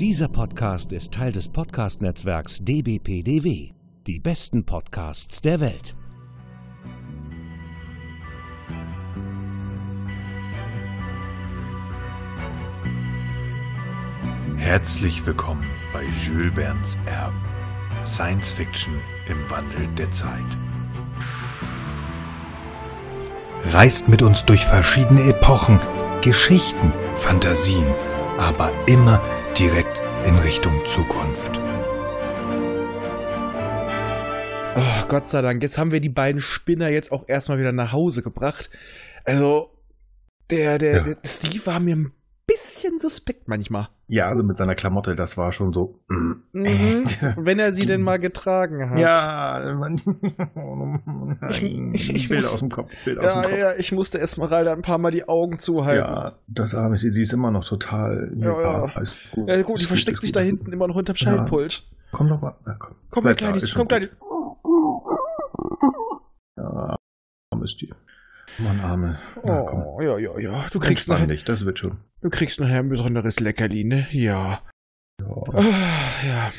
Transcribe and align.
Dieser 0.00 0.28
Podcast 0.28 0.94
ist 0.94 1.12
Teil 1.12 1.30
des 1.30 1.50
Podcast-Netzwerks 1.50 2.60
dbpdw. 2.62 3.74
Die 4.06 4.18
besten 4.18 4.64
Podcasts 4.64 5.42
der 5.42 5.60
Welt. 5.60 5.94
Herzlich 14.56 15.26
willkommen 15.26 15.66
bei 15.92 16.04
Jules 16.04 16.54
Verne's 16.54 16.96
Erben. 17.04 17.44
Science 18.06 18.50
Fiction 18.52 18.94
im 19.28 19.50
Wandel 19.50 19.86
der 19.98 20.10
Zeit. 20.12 20.58
Reist 23.66 24.08
mit 24.08 24.22
uns 24.22 24.46
durch 24.46 24.64
verschiedene 24.64 25.24
Epochen, 25.24 25.78
Geschichten, 26.22 26.90
Fantasien, 27.16 27.84
aber 28.38 28.72
immer 28.86 29.20
direkt 29.60 29.99
in 30.26 30.38
Richtung 30.38 30.84
Zukunft. 30.86 31.58
Oh, 34.76 35.06
Gott 35.08 35.28
sei 35.28 35.42
Dank, 35.42 35.62
jetzt 35.62 35.78
haben 35.78 35.92
wir 35.92 36.00
die 36.00 36.08
beiden 36.08 36.40
Spinner 36.40 36.88
jetzt 36.88 37.12
auch 37.12 37.24
erstmal 37.28 37.58
wieder 37.58 37.72
nach 37.72 37.92
Hause 37.92 38.22
gebracht. 38.22 38.70
Also, 39.24 39.70
der, 40.50 40.78
der, 40.78 40.92
Ja. 40.96 41.00
der 41.02 41.16
Steve 41.24 41.64
war 41.66 41.80
mir 41.80 41.96
ein 41.96 42.12
bisschen 42.52 42.98
suspekt 42.98 43.48
manchmal. 43.48 43.88
Ja, 44.08 44.26
also 44.26 44.42
mit 44.42 44.58
seiner 44.58 44.74
Klamotte, 44.74 45.14
das 45.14 45.36
war 45.36 45.52
schon 45.52 45.72
so. 45.72 46.00
mm, 46.08 46.32
Mhm. 46.52 46.64
äh. 46.64 47.04
Wenn 47.36 47.58
er 47.60 47.72
sie 47.72 47.86
denn 47.86 48.02
mal 48.02 48.18
getragen 48.18 48.90
hat. 48.90 48.98
Ja, 48.98 49.74
man, 49.78 50.00
nein, 51.40 51.92
Ich- 51.94 52.12
ich 52.14 52.28
Bilder 52.28 52.42
muss- 52.44 52.54
aus 52.54 52.58
dem 52.58 52.68
Kopf, 52.70 52.92
aus 52.92 53.06
Ja, 53.06 53.12
dem 53.42 53.42
Kopf. 53.50 53.58
ja, 53.58 53.72
ich 53.78 53.92
musste 53.92 54.18
Esmeralda 54.20 54.72
ein 54.72 54.82
paar 54.82 54.98
Mal 54.98 55.10
die 55.12 55.28
Augen 55.28 55.58
zuhalten. 55.60 56.04
Ja, 56.12 56.38
das 56.48 56.74
arme 56.74 56.98
sie, 56.98 57.10
sie 57.10 57.22
ist 57.22 57.32
immer 57.32 57.50
noch 57.52 57.64
total. 57.64 58.32
Ja, 58.36 58.60
ja. 58.60 58.82
alles 58.94 59.20
gut. 59.32 59.48
Ja, 59.48 59.62
gut, 59.62 59.80
die 59.80 59.84
versteckt 59.84 60.18
ist 60.18 60.22
sich 60.22 60.32
da 60.32 60.40
hinten 60.40 60.72
immer 60.72 60.88
noch 60.88 60.96
hinterm 60.96 61.16
Ja. 61.16 61.24
Schaltpult. 61.32 61.84
Komm 62.12 62.28
doch 62.28 62.40
mal. 62.40 62.56
Na, 62.66 62.74
komm, 62.78 62.96
Komm, 63.10 63.22
schon 63.24 63.36
komm, 63.76 63.88
Kleines. 63.88 64.10
gut. 64.18 64.18
Ja, 66.56 66.96
armes 67.52 67.76
Tier. 67.76 67.94
Mann, 68.58 68.80
Arme. 68.80 69.18
Na, 69.44 69.62
komm. 69.62 69.82
Oh, 69.82 70.00
ja, 70.00 70.18
ja, 70.18 70.38
ja. 70.38 70.66
Du 70.70 70.80
kriegst, 70.80 71.08
nachher, 71.08 71.26
dich, 71.26 71.44
das 71.44 71.64
wird 71.64 71.78
schon. 71.78 71.98
du 72.20 72.30
kriegst 72.30 72.60
nachher 72.60 72.80
ein 72.80 72.88
besonderes 72.88 73.40
Leckerli, 73.40 73.84
ne? 73.84 74.06
Ja. 74.12 74.62
Ja. 75.20 75.26
Ah, 75.52 76.26
ja. 76.26 76.52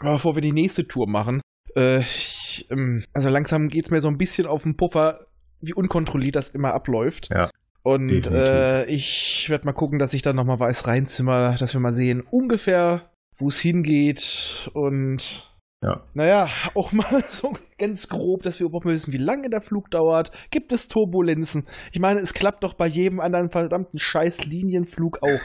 Aber 0.00 0.12
bevor 0.12 0.34
wir 0.36 0.42
die 0.42 0.52
nächste 0.52 0.86
Tour 0.86 1.08
machen, 1.08 1.40
äh, 1.76 2.00
ich, 2.00 2.66
ähm, 2.70 3.04
also 3.14 3.28
langsam 3.30 3.68
geht's 3.68 3.90
mir 3.90 4.00
so 4.00 4.08
ein 4.08 4.18
bisschen 4.18 4.46
auf 4.46 4.62
den 4.62 4.76
Puffer, 4.76 5.26
wie 5.60 5.74
unkontrolliert 5.74 6.36
das 6.36 6.50
immer 6.50 6.72
abläuft. 6.72 7.30
Ja, 7.32 7.50
Und 7.82 8.26
äh, 8.28 8.84
ich 8.86 9.46
werde 9.48 9.64
mal 9.64 9.72
gucken, 9.72 9.98
dass 9.98 10.14
ich 10.14 10.22
dann 10.22 10.36
nochmal 10.36 10.60
weiß 10.60 10.86
reinzimmer, 10.86 11.56
dass 11.58 11.74
wir 11.74 11.80
mal 11.80 11.94
sehen, 11.94 12.20
ungefähr, 12.20 13.10
wo 13.38 13.48
es 13.48 13.58
hingeht. 13.58 14.70
Und 14.72 15.50
Ja. 15.80 16.02
naja, 16.12 16.48
auch 16.74 16.90
mal 16.90 17.22
so 17.28 17.56
ganz 17.78 18.08
grob, 18.08 18.42
dass 18.42 18.58
wir 18.58 18.66
überhaupt 18.66 18.84
mal 18.84 18.94
wissen, 18.94 19.12
wie 19.12 19.18
lange 19.18 19.48
der 19.48 19.60
Flug 19.60 19.90
dauert. 19.90 20.32
Gibt 20.50 20.72
es 20.72 20.88
Turbulenzen? 20.88 21.66
Ich 21.92 22.00
meine, 22.00 22.18
es 22.20 22.34
klappt 22.34 22.64
doch 22.64 22.74
bei 22.74 22.86
jedem 22.86 23.20
anderen 23.20 23.50
verdammten 23.50 23.98
scheiß 23.98 24.46
Linienflug 24.46 25.22
auch. 25.22 25.40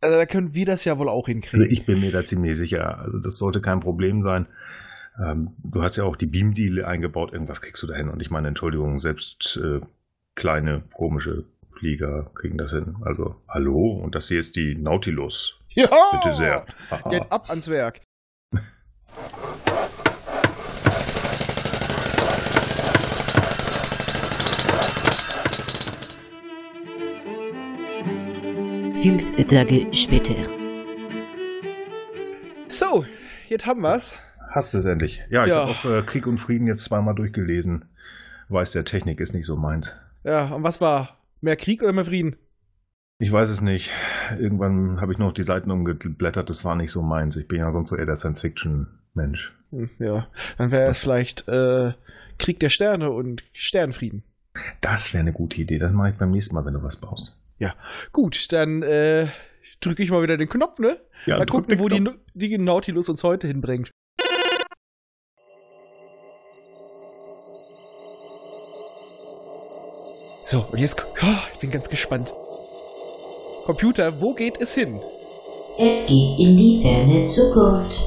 Also 0.00 0.16
da 0.16 0.26
können 0.26 0.54
wir 0.54 0.66
das 0.66 0.84
ja 0.84 0.98
wohl 0.98 1.08
auch 1.08 1.26
hinkriegen. 1.26 1.60
Also 1.60 1.72
ich 1.72 1.86
bin 1.86 2.00
mir 2.00 2.10
da 2.10 2.24
ziemlich 2.24 2.56
sicher. 2.56 2.98
Also 2.98 3.18
das 3.18 3.38
sollte 3.38 3.60
kein 3.60 3.80
Problem 3.80 4.22
sein. 4.22 4.46
Ähm, 5.24 5.54
du 5.62 5.82
hast 5.82 5.96
ja 5.96 6.04
auch 6.04 6.16
die 6.16 6.26
Beam-Deal 6.26 6.84
eingebaut. 6.84 7.32
Irgendwas 7.32 7.62
kriegst 7.62 7.82
du 7.82 7.86
da 7.86 7.94
hin. 7.94 8.08
Und 8.08 8.20
ich 8.20 8.30
meine, 8.30 8.48
Entschuldigung, 8.48 8.98
selbst 8.98 9.58
äh, 9.62 9.80
kleine, 10.34 10.82
komische 10.92 11.44
Flieger 11.70 12.30
kriegen 12.34 12.58
das 12.58 12.72
hin. 12.72 12.96
Also, 13.02 13.36
hallo? 13.48 14.00
Und 14.02 14.14
das 14.14 14.28
hier 14.28 14.40
ist 14.40 14.56
die 14.56 14.74
Nautilus. 14.74 15.60
Ja! 15.70 15.88
Bitte 16.12 16.36
sehr. 16.36 16.66
Haha. 16.90 17.08
Geht 17.08 17.32
ab 17.32 17.48
ans 17.48 17.68
Werk. 17.68 18.00
Fünf 29.04 29.22
Tage 29.48 29.86
später. 29.92 30.32
So, 32.68 33.04
jetzt 33.48 33.66
haben 33.66 33.82
wir's. 33.82 34.16
Hast 34.50 34.72
du 34.72 34.78
es 34.78 34.86
endlich? 34.86 35.22
Ja, 35.28 35.44
ich 35.44 35.50
Ja. 35.50 35.66
habe 35.66 35.72
auch 35.72 35.84
äh, 35.84 36.02
Krieg 36.06 36.26
und 36.26 36.38
Frieden 36.38 36.66
jetzt 36.66 36.84
zweimal 36.84 37.14
durchgelesen. 37.14 37.84
Weiß, 38.48 38.72
der 38.72 38.86
Technik 38.86 39.20
ist 39.20 39.34
nicht 39.34 39.44
so 39.44 39.56
meins. 39.56 39.94
Ja, 40.24 40.46
und 40.54 40.62
was 40.62 40.80
war? 40.80 41.18
Mehr 41.42 41.56
Krieg 41.56 41.82
oder 41.82 41.92
mehr 41.92 42.06
Frieden? 42.06 42.36
Ich 43.18 43.30
weiß 43.30 43.50
es 43.50 43.60
nicht. 43.60 43.90
Irgendwann 44.38 45.02
habe 45.02 45.12
ich 45.12 45.18
noch 45.18 45.32
die 45.34 45.42
Seiten 45.42 45.70
umgeblättert. 45.70 46.48
Das 46.48 46.64
war 46.64 46.74
nicht 46.74 46.90
so 46.90 47.02
meins. 47.02 47.36
Ich 47.36 47.46
bin 47.46 47.58
ja 47.58 47.70
sonst 47.72 47.90
so 47.90 47.96
eher 47.96 48.06
der 48.06 48.16
Science-Fiction-Mensch. 48.16 49.54
Hm, 49.70 49.90
ja, 49.98 50.28
dann 50.56 50.70
wäre 50.70 50.90
es 50.90 51.00
vielleicht 51.00 51.46
äh, 51.46 51.92
Krieg 52.38 52.58
der 52.58 52.70
Sterne 52.70 53.10
und 53.10 53.44
Sternfrieden. 53.52 54.22
Das 54.80 55.12
wäre 55.12 55.20
eine 55.20 55.34
gute 55.34 55.60
Idee. 55.60 55.76
Das 55.78 55.92
mache 55.92 56.08
ich 56.08 56.16
beim 56.16 56.30
nächsten 56.30 56.54
Mal, 56.54 56.64
wenn 56.64 56.72
du 56.72 56.82
was 56.82 56.96
brauchst. 56.96 57.36
Gut, 58.12 58.52
dann 58.52 58.82
äh, 58.82 59.28
drücke 59.80 60.02
ich 60.02 60.10
mal 60.10 60.22
wieder 60.22 60.36
den 60.36 60.48
Knopf, 60.48 60.78
ne? 60.78 60.98
Ja, 61.26 61.38
mal 61.38 61.46
gucken, 61.46 61.78
wo 61.78 61.88
die, 61.88 62.04
die 62.34 62.58
Nautilus 62.58 63.08
uns 63.08 63.24
heute 63.24 63.46
hinbringt. 63.46 63.90
So, 70.44 70.66
und 70.70 70.78
jetzt, 70.78 71.02
oh, 71.02 71.26
ich 71.54 71.60
bin 71.60 71.70
ganz 71.70 71.88
gespannt. 71.88 72.34
Computer, 73.64 74.20
wo 74.20 74.34
geht 74.34 74.60
es 74.60 74.74
hin? 74.74 75.00
Es 75.78 76.06
geht 76.06 76.38
in 76.38 76.56
die 76.56 76.82
ferne 76.82 77.26
Zukunft. 77.26 77.98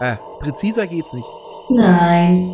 Ah, 0.00 0.16
präziser 0.38 0.86
geht's 0.86 1.12
nicht. 1.12 1.28
Nein. 1.70 2.48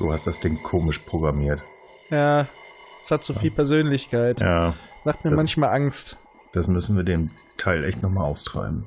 Du 0.00 0.10
hast 0.12 0.26
das 0.26 0.40
Ding 0.40 0.60
komisch 0.62 0.98
programmiert. 0.98 1.60
Ja, 2.08 2.48
es 3.04 3.10
hat 3.10 3.22
so 3.22 3.34
viel 3.34 3.50
Persönlichkeit. 3.50 4.40
Ja, 4.40 4.74
Macht 5.04 5.24
mir 5.24 5.30
Das- 5.30 5.36
manchmal 5.36 5.70
Angst. 5.70 6.16
das 6.52 6.66
müssen 6.68 6.96
wir 6.96 7.04
den 7.04 7.30
Teil 7.58 7.84
echt 7.84 8.02
nochmal 8.02 8.24
austreiben. 8.24 8.86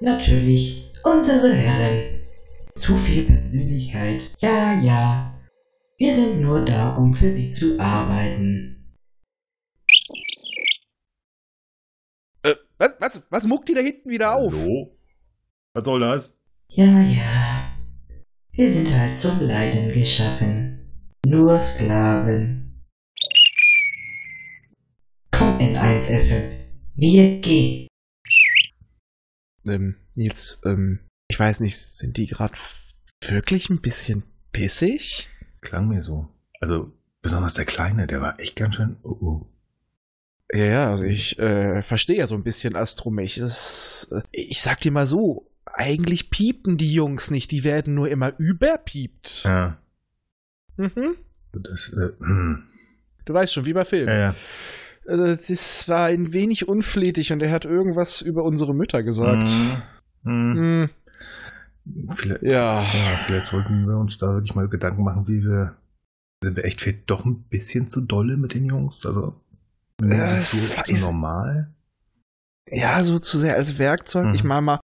Natürlich, 0.00 0.90
unsere 1.04 1.52
Herren. 1.52 2.26
Zu 2.74 2.96
viel 2.96 3.24
Persönlichkeit. 3.24 4.32
Ja, 4.38 4.80
ja. 4.80 5.38
Wir 5.98 6.10
sind 6.10 6.40
nur 6.40 6.64
da, 6.64 6.96
um 6.96 7.14
für 7.14 7.28
sie 7.30 7.52
zu 7.52 7.78
arbeiten. 7.78 8.96
Äh, 12.42 12.54
was, 12.78 12.94
was, 12.98 13.22
was 13.30 13.46
muckt 13.46 13.68
die 13.68 13.74
da 13.74 13.80
hinten 13.82 14.08
wieder 14.10 14.34
auf? 14.34 14.52
Hallo? 14.54 14.96
Was 15.74 15.84
soll 15.84 16.00
das? 16.00 16.34
Ja, 16.68 16.84
ja. 16.86 17.71
Wir 18.54 18.68
sind 18.68 18.94
halt 18.94 19.16
zum 19.16 19.40
Leiden 19.40 19.94
geschaffen. 19.94 20.78
Nur 21.24 21.58
Sklaven. 21.58 22.84
Komm 25.30 25.58
in 25.58 25.74
1F5. 25.74 26.50
Wir 26.94 27.40
gehen. 27.40 27.88
Ähm, 29.66 29.96
Nils, 30.16 30.60
ähm, 30.66 31.00
ich 31.28 31.40
weiß 31.40 31.60
nicht, 31.60 31.78
sind 31.78 32.18
die 32.18 32.26
gerade 32.26 32.52
wirklich 33.22 33.70
ein 33.70 33.80
bisschen 33.80 34.22
pissig? 34.52 35.30
Klang 35.62 35.88
mir 35.88 36.02
so. 36.02 36.28
Also, 36.60 36.92
besonders 37.22 37.54
der 37.54 37.64
Kleine, 37.64 38.06
der 38.06 38.20
war 38.20 38.38
echt 38.38 38.56
ganz 38.56 38.74
schön. 38.74 38.96
Oh, 39.02 39.16
oh. 39.22 39.46
Ja, 40.52 40.64
ja, 40.64 40.90
also 40.90 41.04
ich 41.04 41.38
äh, 41.38 41.80
verstehe 41.80 42.18
ja 42.18 42.26
so 42.26 42.34
ein 42.34 42.44
bisschen 42.44 42.76
Astromech. 42.76 43.38
Äh, 43.38 44.22
ich 44.30 44.60
sag 44.60 44.80
dir 44.80 44.92
mal 44.92 45.06
so, 45.06 45.48
eigentlich 45.74 46.30
piepen 46.30 46.76
die 46.76 46.92
Jungs 46.92 47.30
nicht, 47.30 47.50
die 47.50 47.64
werden 47.64 47.94
nur 47.94 48.08
immer 48.08 48.32
überpiept. 48.38 49.44
Ja, 49.44 49.78
Mhm. 50.76 51.16
das, 51.52 51.92
äh, 51.92 52.10
hm. 52.18 52.64
Du 53.24 53.34
weißt 53.34 53.52
schon, 53.52 53.66
wie 53.66 53.72
bei 53.72 53.84
Filmen. 53.84 54.08
ja, 54.08 54.18
ja. 54.30 54.34
Also, 55.06 55.26
das 55.26 55.88
war 55.88 56.06
ein 56.06 56.32
wenig 56.32 56.68
unflätig 56.68 57.32
und 57.32 57.42
er 57.42 57.50
hat 57.50 57.64
irgendwas 57.64 58.20
über 58.20 58.44
unsere 58.44 58.74
Mütter 58.74 59.02
gesagt. 59.02 59.48
Hm. 59.48 59.82
Hm, 60.24 60.90
Vielleicht, 62.14 62.42
ja. 62.44 62.82
ja, 62.82 63.16
vielleicht 63.26 63.48
sollten 63.48 63.86
wir 63.88 63.96
uns 63.96 64.16
da 64.18 64.28
wirklich 64.34 64.54
mal 64.54 64.68
Gedanken 64.68 65.02
machen, 65.02 65.26
wie 65.26 65.42
wir. 65.42 65.76
Sind 66.42 66.56
wir 66.56 66.64
echt 66.64 66.80
vielleicht 66.80 67.10
doch 67.10 67.24
ein 67.24 67.42
bisschen 67.44 67.88
zu 67.88 68.00
dolle 68.00 68.36
mit 68.36 68.54
den 68.54 68.64
Jungs? 68.64 69.04
Also. 69.04 69.40
Ja, 70.00 70.36
es 70.36 70.50
zu, 70.70 70.76
war- 70.76 70.84
zu 70.84 70.92
ist- 70.92 71.02
normal? 71.02 71.72
Ja, 72.68 73.02
so 73.02 73.18
zu 73.18 73.38
sehr 73.38 73.56
als 73.56 73.78
Werkzeug. 73.78 74.26
Mhm. 74.28 74.34
Ich 74.34 74.44
meine 74.44 74.62
mal, 74.62 74.80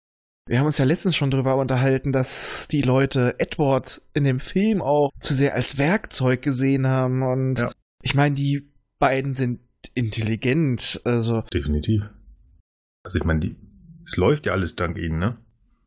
wir 0.47 0.59
haben 0.59 0.65
uns 0.67 0.77
ja 0.77 0.85
letztens 0.85 1.15
schon 1.15 1.31
drüber 1.31 1.55
unterhalten, 1.57 2.11
dass 2.11 2.67
die 2.67 2.81
Leute 2.81 3.35
Edward 3.39 4.01
in 4.13 4.23
dem 4.23 4.39
Film 4.39 4.81
auch 4.81 5.09
zu 5.19 5.33
sehr 5.33 5.55
als 5.55 5.77
Werkzeug 5.77 6.41
gesehen 6.41 6.87
haben. 6.87 7.23
Und 7.23 7.59
Ja. 7.59 7.71
ich 8.03 8.13
meine, 8.15 8.35
die 8.35 8.69
beiden 8.99 9.35
sind 9.35 9.59
intelligent. 9.95 11.01
Also, 11.03 11.41
Definitiv. 11.53 12.03
Also 13.03 13.17
ich 13.17 13.23
meine, 13.23 13.55
es 14.05 14.17
läuft 14.17 14.45
ja 14.45 14.53
alles 14.53 14.75
dank 14.75 14.97
ihnen, 14.97 15.19
ne? 15.19 15.37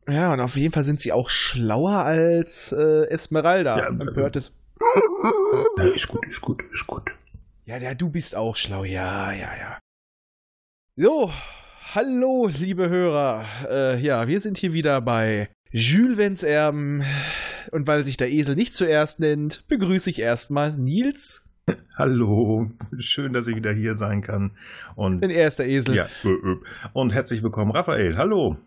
ja, 0.07 0.33
und 0.33 0.39
auf 0.39 0.55
jeden 0.55 0.73
Fall 0.73 0.83
sind 0.83 0.99
sie 0.99 1.11
auch 1.11 1.29
schlauer 1.29 2.03
als 2.03 2.71
äh, 2.71 3.05
Esmeralda. 3.09 3.77
Ja, 3.77 3.91
Man 3.91 4.07
äh, 4.09 4.15
hört 4.15 4.35
es. 4.35 4.53
Ja, 5.77 5.83
ist 5.85 6.07
gut, 6.07 6.25
ist 6.27 6.41
gut, 6.41 6.63
ist 6.73 6.87
gut. 6.87 7.11
Ja, 7.65 7.77
ja, 7.77 7.93
du 7.93 8.09
bist 8.09 8.35
auch 8.35 8.55
schlau. 8.55 8.83
Ja, 8.83 9.31
ja, 9.31 9.49
ja. 9.57 9.79
So, 10.95 11.31
hallo, 11.83 12.47
liebe 12.47 12.89
Hörer. 12.89 13.45
Äh, 13.69 13.99
ja, 13.99 14.27
wir 14.27 14.39
sind 14.39 14.57
hier 14.57 14.73
wieder 14.73 15.01
bei 15.01 15.49
Jules 15.71 16.17
Vents 16.17 16.43
Erben. 16.43 17.03
Und 17.71 17.87
weil 17.87 18.03
sich 18.05 18.17
der 18.17 18.31
Esel 18.31 18.55
nicht 18.55 18.73
zuerst 18.73 19.19
nennt, 19.19 19.67
begrüße 19.67 20.09
ich 20.09 20.19
erstmal 20.19 20.75
Nils. 20.75 21.43
Hallo, 21.95 22.67
schön, 22.97 23.33
dass 23.33 23.45
ich 23.47 23.55
wieder 23.55 23.71
hier 23.71 23.93
sein 23.93 24.21
kann. 24.21 24.51
Und 24.95 25.21
Denn 25.21 25.29
er 25.29 25.47
ist 25.47 25.59
der 25.59 25.67
Esel. 25.67 25.95
ja, 25.95 26.07
ö, 26.23 26.29
ö. 26.29 26.55
und 26.93 27.11
herzlich 27.11 27.43
willkommen, 27.43 27.71
Raphael. 27.71 28.17
Hallo. 28.17 28.57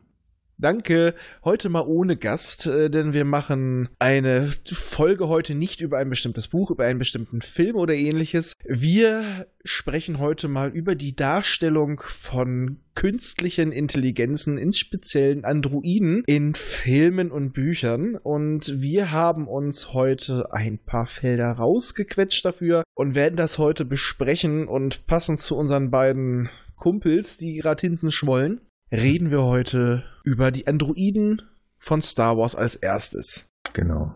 Danke. 0.62 1.16
Heute 1.44 1.68
mal 1.70 1.84
ohne 1.84 2.16
Gast, 2.16 2.68
äh, 2.68 2.88
denn 2.88 3.12
wir 3.12 3.24
machen 3.24 3.88
eine 3.98 4.52
Folge 4.72 5.26
heute 5.26 5.56
nicht 5.56 5.80
über 5.80 5.98
ein 5.98 6.08
bestimmtes 6.08 6.46
Buch, 6.46 6.70
über 6.70 6.84
einen 6.84 7.00
bestimmten 7.00 7.42
Film 7.42 7.74
oder 7.74 7.94
ähnliches. 7.94 8.52
Wir 8.64 9.48
sprechen 9.64 10.20
heute 10.20 10.46
mal 10.46 10.70
über 10.70 10.94
die 10.94 11.16
Darstellung 11.16 12.00
von 12.06 12.78
künstlichen 12.94 13.72
Intelligenzen, 13.72 14.56
in 14.56 14.72
speziellen 14.72 15.44
Androiden, 15.44 16.22
in 16.26 16.54
Filmen 16.54 17.32
und 17.32 17.52
Büchern. 17.54 18.14
Und 18.14 18.80
wir 18.80 19.10
haben 19.10 19.48
uns 19.48 19.92
heute 19.92 20.52
ein 20.52 20.78
paar 20.78 21.06
Felder 21.06 21.50
rausgequetscht 21.50 22.44
dafür 22.44 22.84
und 22.94 23.16
werden 23.16 23.34
das 23.34 23.58
heute 23.58 23.84
besprechen 23.84 24.68
und 24.68 25.08
passend 25.08 25.40
zu 25.40 25.56
unseren 25.56 25.90
beiden 25.90 26.50
Kumpels, 26.76 27.36
die 27.36 27.54
gerade 27.56 27.80
hinten 27.80 28.12
schmollen, 28.12 28.60
reden 28.92 29.30
wir 29.30 29.42
heute 29.42 30.04
über 30.22 30.50
die 30.50 30.66
Androiden 30.66 31.42
von 31.78 32.00
Star 32.00 32.36
Wars 32.36 32.54
als 32.54 32.76
erstes. 32.76 33.48
Genau. 33.72 34.14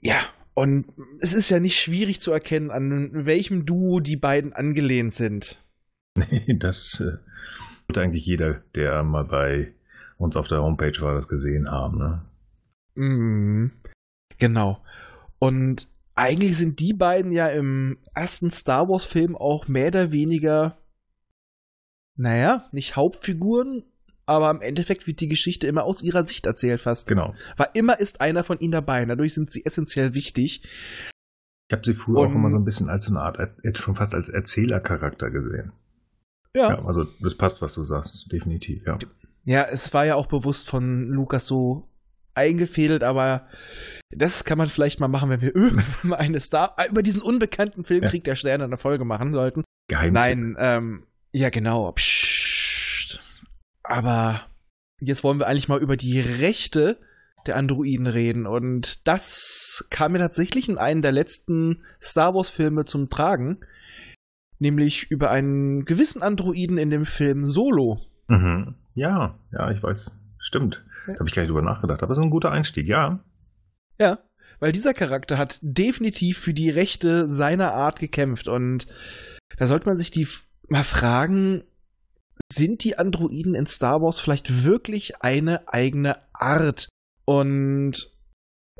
Ja, 0.00 0.20
und 0.54 0.86
es 1.20 1.34
ist 1.34 1.50
ja 1.50 1.60
nicht 1.60 1.78
schwierig 1.78 2.20
zu 2.20 2.32
erkennen, 2.32 2.70
an 2.70 3.26
welchem 3.26 3.66
Duo 3.66 4.00
die 4.00 4.16
beiden 4.16 4.52
angelehnt 4.52 5.12
sind. 5.12 5.60
Nee, 6.16 6.56
das 6.60 7.00
äh, 7.00 7.18
wird 7.88 7.98
eigentlich 7.98 8.24
jeder, 8.24 8.62
der 8.76 9.02
mal 9.02 9.24
bei 9.24 9.74
uns 10.16 10.36
auf 10.36 10.46
der 10.46 10.62
Homepage 10.62 11.00
war, 11.00 11.14
das 11.14 11.26
gesehen 11.26 11.68
haben. 11.68 11.98
Ne? 11.98 12.22
Mhm. 12.94 13.72
Genau. 14.38 14.80
Und 15.40 15.88
eigentlich 16.14 16.56
sind 16.56 16.78
die 16.78 16.92
beiden 16.92 17.32
ja 17.32 17.48
im 17.48 17.98
ersten 18.14 18.50
Star 18.50 18.88
Wars-Film 18.88 19.34
auch 19.34 19.66
mehr 19.66 19.88
oder 19.88 20.12
weniger, 20.12 20.76
naja, 22.16 22.68
nicht 22.72 22.96
Hauptfiguren, 22.96 23.84
aber 24.26 24.50
im 24.50 24.60
Endeffekt 24.60 25.06
wird 25.06 25.20
die 25.20 25.28
Geschichte 25.28 25.66
immer 25.66 25.84
aus 25.84 26.02
ihrer 26.02 26.24
Sicht 26.26 26.46
erzählt 26.46 26.80
fast. 26.80 27.06
Genau. 27.08 27.34
Weil 27.56 27.68
immer 27.74 27.98
ist 28.00 28.20
einer 28.20 28.44
von 28.44 28.58
ihnen 28.60 28.72
dabei. 28.72 29.04
Dadurch 29.04 29.34
sind 29.34 29.52
sie 29.52 29.64
essentiell 29.66 30.14
wichtig. 30.14 30.62
Ich 31.68 31.72
habe 31.72 31.84
sie 31.84 31.94
früher 31.94 32.18
Und- 32.20 32.28
auch 32.28 32.34
immer 32.34 32.50
so 32.50 32.56
ein 32.56 32.64
bisschen 32.64 32.88
als 32.88 33.06
so 33.06 33.12
eine 33.12 33.20
Art, 33.20 33.38
äh, 33.38 33.74
schon 33.76 33.96
fast 33.96 34.14
als 34.14 34.28
Erzählercharakter 34.28 35.30
gesehen. 35.30 35.72
Ja. 36.56 36.70
Ja, 36.70 36.84
also 36.84 37.04
das 37.20 37.34
passt, 37.36 37.60
was 37.62 37.74
du 37.74 37.84
sagst, 37.84 38.30
definitiv, 38.30 38.86
ja. 38.86 38.96
Ja, 39.44 39.64
es 39.64 39.92
war 39.92 40.06
ja 40.06 40.14
auch 40.14 40.26
bewusst 40.26 40.68
von 40.68 41.08
Lukas 41.08 41.46
so 41.46 41.88
eingefädelt, 42.34 43.02
aber 43.04 43.46
das 44.10 44.44
kann 44.44 44.56
man 44.58 44.68
vielleicht 44.68 45.00
mal 45.00 45.08
machen, 45.08 45.30
wenn 45.30 45.40
wir 45.42 45.54
irgendwann 45.56 46.10
mal 46.10 46.16
eine 46.16 46.40
Star 46.40 46.76
über 46.88 47.02
diesen 47.02 47.20
unbekannten 47.22 47.84
Film 47.84 48.04
Ja. 48.04 48.08
Krieg 48.10 48.24
der 48.24 48.36
Sterne 48.36 48.64
eine 48.64 48.76
Folge 48.76 49.04
machen 49.04 49.34
sollten. 49.34 49.64
Geheimtipp. 49.88 50.14
Nein, 50.14 50.56
ähm, 50.58 51.06
ja 51.34 51.50
genau. 51.50 51.92
Psst. 51.92 53.20
Aber 53.82 54.42
jetzt 55.00 55.24
wollen 55.24 55.38
wir 55.38 55.46
eigentlich 55.46 55.68
mal 55.68 55.82
über 55.82 55.96
die 55.96 56.20
Rechte 56.20 56.98
der 57.46 57.56
Androiden 57.56 58.06
reden 58.06 58.46
und 58.46 59.06
das 59.06 59.86
kam 59.90 60.12
mir 60.12 60.18
tatsächlich 60.18 60.68
in 60.68 60.78
einem 60.78 61.02
der 61.02 61.12
letzten 61.12 61.82
Star 62.02 62.34
Wars 62.34 62.48
Filme 62.48 62.86
zum 62.86 63.10
Tragen, 63.10 63.60
nämlich 64.58 65.10
über 65.10 65.30
einen 65.30 65.84
gewissen 65.84 66.22
Androiden 66.22 66.78
in 66.78 66.88
dem 66.88 67.04
Film 67.04 67.44
Solo. 67.44 68.00
Mhm. 68.28 68.76
Ja, 68.94 69.38
ja, 69.52 69.70
ich 69.70 69.82
weiß. 69.82 70.12
Stimmt. 70.38 70.82
Ja. 71.06 71.14
Da 71.14 71.18
habe 71.18 71.28
ich 71.28 71.34
gar 71.34 71.42
nicht 71.42 71.50
drüber 71.50 71.62
nachgedacht. 71.62 72.02
Aber 72.02 72.14
so 72.14 72.22
ein 72.22 72.30
guter 72.30 72.50
Einstieg, 72.50 72.86
ja. 72.86 73.22
Ja, 73.98 74.20
weil 74.60 74.72
dieser 74.72 74.94
Charakter 74.94 75.36
hat 75.36 75.58
definitiv 75.60 76.38
für 76.38 76.54
die 76.54 76.70
Rechte 76.70 77.28
seiner 77.28 77.74
Art 77.74 77.98
gekämpft 77.98 78.48
und 78.48 78.86
da 79.58 79.66
sollte 79.66 79.86
man 79.86 79.98
sich 79.98 80.10
die 80.10 80.26
mal 80.68 80.84
fragen, 80.84 81.64
sind 82.52 82.84
die 82.84 82.98
Androiden 82.98 83.54
in 83.54 83.66
Star 83.66 84.02
Wars 84.02 84.20
vielleicht 84.20 84.64
wirklich 84.64 85.22
eine 85.22 85.68
eigene 85.68 86.18
Art? 86.32 86.88
Und 87.24 88.12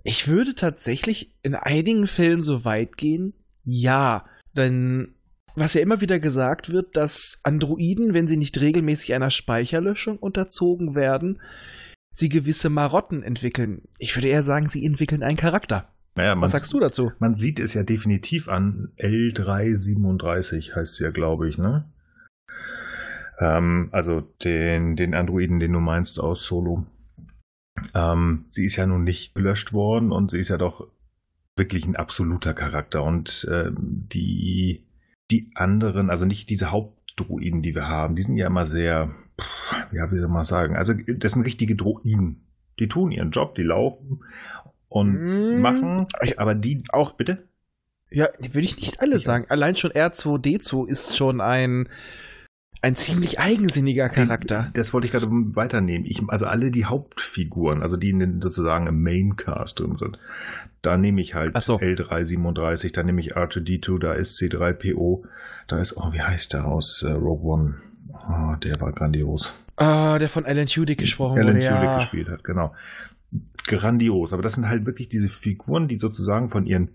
ich 0.03 0.29
würde 0.29 0.55
tatsächlich 0.55 1.35
in 1.43 1.55
einigen 1.55 2.07
Fällen 2.07 2.41
so 2.41 2.65
weit 2.65 2.97
gehen, 2.97 3.33
ja, 3.65 4.27
denn 4.53 5.15
was 5.57 5.75
ja 5.75 5.81
immer 5.81 6.01
wieder 6.01 6.19
gesagt 6.19 6.73
wird, 6.73 6.97
dass 6.97 7.39
Androiden, 7.45 8.13
wenn 8.13 8.27
sie 8.27 8.37
nicht 8.37 8.61
regelmäßig 8.61 9.15
einer 9.15 9.31
Speicherlöschung 9.31 10.19
unterzogen 10.19 10.95
werden, 10.95 11.41
sie 12.13 12.29
gewisse 12.29 12.71
Marotten 12.71 13.23
entwickeln. 13.23 13.83
Ich 13.99 14.15
würde 14.17 14.29
eher 14.29 14.43
sagen, 14.43 14.69
sie 14.69 14.85
entwickeln 14.85 15.23
einen 15.23 15.37
Charakter. 15.37 15.94
Naja, 16.17 16.41
Was 16.41 16.53
sagst 16.53 16.73
du 16.73 16.81
dazu? 16.81 17.13
man 17.19 17.35
sieht 17.35 17.59
es 17.59 17.75
ja 17.75 17.83
definitiv 17.83 18.49
an. 18.49 18.93
L337 18.99 20.75
heißt 20.75 20.95
sie 20.95 21.05
ja, 21.05 21.11
glaube 21.11 21.49
ich, 21.49 21.59
ne? 21.59 21.91
Ähm, 23.41 23.89
also 23.91 24.21
den, 24.21 24.95
den 24.97 25.15
Androiden, 25.15 25.59
den 25.59 25.73
du 25.73 25.81
meinst 25.81 26.21
aus 26.21 26.45
Solo. 26.45 26.87
Ähm, 27.95 28.45
sie 28.51 28.65
ist 28.67 28.77
ja 28.77 28.87
nun 28.87 29.03
nicht 29.03 29.35
gelöscht 29.35 29.73
worden 29.73 30.13
und 30.13 30.31
sie 30.31 30.39
ist 30.39 30.49
ja 30.49 30.57
doch 30.57 30.89
wirklich 31.57 31.87
ein 31.87 31.97
absoluter 31.97 32.55
Charakter. 32.55 33.03
Und 33.03 33.49
ähm, 33.51 34.07
die, 34.13 34.87
die 35.33 35.51
anderen, 35.55 36.11
also 36.11 36.27
nicht 36.27 36.49
diese 36.49 36.71
Hauptdroiden, 36.71 37.63
die 37.63 37.75
wir 37.75 37.89
haben, 37.89 38.15
die 38.15 38.23
sind 38.23 38.37
ja 38.37 38.47
immer 38.47 38.67
sehr, 38.67 39.13
pff, 39.41 39.93
ja, 39.93 40.13
wie 40.13 40.19
soll 40.19 40.29
man 40.29 40.45
sagen, 40.45 40.77
also 40.77 40.95
das 40.95 41.33
sind 41.33 41.43
richtige 41.43 41.75
Droiden. 41.75 42.41
Die 42.79 42.89
tun 42.89 43.13
ihren 43.13 43.31
Job, 43.31 43.55
die 43.55 43.63
laufen 43.63 44.21
und 44.95 45.13
Mm, 45.57 45.61
machen, 45.61 46.07
aber 46.37 46.55
die 46.55 46.79
Auch 46.93 47.15
bitte? 47.15 47.49
Ja, 48.11 48.27
würde 48.39 48.61
ich 48.61 48.77
nicht 48.77 49.01
alle 49.03 49.17
Ich- 49.17 49.25
sagen. 49.25 49.47
Allein 49.49 49.75
schon 49.77 49.91
R2D2 49.91 50.87
ist 50.89 51.17
schon 51.17 51.41
ein, 51.41 51.89
ein 52.81 52.95
ziemlich 52.95 53.41
eigensinniger 53.41 54.09
Charakter. 54.09 54.69
Das 54.75 54.93
wollte 54.93 55.07
ich 55.07 55.13
gerade 55.13 55.27
weiternehmen. 55.31 56.07
Ich, 56.07 56.23
also 56.29 56.47
alle 56.47 56.71
die 56.71 56.85
Hauptfiguren, 56.85 57.83
also 57.83 57.97
die 57.97 58.11
in 58.11 58.21
den, 58.21 58.41
sozusagen 58.41 58.87
im 58.87 59.03
Maincast 59.03 59.81
drin 59.81 59.97
sind, 59.97 60.19
da 60.83 60.97
nehme 60.97 61.21
ich 61.23 61.35
halt 61.35 61.61
so. 61.61 61.79
L337, 61.79 62.93
da 62.93 63.03
nehme 63.03 63.21
ich 63.21 63.37
R2D2, 63.37 63.99
da 63.99 64.13
ist 64.15 64.39
C3PO, 64.41 65.25
da 65.67 65.81
ist, 65.81 65.97
oh, 65.97 66.13
wie 66.13 66.21
heißt 66.23 66.53
der 66.53 66.67
aus 66.67 67.03
äh, 67.03 67.11
Rogue 67.11 67.53
One? 67.53 67.75
Ah, 68.13 68.57
der 68.63 68.81
war 68.81 68.93
grandios. 68.93 69.55
Ah, 69.77 70.19
der 70.21 70.29
von 70.29 70.45
Alan 70.47 70.67
Tudyk 70.67 70.99
gesprochen 70.99 71.39
Alan 71.39 71.57
wurde. 71.57 71.67
Tudyk 71.67 71.83
Ja. 71.83 71.97
gespielt 71.97 72.29
hat, 72.29 72.45
genau. 72.45 72.73
Grandios, 73.67 74.33
aber 74.33 74.43
das 74.43 74.55
sind 74.55 74.69
halt 74.69 74.87
wirklich 74.87 75.09
diese 75.09 75.29
Figuren, 75.29 75.89
die 75.89 75.99
sozusagen 75.99 76.51
von 76.51 76.67
ihren, 76.67 76.91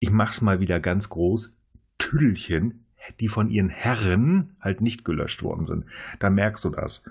ich 0.00 0.10
mach's 0.10 0.40
mal 0.40 0.60
wieder 0.60 0.80
ganz 0.80 1.08
groß, 1.08 1.56
Tüdelchen, 1.98 2.86
die 3.20 3.28
von 3.28 3.50
ihren 3.50 3.68
Herren 3.68 4.56
halt 4.60 4.80
nicht 4.80 5.04
gelöscht 5.04 5.42
worden 5.42 5.66
sind. 5.66 5.84
Da 6.18 6.30
merkst 6.30 6.64
du 6.64 6.70
das. 6.70 7.04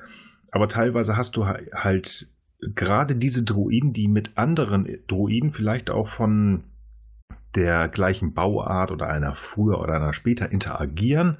Aber 0.51 0.67
teilweise 0.67 1.15
hast 1.17 1.35
du 1.35 1.45
ha- 1.47 1.59
halt 1.73 2.29
gerade 2.59 3.15
diese 3.15 3.43
Droiden, 3.43 3.93
die 3.93 4.07
mit 4.07 4.37
anderen 4.37 4.87
Droiden 5.07 5.51
vielleicht 5.51 5.89
auch 5.89 6.09
von 6.09 6.63
der 7.55 7.89
gleichen 7.89 8.33
Bauart 8.33 8.91
oder 8.91 9.07
einer 9.07 9.35
früher 9.35 9.79
oder 9.79 9.93
einer 9.95 10.13
später 10.13 10.51
interagieren. 10.51 11.37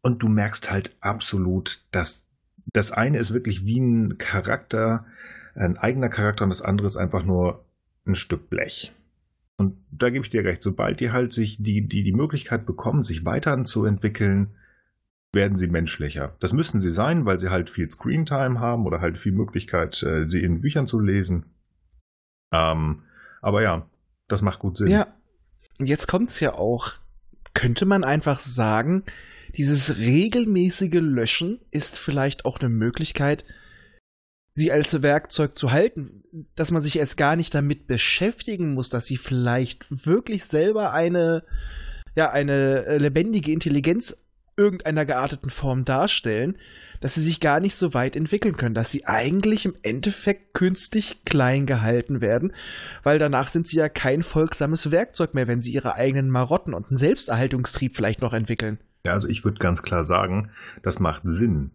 Und 0.00 0.22
du 0.22 0.28
merkst 0.28 0.70
halt 0.70 0.96
absolut, 1.00 1.84
dass 1.92 2.24
das 2.72 2.92
eine 2.92 3.18
ist 3.18 3.32
wirklich 3.32 3.66
wie 3.66 3.80
ein 3.80 4.18
Charakter, 4.18 5.06
ein 5.54 5.76
eigener 5.76 6.08
Charakter 6.08 6.44
und 6.44 6.50
das 6.50 6.62
andere 6.62 6.86
ist 6.86 6.96
einfach 6.96 7.24
nur 7.24 7.64
ein 8.06 8.14
Stück 8.14 8.50
Blech. 8.50 8.92
Und 9.56 9.76
da 9.90 10.10
gebe 10.10 10.24
ich 10.24 10.30
dir 10.30 10.44
recht, 10.44 10.62
sobald 10.62 11.00
die 11.00 11.12
halt 11.12 11.32
sich 11.32 11.62
die, 11.62 11.86
die, 11.86 12.02
die 12.02 12.12
Möglichkeit 12.12 12.66
bekommen, 12.66 13.02
sich 13.02 13.24
weiterzuentwickeln, 13.24 14.54
werden 15.32 15.56
sie 15.56 15.68
menschlicher. 15.68 16.36
Das 16.40 16.52
müssen 16.52 16.80
sie 16.80 16.90
sein, 16.90 17.24
weil 17.24 17.40
sie 17.40 17.48
halt 17.48 17.70
viel 17.70 17.90
Screentime 17.90 18.60
haben 18.60 18.86
oder 18.86 19.00
halt 19.00 19.18
viel 19.18 19.32
Möglichkeit, 19.32 20.02
äh, 20.02 20.28
sie 20.28 20.42
in 20.42 20.60
Büchern 20.60 20.86
zu 20.86 21.00
lesen. 21.00 21.46
Ähm, 22.52 23.02
aber 23.40 23.62
ja, 23.62 23.86
das 24.28 24.42
macht 24.42 24.58
gut 24.58 24.76
Sinn. 24.76 24.88
Ja. 24.88 25.06
Jetzt 25.78 26.06
kommt's 26.06 26.38
ja 26.40 26.54
auch. 26.54 26.92
Könnte 27.54 27.86
man 27.86 28.04
einfach 28.04 28.40
sagen, 28.40 29.04
dieses 29.56 29.98
regelmäßige 29.98 31.00
Löschen 31.00 31.60
ist 31.70 31.98
vielleicht 31.98 32.44
auch 32.44 32.60
eine 32.60 32.68
Möglichkeit, 32.68 33.44
sie 34.54 34.72
als 34.72 35.02
Werkzeug 35.02 35.56
zu 35.56 35.70
halten, 35.70 36.24
dass 36.56 36.70
man 36.70 36.82
sich 36.82 36.98
erst 36.98 37.16
gar 37.16 37.36
nicht 37.36 37.54
damit 37.54 37.86
beschäftigen 37.86 38.74
muss, 38.74 38.90
dass 38.90 39.06
sie 39.06 39.16
vielleicht 39.16 39.86
wirklich 40.06 40.44
selber 40.44 40.92
eine, 40.92 41.44
ja, 42.14 42.30
eine 42.30 42.84
äh, 42.84 42.98
lebendige 42.98 43.52
Intelligenz 43.52 44.16
irgendeiner 44.56 45.06
gearteten 45.06 45.50
Form 45.50 45.84
darstellen, 45.84 46.58
dass 47.00 47.14
sie 47.14 47.22
sich 47.22 47.40
gar 47.40 47.58
nicht 47.60 47.74
so 47.74 47.94
weit 47.94 48.14
entwickeln 48.14 48.56
können, 48.56 48.74
dass 48.74 48.90
sie 48.90 49.06
eigentlich 49.06 49.64
im 49.64 49.74
Endeffekt 49.82 50.54
künstlich 50.54 51.24
klein 51.24 51.66
gehalten 51.66 52.20
werden, 52.20 52.52
weil 53.02 53.18
danach 53.18 53.48
sind 53.48 53.66
sie 53.66 53.78
ja 53.78 53.88
kein 53.88 54.22
folgsames 54.22 54.90
Werkzeug 54.90 55.34
mehr, 55.34 55.48
wenn 55.48 55.62
sie 55.62 55.72
ihre 55.72 55.94
eigenen 55.94 56.30
Marotten 56.30 56.74
und 56.74 56.88
einen 56.88 56.98
Selbsterhaltungstrieb 56.98 57.96
vielleicht 57.96 58.20
noch 58.20 58.32
entwickeln. 58.32 58.78
Ja, 59.04 59.14
also 59.14 59.26
ich 59.26 59.44
würde 59.44 59.58
ganz 59.58 59.82
klar 59.82 60.04
sagen, 60.04 60.50
das 60.82 61.00
macht 61.00 61.22
Sinn. 61.24 61.72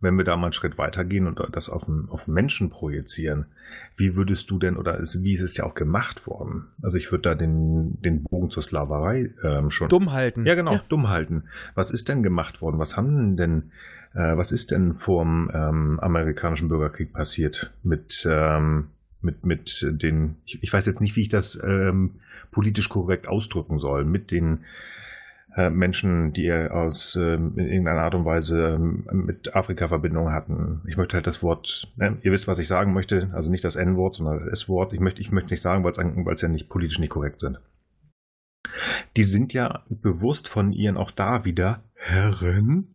Wenn 0.00 0.16
wir 0.16 0.24
da 0.24 0.36
mal 0.36 0.46
einen 0.46 0.52
Schritt 0.52 0.78
weitergehen 0.78 1.26
und 1.26 1.40
das 1.52 1.68
auf, 1.68 1.86
auf 2.08 2.26
Menschen 2.26 2.70
projizieren, 2.70 3.46
wie 3.96 4.16
würdest 4.16 4.50
du 4.50 4.58
denn, 4.58 4.76
oder 4.76 4.96
ist, 4.96 5.22
wie 5.22 5.34
ist 5.34 5.42
es 5.42 5.56
ja 5.56 5.64
auch 5.64 5.74
gemacht 5.74 6.26
worden? 6.26 6.68
Also 6.82 6.96
ich 6.96 7.10
würde 7.12 7.22
da 7.22 7.34
den, 7.34 8.00
den 8.00 8.22
Bogen 8.22 8.50
zur 8.50 8.62
Sklaverei 8.62 9.30
ähm, 9.42 9.70
schon. 9.70 9.88
Dumm 9.88 10.12
halten. 10.12 10.46
Ja, 10.46 10.54
genau, 10.54 10.72
ja. 10.72 10.82
dumm 10.88 11.08
halten. 11.08 11.44
Was 11.74 11.90
ist 11.90 12.08
denn 12.08 12.22
gemacht 12.22 12.62
worden? 12.62 12.78
Was 12.78 12.96
haben 12.96 13.36
denn, 13.36 13.72
äh, 14.14 14.36
was 14.36 14.52
ist 14.52 14.70
denn 14.70 14.94
vor 14.94 15.24
dem 15.24 15.50
ähm, 15.52 16.00
amerikanischen 16.00 16.68
Bürgerkrieg 16.68 17.12
passiert 17.12 17.72
mit, 17.82 18.26
ähm, 18.28 18.88
mit, 19.20 19.44
mit 19.44 19.86
den, 19.90 20.36
ich, 20.46 20.62
ich, 20.62 20.72
weiß 20.72 20.86
jetzt 20.86 21.00
nicht, 21.00 21.16
wie 21.16 21.22
ich 21.22 21.28
das 21.28 21.60
ähm, 21.62 22.20
politisch 22.50 22.88
korrekt 22.88 23.28
ausdrücken 23.28 23.78
soll, 23.78 24.04
mit 24.04 24.30
den 24.30 24.60
Menschen, 25.70 26.32
die 26.32 26.52
aus 26.52 27.16
äh, 27.16 27.34
in 27.34 27.58
irgendeiner 27.58 28.02
Art 28.02 28.14
und 28.14 28.24
Weise 28.24 28.74
äh, 28.74 29.14
mit 29.14 29.54
Afrika 29.54 29.88
Verbindung 29.88 30.32
hatten. 30.32 30.82
Ich 30.86 30.96
möchte 30.96 31.16
halt 31.16 31.26
das 31.26 31.42
Wort, 31.42 31.92
ne, 31.96 32.18
ihr 32.22 32.30
wisst, 32.30 32.46
was 32.46 32.58
ich 32.58 32.68
sagen 32.68 32.92
möchte, 32.92 33.30
also 33.32 33.50
nicht 33.50 33.64
das 33.64 33.76
N-Wort, 33.76 34.14
sondern 34.14 34.38
das 34.38 34.48
S-Wort. 34.48 34.92
Ich 34.92 35.00
möchte, 35.00 35.20
ich 35.20 35.32
möchte 35.32 35.52
nicht 35.52 35.62
sagen, 35.62 35.82
weil 35.82 36.34
es 36.34 36.40
ja 36.40 36.48
nicht 36.48 36.68
politisch 36.68 36.98
nicht 37.00 37.10
korrekt 37.10 37.40
sind. 37.40 37.60
Die 39.16 39.24
sind 39.24 39.52
ja 39.52 39.82
bewusst 39.88 40.48
von 40.48 40.72
ihren 40.72 40.96
auch 40.96 41.10
da 41.10 41.44
wieder 41.44 41.82
Herren 41.94 42.94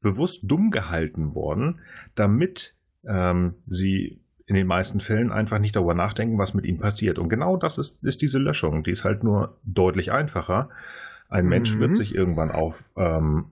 bewusst 0.00 0.40
dumm 0.44 0.70
gehalten 0.70 1.34
worden, 1.34 1.80
damit 2.14 2.74
ähm, 3.06 3.54
sie 3.66 4.20
in 4.46 4.54
den 4.54 4.66
meisten 4.66 5.00
Fällen 5.00 5.32
einfach 5.32 5.58
nicht 5.58 5.76
darüber 5.76 5.94
nachdenken, 5.94 6.38
was 6.38 6.52
mit 6.52 6.66
ihnen 6.66 6.78
passiert. 6.78 7.18
Und 7.18 7.28
genau 7.28 7.56
das 7.56 7.78
ist, 7.78 8.02
ist 8.04 8.20
diese 8.20 8.38
Löschung. 8.38 8.84
Die 8.84 8.90
ist 8.90 9.04
halt 9.04 9.24
nur 9.24 9.56
deutlich 9.64 10.12
einfacher. 10.12 10.68
Ein 11.34 11.46
Mensch 11.46 11.74
mhm. 11.74 11.80
wird 11.80 11.96
sich 11.96 12.14
irgendwann 12.14 12.52
auf, 12.52 12.84
ähm, 12.96 13.50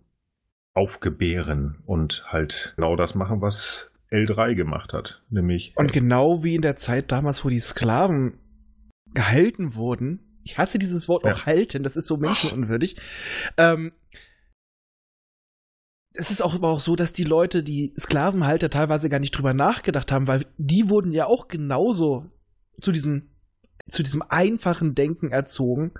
aufgebären 0.72 1.82
und 1.84 2.24
halt 2.28 2.74
genau 2.76 2.94
das 2.94 3.16
machen, 3.16 3.40
was 3.40 3.90
L3 4.12 4.54
gemacht 4.54 4.92
hat. 4.92 5.20
Nämlich. 5.30 5.72
Und 5.74 5.92
genau 5.92 6.44
wie 6.44 6.54
in 6.54 6.62
der 6.62 6.76
Zeit 6.76 7.10
damals, 7.10 7.44
wo 7.44 7.48
die 7.48 7.58
Sklaven 7.58 8.38
gehalten 9.14 9.74
wurden, 9.74 10.20
ich 10.44 10.58
hasse 10.58 10.78
dieses 10.78 11.08
Wort 11.08 11.26
ja. 11.26 11.32
auch 11.32 11.46
halten, 11.46 11.82
das 11.82 11.96
ist 11.96 12.06
so 12.06 12.16
menschenunwürdig. 12.18 12.94
Ähm, 13.56 13.90
es 16.14 16.30
ist 16.30 16.40
auch 16.40 16.54
aber 16.54 16.68
auch 16.68 16.80
so, 16.80 16.94
dass 16.94 17.12
die 17.12 17.24
Leute, 17.24 17.64
die 17.64 17.94
Sklavenhalter 17.98 18.70
teilweise 18.70 19.08
gar 19.08 19.18
nicht 19.18 19.36
drüber 19.36 19.54
nachgedacht 19.54 20.12
haben, 20.12 20.28
weil 20.28 20.46
die 20.56 20.88
wurden 20.88 21.10
ja 21.10 21.26
auch 21.26 21.48
genauso 21.48 22.30
zu 22.80 22.92
diesem, 22.92 23.30
zu 23.88 24.04
diesem 24.04 24.22
einfachen 24.28 24.94
Denken 24.94 25.32
erzogen 25.32 25.92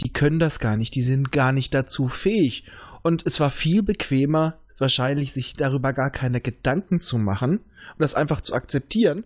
die 0.00 0.12
können 0.12 0.38
das 0.38 0.58
gar 0.58 0.76
nicht, 0.76 0.94
die 0.94 1.02
sind 1.02 1.32
gar 1.32 1.52
nicht 1.52 1.74
dazu 1.74 2.08
fähig. 2.08 2.64
Und 3.02 3.26
es 3.26 3.40
war 3.40 3.50
viel 3.50 3.82
bequemer, 3.82 4.58
wahrscheinlich 4.78 5.32
sich 5.32 5.54
darüber 5.54 5.92
gar 5.92 6.10
keine 6.10 6.40
Gedanken 6.40 7.00
zu 7.00 7.18
machen 7.18 7.58
und 7.58 8.00
das 8.00 8.14
einfach 8.14 8.40
zu 8.40 8.54
akzeptieren, 8.54 9.24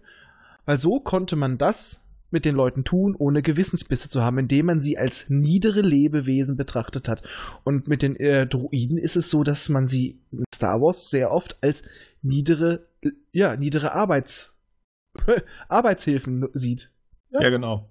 weil 0.64 0.78
so 0.78 1.00
konnte 1.00 1.36
man 1.36 1.58
das 1.58 2.04
mit 2.30 2.44
den 2.44 2.54
Leuten 2.54 2.84
tun, 2.84 3.16
ohne 3.18 3.42
Gewissensbisse 3.42 4.08
zu 4.08 4.22
haben, 4.22 4.38
indem 4.38 4.66
man 4.66 4.80
sie 4.80 4.96
als 4.96 5.28
niedere 5.28 5.80
Lebewesen 5.80 6.56
betrachtet 6.56 7.08
hat. 7.08 7.22
Und 7.64 7.88
mit 7.88 8.02
den 8.02 8.14
äh, 8.16 8.46
Druiden 8.46 8.98
ist 8.98 9.16
es 9.16 9.30
so, 9.30 9.42
dass 9.42 9.68
man 9.68 9.88
sie 9.88 10.20
in 10.30 10.44
Star 10.54 10.80
Wars 10.80 11.10
sehr 11.10 11.32
oft 11.32 11.58
als 11.60 11.82
niedere, 12.22 12.86
ja, 13.32 13.56
niedere 13.56 13.94
Arbeits 13.94 14.54
Arbeitshilfen 15.68 16.48
sieht. 16.54 16.90
Ja. 17.32 17.42
ja, 17.42 17.50
genau. 17.50 17.90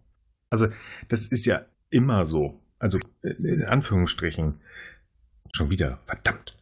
Also 0.50 0.68
das 1.10 1.28
ist 1.28 1.46
ja 1.46 1.66
immer 1.90 2.26
so 2.26 2.62
also 2.80 2.98
äh, 3.22 3.30
in 3.30 3.64
Anführungsstrichen, 3.64 4.60
schon 5.54 5.70
wieder, 5.70 6.00
verdammt. 6.06 6.56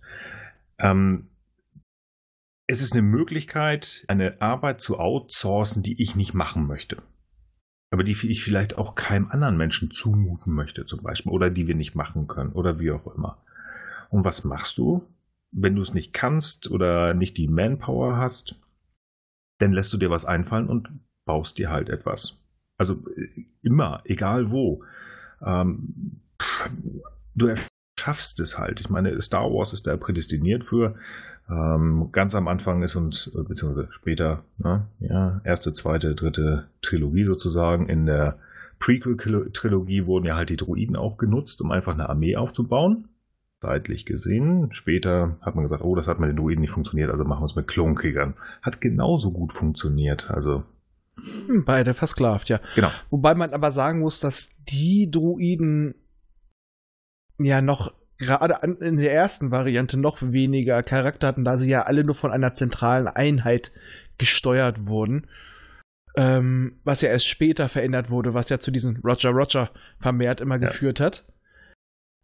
Ähm, 0.79 1.29
es 2.67 2.81
ist 2.81 2.93
eine 2.93 3.01
Möglichkeit, 3.01 4.03
eine 4.07 4.41
Arbeit 4.41 4.81
zu 4.81 4.99
outsourcen, 4.99 5.83
die 5.83 6.01
ich 6.01 6.15
nicht 6.15 6.33
machen 6.33 6.67
möchte. 6.67 7.01
Aber 7.89 8.03
die 8.03 8.11
ich 8.11 8.43
vielleicht 8.43 8.77
auch 8.77 8.95
keinem 8.95 9.29
anderen 9.29 9.55
Menschen 9.55 9.91
zumuten 9.91 10.53
möchte, 10.53 10.85
zum 10.85 11.01
Beispiel, 11.01 11.31
oder 11.31 11.49
die 11.49 11.67
wir 11.67 11.75
nicht 11.75 11.95
machen 11.95 12.27
können, 12.27 12.51
oder 12.51 12.79
wie 12.79 12.91
auch 12.91 13.07
immer. 13.15 13.41
Und 14.09 14.25
was 14.25 14.43
machst 14.43 14.77
du, 14.77 15.07
wenn 15.51 15.75
du 15.75 15.81
es 15.81 15.93
nicht 15.93 16.13
kannst 16.13 16.69
oder 16.69 17.13
nicht 17.13 17.37
die 17.37 17.47
Manpower 17.47 18.17
hast? 18.17 18.59
Dann 19.59 19.71
lässt 19.71 19.93
du 19.93 19.97
dir 19.97 20.09
was 20.09 20.25
einfallen 20.25 20.67
und 20.67 20.89
baust 21.25 21.57
dir 21.57 21.69
halt 21.69 21.89
etwas. 21.89 22.41
Also 22.77 23.05
äh, 23.15 23.45
immer, 23.61 24.01
egal 24.03 24.51
wo 24.51 24.83
ähm, 25.45 26.21
du 27.35 27.47
erschaffst 27.47 28.39
es 28.39 28.57
halt. 28.57 28.79
Ich 28.79 28.89
meine, 28.89 29.19
Star 29.21 29.51
Wars 29.51 29.73
ist 29.73 29.87
da 29.87 29.97
prädestiniert 29.97 30.63
für. 30.63 30.95
Ähm, 31.49 32.09
ganz 32.11 32.35
am 32.35 32.47
Anfang 32.47 32.83
ist 32.83 32.95
uns, 32.95 33.27
äh, 33.27 33.43
beziehungsweise 33.43 33.87
später, 33.91 34.43
ne, 34.57 34.85
ja, 34.99 35.41
erste, 35.43 35.73
zweite, 35.73 36.13
dritte 36.13 36.67
Trilogie 36.81 37.23
sozusagen. 37.23 37.87
In 37.87 38.05
der 38.05 38.37
Prequel-Trilogie 38.79 40.05
wurden 40.05 40.25
ja 40.25 40.35
halt 40.35 40.49
die 40.49 40.57
Druiden 40.57 40.95
auch 40.95 41.17
genutzt, 41.17 41.61
um 41.61 41.71
einfach 41.71 41.93
eine 41.93 42.09
Armee 42.09 42.35
aufzubauen. 42.35 43.07
Zeitlich 43.61 44.05
gesehen. 44.05 44.67
Später 44.71 45.37
hat 45.41 45.55
man 45.55 45.63
gesagt, 45.63 45.83
oh, 45.83 45.95
das 45.95 46.07
hat 46.07 46.19
mit 46.19 46.29
den 46.29 46.35
Druiden 46.35 46.61
nicht 46.61 46.71
funktioniert, 46.71 47.09
also 47.09 47.23
machen 47.23 47.41
wir 47.41 47.45
es 47.45 47.55
mit 47.55 47.67
Klonkriegern. 47.67 48.35
Hat 48.61 48.81
genauso 48.81 49.31
gut 49.31 49.51
funktioniert. 49.51 50.29
Also 50.29 50.63
beide 51.65 51.93
versklavt, 51.93 52.49
ja. 52.49 52.59
Genau. 52.75 52.91
Wobei 53.09 53.35
man 53.35 53.53
aber 53.53 53.71
sagen 53.71 53.99
muss, 53.99 54.19
dass 54.19 54.49
die 54.67 55.09
Druiden 55.09 55.95
ja 57.39 57.61
noch 57.61 57.93
gerade 58.17 58.55
in 58.81 58.97
der 58.97 59.13
ersten 59.13 59.51
Variante 59.51 59.99
noch 59.99 60.21
weniger 60.21 60.81
Charakter 60.83 61.27
hatten, 61.27 61.45
da 61.45 61.57
sie 61.57 61.69
ja 61.69 61.83
alle 61.83 62.03
nur 62.03 62.15
von 62.15 62.31
einer 62.31 62.53
zentralen 62.53 63.07
Einheit 63.07 63.71
gesteuert 64.17 64.87
wurden. 64.87 65.27
Ähm, 66.15 66.79
was 66.83 67.01
ja 67.01 67.09
erst 67.09 67.27
später 67.27 67.69
verändert 67.69 68.09
wurde, 68.09 68.33
was 68.33 68.49
ja 68.49 68.59
zu 68.59 68.71
diesem 68.71 68.97
Roger 69.03 69.29
Roger 69.29 69.69
vermehrt 69.99 70.41
immer 70.41 70.59
ja. 70.59 70.67
geführt 70.67 70.99
hat. 70.99 71.25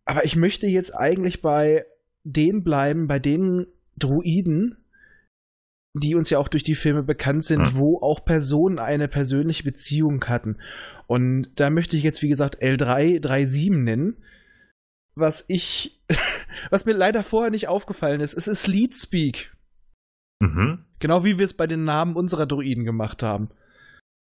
Aber 0.05 0.25
ich 0.25 0.35
möchte 0.35 0.65
jetzt 0.65 0.95
eigentlich 0.97 1.41
bei 1.43 1.85
denen 2.23 2.63
bleiben, 2.63 3.07
bei 3.07 3.19
den 3.19 3.67
Druiden, 3.97 4.82
die 5.93 6.15
uns 6.15 6.29
ja 6.29 6.39
auch 6.39 6.47
durch 6.47 6.63
die 6.63 6.75
Filme 6.75 7.03
bekannt 7.03 7.43
sind, 7.43 7.61
mhm. 7.61 7.75
wo 7.75 7.99
auch 7.99 8.25
Personen 8.25 8.79
eine 8.79 9.07
persönliche 9.07 9.63
Beziehung 9.63 10.25
hatten. 10.25 10.57
Und 11.07 11.49
da 11.55 11.69
möchte 11.69 11.95
ich 11.95 12.03
jetzt, 12.03 12.21
wie 12.21 12.29
gesagt, 12.29 12.61
L337 12.61 13.71
nennen. 13.71 14.17
Was 15.15 15.45
ich, 15.47 16.03
was 16.71 16.85
mir 16.85 16.93
leider 16.93 17.23
vorher 17.23 17.51
nicht 17.51 17.67
aufgefallen 17.67 18.21
ist, 18.21 18.33
es 18.33 18.47
ist 18.47 18.65
Leadspeak. 18.65 19.55
Mhm. 20.39 20.85
Genau 20.99 21.23
wie 21.23 21.37
wir 21.37 21.45
es 21.45 21.53
bei 21.53 21.67
den 21.67 21.83
Namen 21.83 22.15
unserer 22.15 22.47
Druiden 22.47 22.85
gemacht 22.85 23.21
haben. 23.21 23.49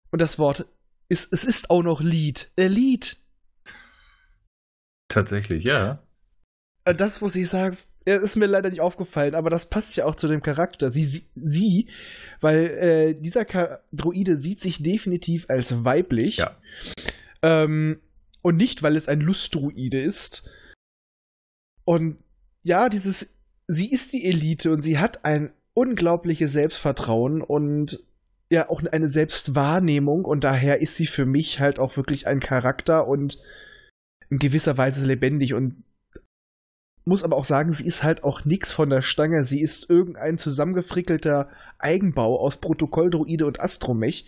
Und 0.10 0.22
das 0.22 0.39
Wort 0.39 0.65
ist, 1.10 1.31
es 1.31 1.43
ist 1.43 1.69
auch 1.69 1.83
noch 1.83 2.01
Lied. 2.01 2.51
Äh, 2.55 2.67
Lied. 2.67 3.17
Tatsächlich, 5.07 5.63
ja. 5.63 6.01
Äh, 6.86 6.95
das 6.95 7.22
muss 7.22 7.36
ich 7.36 7.48
sagen, 7.48 7.77
ist 8.05 8.36
mir 8.36 8.48
leider 8.48 8.69
nicht 8.69 8.81
aufgefallen, 8.81 9.36
aber 9.36 9.50
das 9.50 9.67
passt 9.67 9.95
ja 9.95 10.05
auch 10.05 10.15
zu 10.15 10.27
dem 10.27 10.41
Charakter. 10.41 10.91
Sie, 10.91 11.03
sie, 11.03 11.24
sie 11.36 11.88
weil 12.41 12.65
äh, 12.65 13.13
dieser 13.15 13.45
Ka 13.45 13.79
Droide 13.93 14.38
sieht 14.38 14.60
sich 14.60 14.83
definitiv 14.83 15.45
als 15.50 15.86
weiblich. 15.86 16.38
Ja. 16.38 16.57
Ähm, 17.41 18.01
und 18.41 18.57
nicht, 18.57 18.83
weil 18.83 18.98
es 18.98 19.07
ein 19.07 19.22
Lustdruide 19.22 20.01
ist. 20.01 20.50
Und 21.86 22.17
ja, 22.63 22.89
dieses, 22.89 23.29
sie 23.67 23.89
ist 23.89 24.12
die 24.12 24.25
Elite 24.25 24.74
und 24.74 24.81
sie 24.81 25.00
hat 25.00 25.24
ein 25.24 25.53
unglaubliches 25.74 26.51
Selbstvertrauen 26.51 27.41
und 27.41 28.03
ja 28.50 28.69
auch 28.69 28.83
eine 28.83 29.10
Selbstwahrnehmung 29.10 30.25
und 30.25 30.43
daher 30.43 30.81
ist 30.81 30.98
sie 30.98 31.07
für 31.07 31.25
mich 31.25 31.60
halt 31.60 31.79
auch 31.79 31.95
wirklich 31.98 32.27
ein 32.27 32.41
Charakter 32.41 33.07
und 33.07 33.39
in 34.29 34.38
gewisser 34.38 34.77
Weise 34.77 35.05
lebendig 35.05 35.53
und 35.53 35.83
muss 37.05 37.24
aber 37.24 37.38
auch 37.38 37.45
sagen, 37.45 37.74
sie 37.74 37.86
ist 37.86 38.03
halt 38.03 38.24
auch 38.24 38.45
nix 38.45 38.72
von 38.72 38.89
der 38.89 39.01
Stange. 39.01 39.43
Sie 39.43 39.62
ist 39.62 39.89
irgendein 39.89 40.38
zusammengefrickelter 40.38 41.50
Eigenbau 41.79 42.39
aus 42.39 42.57
Protokolldruide 42.57 43.45
und 43.45 43.60
Astromech. 43.60 44.25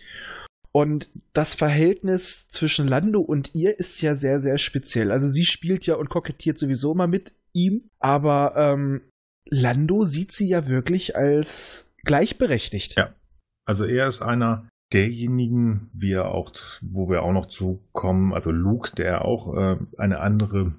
Und 0.72 1.10
das 1.32 1.54
Verhältnis 1.54 2.48
zwischen 2.48 2.86
Lando 2.86 3.20
und 3.20 3.54
ihr 3.54 3.78
ist 3.78 4.02
ja 4.02 4.14
sehr, 4.14 4.40
sehr 4.40 4.58
speziell. 4.58 5.10
Also 5.10 5.26
sie 5.26 5.46
spielt 5.46 5.86
ja 5.86 5.94
und 5.94 6.10
kokettiert 6.10 6.58
sowieso 6.58 6.92
immer 6.92 7.06
mit 7.06 7.32
ihm, 7.54 7.88
aber 7.98 8.52
ähm, 8.56 9.00
Lando 9.48 10.02
sieht 10.02 10.32
sie 10.32 10.48
ja 10.48 10.68
wirklich 10.68 11.16
als 11.16 11.90
gleichberechtigt. 12.04 12.96
Ja. 12.98 13.14
Also 13.64 13.84
er 13.84 14.06
ist 14.06 14.20
einer 14.20 14.68
derjenigen, 14.92 15.88
wie 15.94 16.12
er 16.12 16.28
auch, 16.28 16.52
wo 16.82 17.08
wir 17.08 17.22
auch 17.22 17.32
noch 17.32 17.46
zukommen, 17.46 18.34
also 18.34 18.50
Luke, 18.50 18.94
der 18.94 19.24
auch 19.24 19.56
äh, 19.56 19.76
eine 19.96 20.20
andere 20.20 20.74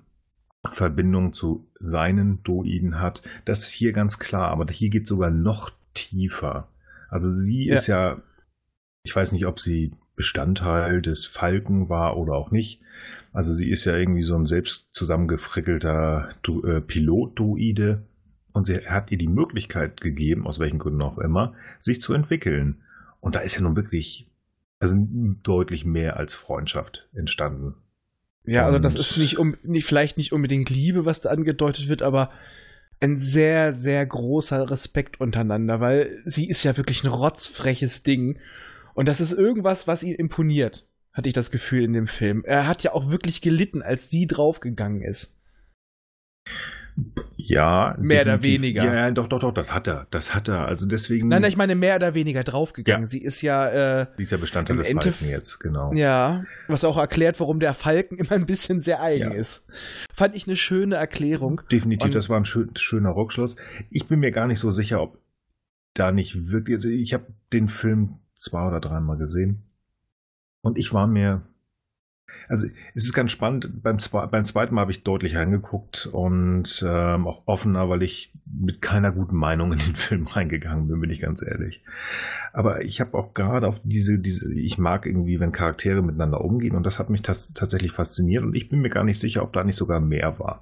Verbindung 0.74 1.34
zu 1.34 1.68
seinen 1.80 2.44
Droiden 2.44 3.00
hat. 3.00 3.22
Das 3.46 3.60
ist 3.60 3.70
hier 3.70 3.94
ganz 3.94 4.20
klar, 4.20 4.50
aber 4.52 4.66
hier 4.72 4.90
geht 4.90 5.08
sogar 5.08 5.30
noch 5.32 5.72
tiefer. 5.94 6.70
Also 7.10 7.30
sie 7.30 7.66
Ja. 7.68 7.76
ist 7.76 7.88
ja, 7.88 8.22
ich 9.04 9.16
weiß 9.16 9.32
nicht, 9.32 9.46
ob 9.46 9.60
sie 9.60 9.94
Bestandteil 10.16 11.02
des 11.02 11.26
Falken 11.26 11.90
war 11.90 12.18
oder 12.18 12.34
auch 12.34 12.52
nicht. 12.52 12.82
Also 13.34 13.54
sie 13.54 13.70
ist 13.70 13.86
ja 13.86 13.96
irgendwie 13.96 14.24
so 14.24 14.36
ein 14.36 14.48
selbst 14.48 14.88
zusammengefrickelter 14.94 16.30
Du- 16.42 16.64
äh, 16.64 16.82
Pilot-Druide 16.82 18.04
und 18.54 18.66
sie 18.66 18.78
hat 18.88 19.12
ihr 19.12 19.18
die 19.18 19.28
Möglichkeit 19.28 20.02
gegeben, 20.02 20.48
aus 20.48 20.60
welchen 20.60 20.80
Gründen 20.80 21.02
auch 21.04 21.20
immer, 21.20 21.54
sich 21.80 22.02
zu 22.02 22.14
entwickeln. 22.14 22.82
Und 23.20 23.36
da 23.36 23.42
ist 23.42 23.56
ja 23.56 23.62
nun 23.62 23.76
wirklich, 23.76 24.28
also 24.80 24.98
deutlich 25.44 25.86
mehr 25.86 26.18
als 26.18 26.34
Freundschaft 26.34 27.08
entstanden. 27.14 27.76
Ja, 28.48 28.66
also 28.66 28.80
das 28.80 28.96
ist 28.96 29.18
nicht, 29.18 29.38
um, 29.38 29.58
nicht 29.63 29.86
vielleicht 29.86 30.18
nicht 30.18 30.32
unbedingt 30.32 30.70
Liebe, 30.70 31.06
was 31.06 31.20
da 31.20 31.30
angedeutet 31.30 31.89
wird, 31.89 32.01
aber 32.01 32.32
ein 33.01 33.18
sehr, 33.18 33.74
sehr 33.74 34.06
großer 34.06 34.72
Respekt 34.72 35.20
untereinander, 35.20 35.82
weil 35.82 36.18
sie 36.24 36.48
ist 36.48 36.63
ja 36.63 36.77
wirklich 36.77 37.04
ein 37.04 37.12
rotzfreches 37.12 38.04
Ding. 38.04 38.39
Und 38.94 39.08
das 39.08 39.20
ist 39.20 39.34
irgendwas, 39.34 39.86
was 39.86 40.01
ihm 40.01 40.16
imponiert, 40.16 40.88
hatte 41.13 41.27
ich 41.27 41.34
das 41.34 41.51
Gefühl 41.51 41.84
in 41.84 41.94
dem 41.94 42.08
Film. 42.08 42.44
Er 42.46 42.68
hat 42.68 42.84
ja 42.84 42.94
auch 42.94 43.10
wirklich 43.10 43.42
gelitten, 43.42 43.82
als 43.82 44.10
sie 44.10 44.25
draufgegangen 44.25 45.01
ist. 45.01 45.36
Ja, 47.36 47.96
Mehr 48.00 48.24
oder 48.24 48.42
weniger. 48.44 48.84
Ja, 48.84 48.94
ja, 48.94 49.12
doch, 49.12 49.27
doch, 49.27 49.39
doch, 49.39 49.54
das 49.54 49.72
hat 49.72 49.88
er. 49.88 50.08
Das 50.12 50.36
hat 50.36 50.48
er. 50.50 50.66
Also 50.66 50.86
deswegen. 50.88 51.27
Nein, 51.30 51.42
nein, 51.44 51.50
ich 51.51 51.56
meine 51.58 51.75
mehr 51.75 51.96
oder 51.96 52.13
weniger 52.13 52.44
draufgegangen. 52.44 53.04
Ja. 53.04 53.08
Sie 53.08 53.22
ist 53.24 53.42
ja, 53.42 54.01
äh, 54.01 54.08
dieser 54.18 54.38
Bestandteil 54.38 54.75
im 54.75 54.80
des 54.80 54.89
Endeffekt- 54.89 55.16
Falken 55.18 55.32
jetzt, 55.34 55.60
genau. 55.60 55.94
ja, 55.94 56.44
was 56.68 56.84
auch 56.84 56.98
erklärt, 56.98 57.39
warum 57.39 57.60
der 57.60 57.74
Falken 57.74 58.18
immer 58.18 58.32
ein 58.34 58.46
bisschen 58.46 58.82
sehr 58.82 59.01
eigen 59.01 59.32
Ja. 59.32 59.38
ist. 59.38 59.66
Fand 60.13 60.36
ich 60.36 60.48
eine 60.48 60.56
schöne 60.58 60.96
Erklärung. 60.96 61.62
Definitiv, 61.72 62.06
Und- 62.08 62.16
das 62.16 62.27
war 62.30 62.38
ein 62.38 62.46
schön, 62.46 62.72
schöner 62.75 63.16
Rückschluss. 63.16 63.56
Ich 63.92 64.08
bin 64.08 64.20
mir 64.20 64.32
gar 64.32 64.48
nicht 64.48 64.60
so 64.60 64.72
sicher, 64.72 65.01
ob 65.01 65.18
da 65.94 66.12
nicht 66.12 66.51
wirklich. 66.51 66.77
Also 66.77 66.89
ich 66.89 67.13
habe 67.13 67.27
den 67.54 67.70
Film 67.70 68.16
zwei 68.36 68.68
oder 68.68 68.80
dreimal 68.82 69.18
gesehen. 69.18 69.62
Und 70.62 70.77
ich 70.77 70.94
war 70.94 71.08
mir. 71.08 71.44
Also 72.50 72.68
es 72.94 73.06
ist 73.06 73.14
ganz 73.14 73.32
spannend. 73.32 73.84
Beim, 73.84 74.00
zwe 74.00 74.28
beim 74.28 74.46
zweiten 74.46 74.76
Mal 74.76 74.82
habe 74.82 74.92
ich 74.92 75.04
deutlich 75.04 75.36
reingeguckt 75.36 76.08
und 76.12 76.84
ähm, 76.88 77.28
auch 77.28 77.44
offener, 77.46 77.90
weil 77.90 78.04
ich 78.04 78.34
mit 78.46 78.82
keiner 78.82 79.12
guten 79.12 79.36
Meinung 79.36 79.74
in 79.74 79.80
den 79.80 79.96
Film 79.96 80.28
reingegangen 80.28 80.88
bin, 80.88 81.02
bin 81.02 81.10
ich 81.10 81.20
ganz 81.20 81.42
ehrlich. 81.42 81.84
Aber 82.54 82.84
ich 82.84 83.02
habe 83.02 83.18
auch 83.18 83.34
gerade 83.34 83.68
auf 83.68 83.82
diese, 83.84 84.20
diese, 84.20 84.54
ich 84.54 84.78
mag 84.78 85.06
irgendwie, 85.06 85.40
wenn 85.40 85.52
Charaktere 85.52 86.02
miteinander 86.02 86.42
umgehen 86.42 86.76
und 86.76 86.84
das 86.84 87.00
hat 87.00 87.10
mich 87.10 87.22
tas 87.22 87.54
tatsächlich 87.54 87.92
fasziniert 87.92 88.44
und 88.44 88.56
ich 88.56 88.70
bin 88.70 88.82
mir 88.82 88.90
gar 88.90 89.04
nicht 89.04 89.20
sicher, 89.20 89.44
ob 89.44 89.54
da 89.54 89.64
nicht 89.64 89.78
sogar 89.78 90.00
mehr 90.00 90.40
war 90.40 90.62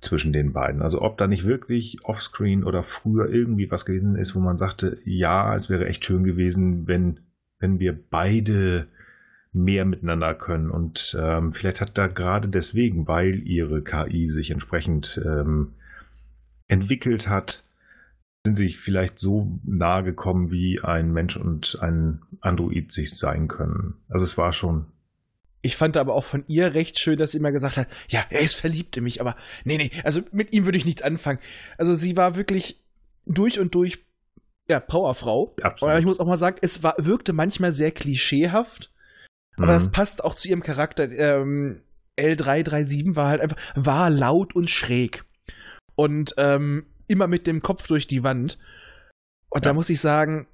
zwischen 0.00 0.32
den 0.32 0.52
beiden. 0.52 0.82
Also 0.82 1.00
ob 1.00 1.16
da 1.18 1.26
nicht 1.26 1.46
wirklich 1.46 2.04
offscreen 2.04 2.64
oder 2.64 2.82
früher 2.82 3.28
irgendwie 3.28 3.70
was 3.70 3.86
gewesen 3.86 4.16
ist, 4.16 4.34
wo 4.34 4.40
man 4.40 4.58
sagte, 4.58 4.98
ja, 5.04 5.54
es 5.54 5.70
wäre 5.70 5.86
echt 5.86 6.04
schön 6.04 6.24
gewesen, 6.24 6.86
wenn, 6.86 7.20
wenn 7.58 7.78
wir 7.78 7.98
beide 8.10 8.88
mehr 9.54 9.84
miteinander 9.84 10.34
können. 10.34 10.70
Und 10.70 11.16
ähm, 11.18 11.52
vielleicht 11.52 11.80
hat 11.80 11.96
da 11.96 12.08
gerade 12.08 12.48
deswegen, 12.48 13.06
weil 13.06 13.46
ihre 13.46 13.82
KI 13.82 14.28
sich 14.28 14.50
entsprechend 14.50 15.20
ähm, 15.24 15.72
entwickelt 16.68 17.28
hat, 17.28 17.62
sind 18.44 18.56
sie 18.56 18.70
vielleicht 18.70 19.18
so 19.18 19.58
nahe 19.64 20.02
gekommen, 20.02 20.50
wie 20.50 20.80
ein 20.80 21.12
Mensch 21.12 21.36
und 21.36 21.78
ein 21.80 22.20
Android 22.40 22.92
sich 22.92 23.16
sein 23.16 23.48
können. 23.48 23.94
Also 24.08 24.24
es 24.24 24.36
war 24.36 24.52
schon 24.52 24.86
Ich 25.62 25.76
fand 25.76 25.96
aber 25.96 26.14
auch 26.14 26.24
von 26.24 26.44
ihr 26.46 26.74
recht 26.74 26.98
schön, 26.98 27.16
dass 27.16 27.30
sie 27.30 27.38
immer 27.38 27.52
gesagt 27.52 27.76
hat, 27.76 27.88
ja, 28.08 28.24
er 28.28 28.40
ist 28.40 28.54
verliebt 28.54 28.96
in 28.96 29.04
mich, 29.04 29.20
aber 29.20 29.36
nee, 29.64 29.78
nee, 29.78 29.90
also 30.02 30.20
mit 30.32 30.52
ihm 30.52 30.66
würde 30.66 30.76
ich 30.76 30.84
nichts 30.84 31.02
anfangen. 31.02 31.38
Also 31.78 31.94
sie 31.94 32.16
war 32.16 32.36
wirklich 32.36 32.80
durch 33.24 33.58
und 33.58 33.74
durch, 33.74 34.04
ja, 34.68 34.80
Powerfrau. 34.80 35.54
absolut. 35.62 35.90
Aber 35.90 35.98
ich 35.98 36.04
muss 36.04 36.20
auch 36.20 36.26
mal 36.26 36.36
sagen, 36.36 36.58
es 36.60 36.82
war, 36.82 36.94
wirkte 36.98 37.32
manchmal 37.32 37.72
sehr 37.72 37.92
klischeehaft, 37.92 38.90
aber 39.56 39.68
das 39.72 39.86
Mhm. 39.86 39.92
passt 39.92 40.24
auch 40.24 40.34
zu 40.34 40.48
ihrem 40.48 40.62
Charakter. 40.62 41.10
Ähm, 41.10 41.80
L337 42.18 43.16
war 43.16 43.28
halt 43.28 43.40
einfach, 43.40 43.56
war 43.74 44.10
laut 44.10 44.54
und 44.54 44.70
schräg. 44.70 45.24
Und 45.96 46.34
ähm, 46.38 46.86
immer 47.06 47.26
mit 47.26 47.46
dem 47.46 47.62
Kopf 47.62 47.86
durch 47.86 48.06
die 48.06 48.24
Wand. 48.24 48.58
Und 49.50 49.66
da 49.66 49.70
Ja. 49.70 49.74
muss 49.74 49.90
ich 49.90 50.00
sagen, 50.00 50.46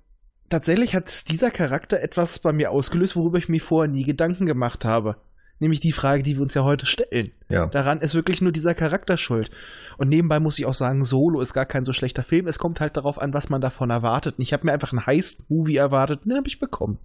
tatsächlich 0.48 0.94
hat 0.94 1.30
dieser 1.30 1.50
Charakter 1.50 2.00
etwas 2.00 2.38
bei 2.38 2.52
mir 2.52 2.70
ausgelöst, 2.70 3.16
worüber 3.16 3.38
ich 3.38 3.48
mir 3.48 3.60
vorher 3.60 3.90
nie 3.90 4.04
Gedanken 4.04 4.46
gemacht 4.46 4.84
habe. 4.84 5.16
Nämlich 5.60 5.80
die 5.80 5.92
Frage, 5.92 6.22
die 6.22 6.36
wir 6.36 6.42
uns 6.42 6.54
ja 6.54 6.64
heute 6.64 6.86
stellen. 6.86 7.32
ja. 7.48 7.66
Daran 7.66 8.00
ist 8.00 8.14
wirklich 8.14 8.40
nur 8.40 8.50
dieser 8.50 8.74
Charakter 8.74 9.16
schuld. 9.16 9.50
Und 9.98 10.08
nebenbei 10.08 10.40
muss 10.40 10.58
ich 10.58 10.64
auch 10.64 10.74
sagen, 10.74 11.04
Solo 11.04 11.40
ist 11.40 11.52
gar 11.52 11.66
kein 11.66 11.84
so 11.84 11.92
schlechter 11.92 12.22
Film. 12.22 12.48
Es 12.48 12.58
kommt 12.58 12.80
halt 12.80 12.96
darauf 12.96 13.20
an, 13.20 13.34
was 13.34 13.50
man 13.50 13.60
davon 13.60 13.90
erwartet. 13.90 14.38
Und 14.38 14.42
ich 14.42 14.54
habe 14.54 14.66
mir 14.66 14.72
einfach 14.72 14.92
einen 14.92 15.06
Heist-Movie 15.06 15.76
erwartet, 15.76 16.22
und 16.22 16.30
den 16.30 16.38
habe 16.38 16.48
ich 16.48 16.58
bekommen. 16.58 16.98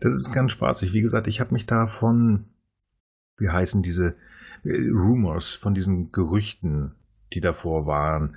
Das 0.00 0.12
ist 0.12 0.32
ganz 0.32 0.52
spaßig. 0.52 0.92
Wie 0.92 1.00
gesagt, 1.00 1.26
ich 1.26 1.40
habe 1.40 1.54
mich 1.54 1.64
da 1.64 1.86
von, 1.86 2.44
wie 3.38 3.48
heißen 3.48 3.82
diese 3.82 4.12
äh, 4.64 4.90
Rumors, 4.90 5.54
von 5.54 5.74
diesen 5.74 6.12
Gerüchten, 6.12 6.94
die 7.32 7.40
davor 7.40 7.86
waren, 7.86 8.36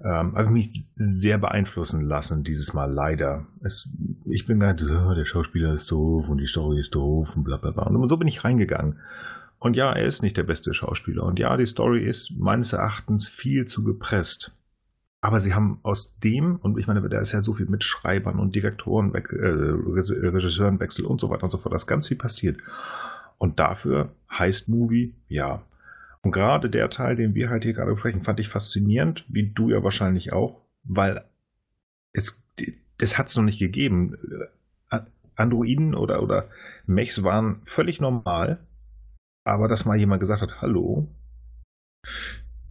ähm, 0.00 0.34
habe 0.34 0.44
ich 0.44 0.50
mich 0.50 0.84
sehr 0.96 1.38
beeinflussen 1.38 2.00
lassen, 2.00 2.44
dieses 2.44 2.74
Mal 2.74 2.92
leider. 2.92 3.46
Es, 3.62 3.90
ich 4.24 4.46
bin 4.46 4.60
so, 4.78 4.94
"Oh, 4.94 5.14
der 5.14 5.24
Schauspieler 5.24 5.72
ist 5.74 5.90
doof 5.90 6.28
und 6.28 6.38
die 6.38 6.46
Story 6.46 6.80
ist 6.80 6.94
doof 6.94 7.36
und 7.36 7.44
bla 7.44 7.56
bla 7.56 7.70
bla. 7.70 7.84
Und 7.84 8.08
so 8.08 8.16
bin 8.16 8.28
ich 8.28 8.44
reingegangen. 8.44 8.98
Und 9.58 9.76
ja, 9.76 9.92
er 9.92 10.04
ist 10.04 10.22
nicht 10.22 10.36
der 10.36 10.42
beste 10.42 10.74
Schauspieler. 10.74 11.22
Und 11.24 11.38
ja, 11.38 11.56
die 11.56 11.66
Story 11.66 12.04
ist 12.06 12.36
meines 12.36 12.72
Erachtens 12.72 13.28
viel 13.28 13.64
zu 13.64 13.82
gepresst. 13.82 14.52
Aber 15.22 15.40
sie 15.40 15.54
haben 15.54 15.78
aus 15.82 16.18
dem, 16.18 16.56
und 16.56 16.78
ich 16.78 16.86
meine, 16.86 17.08
da 17.08 17.18
ist 17.18 17.32
ja 17.32 17.42
so 17.42 17.54
viel 17.54 17.64
mit 17.64 17.82
Schreibern 17.82 18.38
und 18.38 18.54
Direktoren, 18.54 19.14
äh, 19.14 19.18
Regisseurenwechsel 19.18 21.06
und 21.06 21.18
so 21.18 21.30
weiter 21.30 21.44
und 21.44 21.50
so 21.50 21.56
fort, 21.56 21.72
da 21.72 21.78
ganz 21.86 22.08
viel 22.08 22.18
passiert. 22.18 22.58
Und 23.38 23.58
dafür 23.58 24.10
heißt 24.30 24.68
Movie, 24.68 25.14
ja. 25.28 25.62
Und 26.24 26.32
gerade 26.32 26.70
der 26.70 26.88
Teil, 26.88 27.16
den 27.16 27.34
wir 27.34 27.50
halt 27.50 27.64
hier 27.64 27.74
gerade 27.74 27.92
besprechen, 27.92 28.22
fand 28.22 28.40
ich 28.40 28.48
faszinierend, 28.48 29.26
wie 29.28 29.50
du 29.50 29.68
ja 29.68 29.84
wahrscheinlich 29.84 30.32
auch, 30.32 30.62
weil 30.82 31.22
es, 32.12 32.42
das 32.96 33.18
hat 33.18 33.28
es 33.28 33.36
noch 33.36 33.44
nicht 33.44 33.58
gegeben. 33.58 34.16
Androiden 35.36 35.94
oder, 35.94 36.22
oder 36.22 36.48
Mechs 36.86 37.22
waren 37.22 37.60
völlig 37.64 38.00
normal, 38.00 38.58
aber 39.44 39.68
dass 39.68 39.84
mal 39.84 39.98
jemand 39.98 40.20
gesagt 40.20 40.40
hat, 40.40 40.62
hallo, 40.62 41.08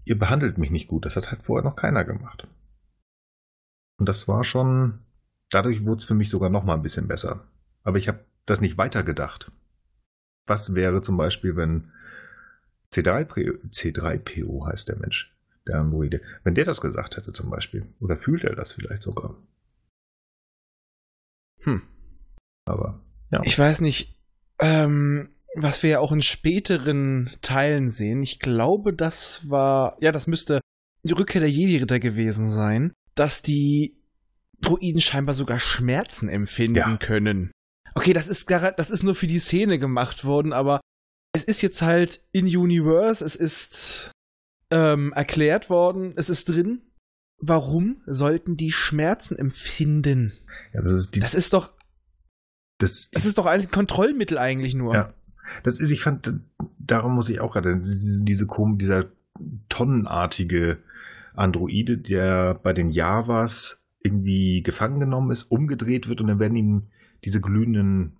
ihr 0.06 0.18
behandelt 0.18 0.58
mich 0.58 0.72
nicht 0.72 0.88
gut, 0.88 1.06
das 1.06 1.16
hat 1.16 1.30
halt 1.30 1.46
vorher 1.46 1.63
noch 1.63 1.76
keiner 1.76 2.06
gemacht. 2.06 2.48
Und 4.00 4.10
das 4.10 4.28
war 4.28 4.44
schon, 4.44 5.00
dadurch 5.52 5.86
wurde 5.86 6.00
es 6.00 6.06
für 6.06 6.16
mich 6.16 6.30
sogar 6.30 6.50
noch 6.50 6.63
mal 6.63 6.74
ein 6.74 6.84
bisschen 6.84 7.08
besser. 7.08 7.46
Aber 7.84 8.00
ich 8.00 8.08
habe 8.08 8.26
das 8.48 8.62
nicht 8.62 8.80
weitergedacht. 8.80 9.52
Was 10.48 10.74
wäre 10.74 11.02
zum 11.04 11.18
Beispiel, 11.18 11.56
wenn 11.56 11.92
C3PO, 12.94 13.70
C3PO 13.72 14.68
heißt 14.68 14.90
der 14.90 14.98
Mensch, 14.98 15.36
der 15.68 15.80
Androide, 15.80 16.22
wenn 16.44 16.56
der 16.56 16.66
das 16.66 16.82
gesagt 16.82 17.18
hätte 17.18 17.34
zum 17.34 17.50
Beispiel, 17.50 17.86
oder 18.00 18.18
fühlt 18.18 18.44
er 18.44 18.56
das 18.56 18.72
vielleicht 18.72 19.04
sogar? 19.04 19.36
Hm. 21.62 21.82
Aber 22.66 23.02
ja. 23.32 23.42
Ich 23.44 23.58
weiß 23.58 23.82
nicht, 23.82 24.16
ähm, 24.60 25.30
was 25.56 25.84
wir 25.84 25.90
ja 25.92 26.00
auch 26.00 26.12
in 26.12 26.22
späteren 26.22 27.30
Teilen 27.42 27.90
sehen. 27.90 28.24
Ich 28.24 28.40
glaube, 28.40 28.94
das 28.94 29.50
war, 29.50 29.98
ja, 30.02 30.12
das 30.12 30.28
müsste 30.28 30.62
die 31.04 31.14
Rückkehr 31.14 31.42
der 31.42 31.50
Jedi-Ritter 31.50 32.00
gewesen 32.00 32.50
sein, 32.50 32.94
dass 33.16 33.42
die 33.42 33.98
Droiden 34.62 35.02
scheinbar 35.02 35.36
sogar 35.36 35.60
Schmerzen 35.60 36.30
empfinden 36.30 36.78
Ja. 36.78 36.98
können. 36.98 37.52
Okay, 37.96 38.14
das 38.14 38.28
ist, 38.28 38.50
das 38.50 38.90
ist 38.90 39.04
nur 39.04 39.14
für 39.14 39.28
die 39.28 39.40
Szene 39.40 39.78
gemacht 39.78 40.26
worden, 40.26 40.54
aber 40.54 40.80
es 41.34 41.43
ist 41.43 41.62
jetzt 41.62 41.82
halt 41.82 42.22
in 42.32 42.46
Universe, 42.46 43.26
es 43.26 43.36
ist 43.36 44.12
ähm, 44.72 45.12
erklärt 45.13 45.69
worden, 45.69 46.13
es 46.15 46.30
ist 46.30 46.50
drin. 46.50 46.82
Warum 47.39 48.02
sollten 48.06 48.56
die 48.56 48.72
Schmerzen 48.72 49.38
empfinden? 49.38 50.34
ja, 50.74 50.82
das 50.82 50.93
ist 50.93 51.15
die, 51.15 51.19
Das 51.19 51.34
ist 51.34 51.54
doch, 51.54 51.74
das, 52.78 53.10
das 53.12 53.26
ist 53.26 53.38
doch 53.38 53.46
ein 53.46 53.69
Kontrollmittel 53.69 54.38
eigentlich 54.38 54.76
nur. 54.76 54.93
Ja. 54.93 55.13
Das 55.63 55.80
ist, 55.80 55.91
ich 55.91 56.02
fand, 56.02 56.34
darum 56.80 57.15
muss 57.15 57.30
ich 57.30 57.41
auch 57.41 57.54
gerade, 57.54 57.78
diese, 57.80 58.24
diese 58.24 58.48
dieser 58.78 59.12
tonnenartige 59.67 60.78
Androide, 61.34 61.98
der 61.98 62.54
bei 62.54 62.74
den 62.74 62.91
Javas 62.91 63.82
irgendwie 64.00 64.62
gefangen 64.62 65.00
genommen 65.00 65.32
ist, 65.32 65.43
umgedreht 65.43 66.08
wird 66.08 66.22
und 66.22 66.28
dann 66.28 66.39
werden 66.39 66.56
ihm 66.56 66.84
diese 67.24 67.41
glühenden 67.41 68.17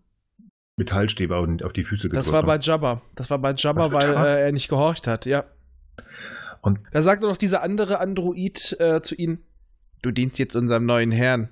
Metallstäbe 0.78 1.36
auf 1.64 1.74
die 1.74 1.84
Füße 1.84 2.10
gedrückt. 2.10 2.26
Das 2.28 2.34
war 2.34 2.44
bei 2.44 2.58
Jabba. 2.58 3.02
Das 3.16 3.30
war 3.30 3.38
bei 3.40 3.54
Jabba, 3.54 3.92
weil 3.92 4.08
Jabba? 4.10 4.26
äh, 4.26 4.42
er 4.46 4.52
nicht 4.52 4.70
gehorcht 4.70 5.08
hat, 5.08 5.26
ja. 5.26 5.44
Und- 6.62 6.80
da 6.92 7.02
sagt 7.02 7.22
nur 7.22 7.30
noch 7.30 7.38
dieser 7.38 7.62
andere 7.64 8.00
Android 8.00 8.76
äh, 8.80 9.02
zu 9.02 9.16
ihnen: 9.16 9.40
Du 10.02 10.12
dienst 10.12 10.40
jetzt 10.40 10.56
unserem 10.56 10.86
neuen 10.86 11.12
Herrn. 11.12 11.50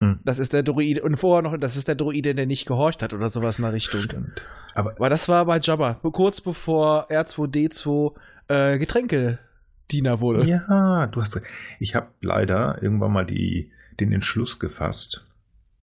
Hm. 0.00 0.20
Das 0.24 0.38
ist 0.38 0.52
der 0.52 0.62
Droide. 0.62 1.02
Und 1.02 1.16
vorher 1.16 1.42
noch, 1.42 1.56
das 1.56 1.76
ist 1.76 1.88
der 1.88 1.94
Droide, 1.96 2.34
der 2.34 2.46
nicht 2.46 2.66
gehorcht 2.66 3.02
hat 3.02 3.14
oder 3.14 3.30
sowas 3.30 3.58
in 3.58 3.64
der 3.64 3.72
Richtung. 3.72 4.00
Stimmt. 4.02 4.44
Aber 4.74 4.92
Aber 4.96 5.08
das 5.10 5.28
war 5.28 5.44
bei 5.46 5.58
Jabba. 5.58 5.94
Kurz 5.94 6.40
bevor 6.40 7.10
R2D2 7.10 8.14
äh, 8.48 8.78
Getränkediener 8.78 10.20
wurde. 10.20 10.44
Ja, 10.46 11.06
du 11.08 11.20
hast 11.20 11.34
recht. 11.36 11.46
Ich 11.80 11.94
habe 11.94 12.08
leider 12.20 12.80
irgendwann 12.82 13.12
mal 13.12 13.24
die, 13.26 13.72
den 13.98 14.12
Entschluss 14.12 14.58
gefasst, 14.60 15.24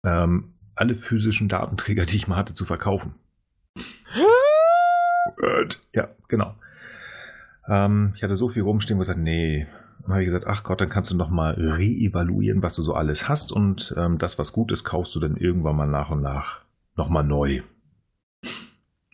ähm, 0.05 0.53
alle 0.75 0.95
physischen 0.95 1.47
Datenträger, 1.47 2.05
die 2.05 2.17
ich 2.17 2.27
mal 2.27 2.37
hatte, 2.37 2.53
zu 2.53 2.65
verkaufen. 2.65 3.15
Ja, 5.93 6.09
genau. 6.27 6.55
Ähm, 7.67 8.13
ich 8.15 8.23
hatte 8.23 8.37
so 8.37 8.49
viel 8.49 8.63
rumstehen 8.63 8.97
und 8.97 9.01
gesagt, 9.01 9.19
nee. 9.19 9.67
Dann 10.01 10.11
habe 10.11 10.21
ich 10.21 10.27
gesagt, 10.27 10.45
ach 10.47 10.63
Gott, 10.63 10.81
dann 10.81 10.89
kannst 10.89 11.11
du 11.11 11.17
noch 11.17 11.29
mal 11.29 11.53
reevaluieren, 11.53 12.61
was 12.61 12.75
du 12.75 12.83
so 12.83 12.93
alles 12.93 13.27
hast 13.27 13.51
und 13.51 13.93
ähm, 13.97 14.19
das, 14.19 14.37
was 14.37 14.53
gut 14.53 14.71
ist, 14.71 14.83
kaufst 14.83 15.15
du 15.15 15.19
dann 15.19 15.35
irgendwann 15.35 15.75
mal 15.75 15.87
nach 15.87 16.11
und 16.11 16.21
nach 16.21 16.61
noch 16.95 17.09
mal 17.09 17.23
neu. 17.23 17.61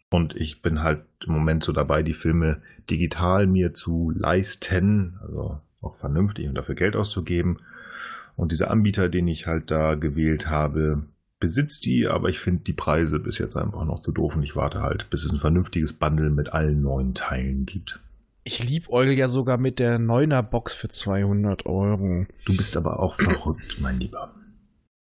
Und 0.10 0.36
ich 0.36 0.62
bin 0.62 0.84
halt 0.84 1.06
im 1.26 1.34
Moment 1.34 1.64
so 1.64 1.72
dabei, 1.72 2.04
die 2.04 2.14
Filme 2.14 2.62
digital 2.90 3.48
mir 3.48 3.74
zu 3.74 4.12
leisten, 4.14 5.18
also 5.22 5.62
auch 5.82 5.96
vernünftig 5.96 6.50
und 6.50 6.56
dafür 6.56 6.76
Geld 6.76 6.98
auszugeben. 6.98 7.60
Und 8.36 8.52
dieser 8.52 8.70
Anbieter, 8.70 9.08
den 9.08 9.28
ich 9.30 9.48
halt 9.48 9.72
da 9.72 9.96
gewählt 9.96 10.50
habe, 10.50 11.04
besitzt 11.42 11.86
die, 11.86 12.08
aber 12.08 12.30
ich 12.30 12.40
finde 12.40 12.64
die 12.64 12.72
Preise 12.74 13.20
bis 13.20 13.38
jetzt 13.38 13.58
einfach 13.58 13.84
noch 13.84 14.00
zu 14.00 14.14
doof 14.14 14.38
und 14.38 14.44
ich 14.44 14.56
warte 14.56 14.82
halt, 14.82 15.10
bis 15.10 15.26
es 15.26 15.34
ein 15.34 15.40
vernünftiges 15.40 15.92
Bundle 15.92 16.30
mit 16.30 16.54
allen 16.54 16.82
neuen 16.82 17.14
Teilen 17.14 17.66
gibt. 17.66 18.00
Ich 18.46 18.68
liebäugel 18.68 19.18
ja 19.18 19.28
sogar 19.28 19.58
mit 19.58 19.78
der 19.80 20.00
9er 20.00 20.42
Box 20.42 20.74
für 20.74 20.88
200 20.88 21.66
Euro. 21.66 22.26
Du 22.46 22.56
bist 22.56 22.78
aber 22.78 23.00
auch 23.02 23.16
verrückt, 23.16 23.78
mein 23.82 24.00
Lieber. 24.00 24.34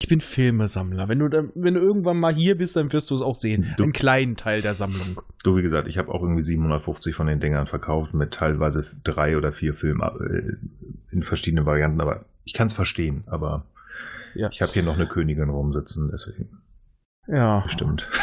Ich 0.02 0.08
bin 0.10 0.20
Filmesammler. 0.20 1.08
Wenn 1.08 1.20
du, 1.20 1.28
dann, 1.30 1.52
wenn 1.54 1.76
du 1.76 1.80
irgendwann 1.80 2.20
mal 2.20 2.34
hier 2.34 2.58
bist, 2.58 2.76
dann 2.76 2.92
wirst 2.92 3.12
du 3.12 3.16
es 3.16 3.22
auch 3.22 3.36
sehen. 3.36 3.74
Du- 3.78 3.84
Einen 3.84 3.94
kleinen 3.94 4.36
Teil 4.36 4.62
der 4.64 4.74
Sammlung. 4.74 5.22
Du, 5.44 5.56
wie 5.56 5.62
gesagt, 5.62 5.88
ich 5.88 5.98
habe 6.00 6.12
auch 6.12 6.24
irgendwie 6.24 6.42
750 6.42 7.14
von 7.16 7.28
den 7.28 7.40
Dingern 7.40 7.68
verkauft 7.68 8.14
mit 8.16 8.32
teilweise 8.34 8.84
drei 9.04 9.38
oder 9.38 9.52
vier 9.54 9.76
Filmen 9.76 10.02
äh, 10.02 11.14
in 11.14 11.22
verschiedenen 11.24 11.66
Varianten, 11.68 12.02
aber 12.02 12.26
ich 12.46 12.54
kann 12.54 12.68
es 12.68 12.74
verstehen, 12.74 13.24
aber 13.28 13.66
Ja. 14.36 14.50
ich 14.52 14.62
habe 14.62 14.72
hier 14.72 14.84
noch 14.84 14.96
eine 14.96 15.08
Königin 15.08 15.50
rumsitzen, 15.50 16.10
deswegen 16.12 16.62
Ja. 17.28 17.60
bestimmt. 17.62 18.08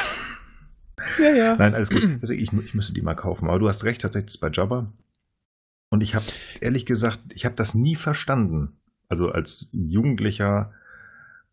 Ja, 1.21 1.31
ja. 1.31 1.57
Nein, 1.57 1.75
alles 1.75 1.91
gut. 1.91 2.03
Deswegen, 2.21 2.43
ich, 2.43 2.53
ich 2.53 2.75
müsste 2.75 2.93
die 2.93 3.03
mal 3.03 3.15
kaufen. 3.15 3.49
Aber 3.49 3.59
du 3.61 3.69
hast 3.69 3.85
recht, 3.85 4.01
tatsächlich 4.03 4.33
ist 4.35 4.39
bei 4.41 4.51
Jabba. 4.53 4.93
Und 5.91 6.03
ich 6.03 6.15
habe, 6.17 6.25
ehrlich 6.61 6.87
gesagt, 6.87 7.21
ich 7.33 7.45
habe 7.45 7.55
das 7.55 7.75
nie 7.75 7.95
verstanden. 7.95 8.77
Also 9.09 9.31
als 9.31 9.69
Jugendlicher, 9.73 10.73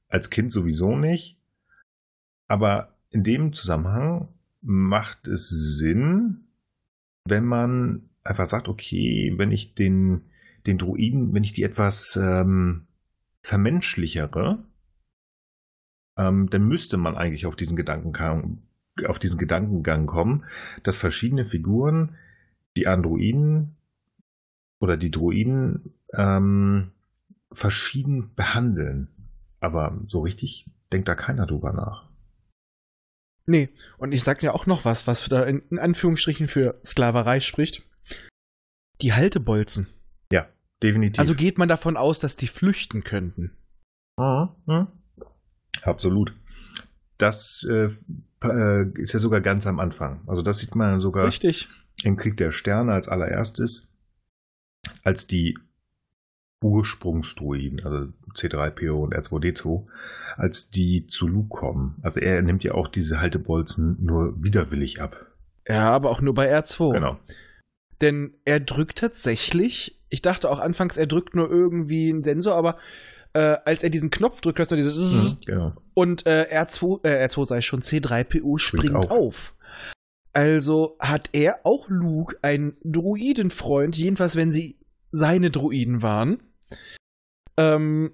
als 0.10 0.30
Kind 0.32 0.52
sowieso 0.52 0.96
nicht. 0.98 1.38
Aber 2.48 2.96
in 3.12 3.24
dem 3.24 3.54
Zusammenhang 3.54 4.28
macht 4.62 5.28
es 5.28 5.48
Sinn, 5.78 6.48
wenn 7.26 7.46
man 7.46 8.10
einfach 8.24 8.48
sagt, 8.48 8.68
okay, 8.68 9.34
wenn 9.38 9.52
ich 9.52 9.76
den, 9.76 10.22
den 10.66 10.80
Druiden, 10.80 11.34
wenn 11.34 11.44
ich 11.44 11.54
die 11.54 11.64
etwas 11.64 12.20
ähm, 12.22 12.88
vermenschlichere, 13.46 14.64
ähm, 16.18 16.50
dann 16.50 16.68
müsste 16.68 16.98
man 16.98 17.16
eigentlich 17.16 17.46
auf 17.46 17.56
diesen 17.56 17.76
Gedankengang, 17.76 18.64
auf 19.08 19.20
diesen 19.20 19.38
Gedankengang 19.38 20.08
kommen, 20.08 20.46
dass 20.84 20.98
verschiedene 20.98 21.46
Figuren 21.46 22.18
die 22.76 22.88
Androiden 22.88 23.76
oder 24.80 24.98
die 24.98 25.12
Droiden 25.12 25.94
ähm, 26.14 26.92
verschieden 27.52 28.34
behandeln. 28.36 29.10
Aber 29.60 30.02
so 30.08 30.22
richtig 30.22 30.70
denkt 30.92 31.08
da 31.08 31.16
keiner 31.16 31.46
drüber 31.46 31.72
nach. 31.72 32.10
Nee, 33.46 33.70
und 34.00 34.12
ich 34.12 34.24
sag 34.24 34.40
dir 34.40 34.56
auch 34.56 34.66
noch 34.66 34.86
was, 34.86 35.06
was 35.06 35.30
da 35.30 35.44
in 35.44 35.78
Anführungsstrichen 35.78 36.48
für 36.48 36.80
Sklaverei 36.84 37.42
spricht. 37.42 37.88
Die 39.02 39.14
Haltebolzen. 39.14 39.88
Ja, 40.32 40.50
definitiv. 40.82 41.20
Also 41.20 41.36
geht 41.36 41.58
man 41.58 41.68
davon 41.68 41.98
aus, 41.98 42.20
dass 42.20 42.36
die 42.36 42.48
flüchten 42.48 43.04
könnten. 43.04 43.52
Mhm. 44.18 44.88
Absolut. 45.82 46.34
Das 47.18 47.66
äh, 47.70 47.90
äh, 48.44 48.90
ist 49.00 49.14
ja 49.14 49.20
sogar 49.20 49.42
ganz 49.42 49.68
am 49.68 49.80
Anfang. 49.80 50.22
Also 50.28 50.42
das 50.42 50.60
sieht 50.60 50.76
man 50.76 51.00
sogar 51.00 51.28
Richtig. 51.28 51.70
im 52.04 52.18
Krieg 52.18 52.38
der 52.38 52.52
Sterne 52.52 52.94
als 52.94 53.08
allererstes, 53.08 53.90
als 55.04 55.28
die 55.28 55.58
Ursprungsdruiden, 56.62 57.86
also 57.86 58.12
C3PO 58.34 59.04
und 59.04 59.14
R2D2, 59.14 59.86
als 60.36 60.70
die 60.70 61.08
zu 61.08 61.28
Luke 61.28 61.50
kommen. 61.50 61.98
Also 62.02 62.20
er 62.20 62.42
nimmt 62.42 62.64
ja 62.64 62.74
auch 62.74 62.88
diese 62.88 63.22
Haltebolzen 63.22 63.98
nur 64.04 64.44
widerwillig 64.44 65.02
ab. 65.02 65.26
Ja, 65.68 65.90
aber 65.90 66.10
auch 66.10 66.22
nur 66.22 66.34
bei 66.34 66.54
R2. 66.54 66.94
Genau. 66.94 67.20
Denn 68.02 68.34
er 68.44 68.60
drückt 68.60 68.98
tatsächlich, 68.98 70.02
ich 70.10 70.22
dachte 70.22 70.50
auch 70.50 70.60
anfangs, 70.60 70.98
er 70.98 71.08
drückt 71.08 71.36
nur 71.36 71.50
irgendwie 71.50 72.10
einen 72.10 72.24
Sensor, 72.24 72.56
aber 72.56 72.78
äh, 73.34 73.58
als 73.66 73.84
er 73.84 73.90
diesen 73.90 74.12
Knopf 74.12 74.42
drückt, 74.42 74.60
hörst 74.60 74.72
du 74.72 74.76
dieses 74.76 74.96
Mhm, 74.96 75.38
genau. 75.46 75.74
und 75.94 76.26
äh, 76.26 76.48
R2, 76.52 77.06
äh, 77.06 77.26
R2 77.28 77.46
sei 77.46 77.62
schon, 77.62 77.82
C3PO 77.82 78.58
springt 78.60 78.96
auf. 78.96 79.12
auf. 79.12 79.56
Also 80.34 80.98
hat 81.00 81.30
er 81.34 81.62
auch 81.64 81.88
Luke, 81.90 82.38
ein 82.42 82.76
Druidenfreund, 82.84 83.98
jedenfalls 83.98 84.36
wenn 84.36 84.52
sie 84.52 84.78
seine 85.12 85.50
Druiden 85.50 86.02
waren, 86.02 86.44
ähm, 87.58 88.12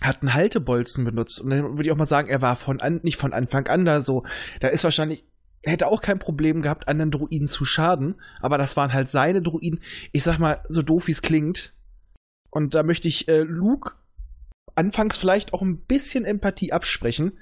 hat 0.00 0.22
einen 0.22 0.34
Haltebolzen 0.34 1.04
benutzt. 1.04 1.40
Und 1.40 1.50
dann 1.50 1.62
würde 1.76 1.84
ich 1.84 1.92
auch 1.92 1.96
mal 1.96 2.06
sagen, 2.06 2.28
er 2.28 2.40
war 2.40 2.56
von 2.56 2.80
an, 2.80 3.00
nicht 3.02 3.16
von 3.16 3.32
Anfang 3.32 3.66
an 3.66 3.84
da 3.84 4.00
so. 4.00 4.24
Da 4.60 4.68
ist 4.68 4.84
wahrscheinlich, 4.84 5.24
hätte 5.64 5.88
auch 5.88 6.02
kein 6.02 6.18
Problem 6.18 6.62
gehabt, 6.62 6.88
anderen 6.88 7.10
Druiden 7.10 7.46
zu 7.46 7.64
schaden, 7.64 8.14
aber 8.40 8.58
das 8.58 8.76
waren 8.76 8.92
halt 8.92 9.10
seine 9.10 9.42
Druiden. 9.42 9.80
Ich 10.12 10.22
sag 10.22 10.38
mal, 10.38 10.60
so 10.68 10.82
doof 10.82 11.06
wie 11.06 11.12
es 11.12 11.22
klingt. 11.22 11.74
Und 12.50 12.74
da 12.74 12.82
möchte 12.82 13.08
ich 13.08 13.28
äh, 13.28 13.40
Luke 13.40 13.92
anfangs 14.74 15.18
vielleicht 15.18 15.52
auch 15.52 15.62
ein 15.62 15.78
bisschen 15.78 16.24
Empathie 16.24 16.72
absprechen. 16.72 17.32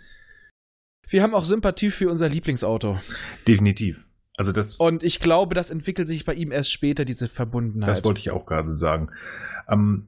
Wir 1.06 1.22
haben 1.22 1.34
auch 1.34 1.44
Sympathie 1.44 1.90
für 1.90 2.10
unser 2.10 2.28
Lieblingsauto. 2.28 3.00
Definitiv. 3.46 4.04
Also 4.36 4.52
das, 4.52 4.76
Und 4.76 5.02
ich 5.02 5.20
glaube, 5.20 5.54
das 5.54 5.70
entwickelt 5.70 6.06
sich 6.06 6.24
bei 6.24 6.34
ihm 6.34 6.52
erst 6.52 6.70
später, 6.70 7.04
diese 7.04 7.28
Verbundenheit. 7.28 7.88
das 7.88 8.04
wollte 8.04 8.20
ich 8.20 8.30
auch 8.30 8.46
gerade 8.46 8.70
sagen. 8.70 9.10
Am 9.66 10.06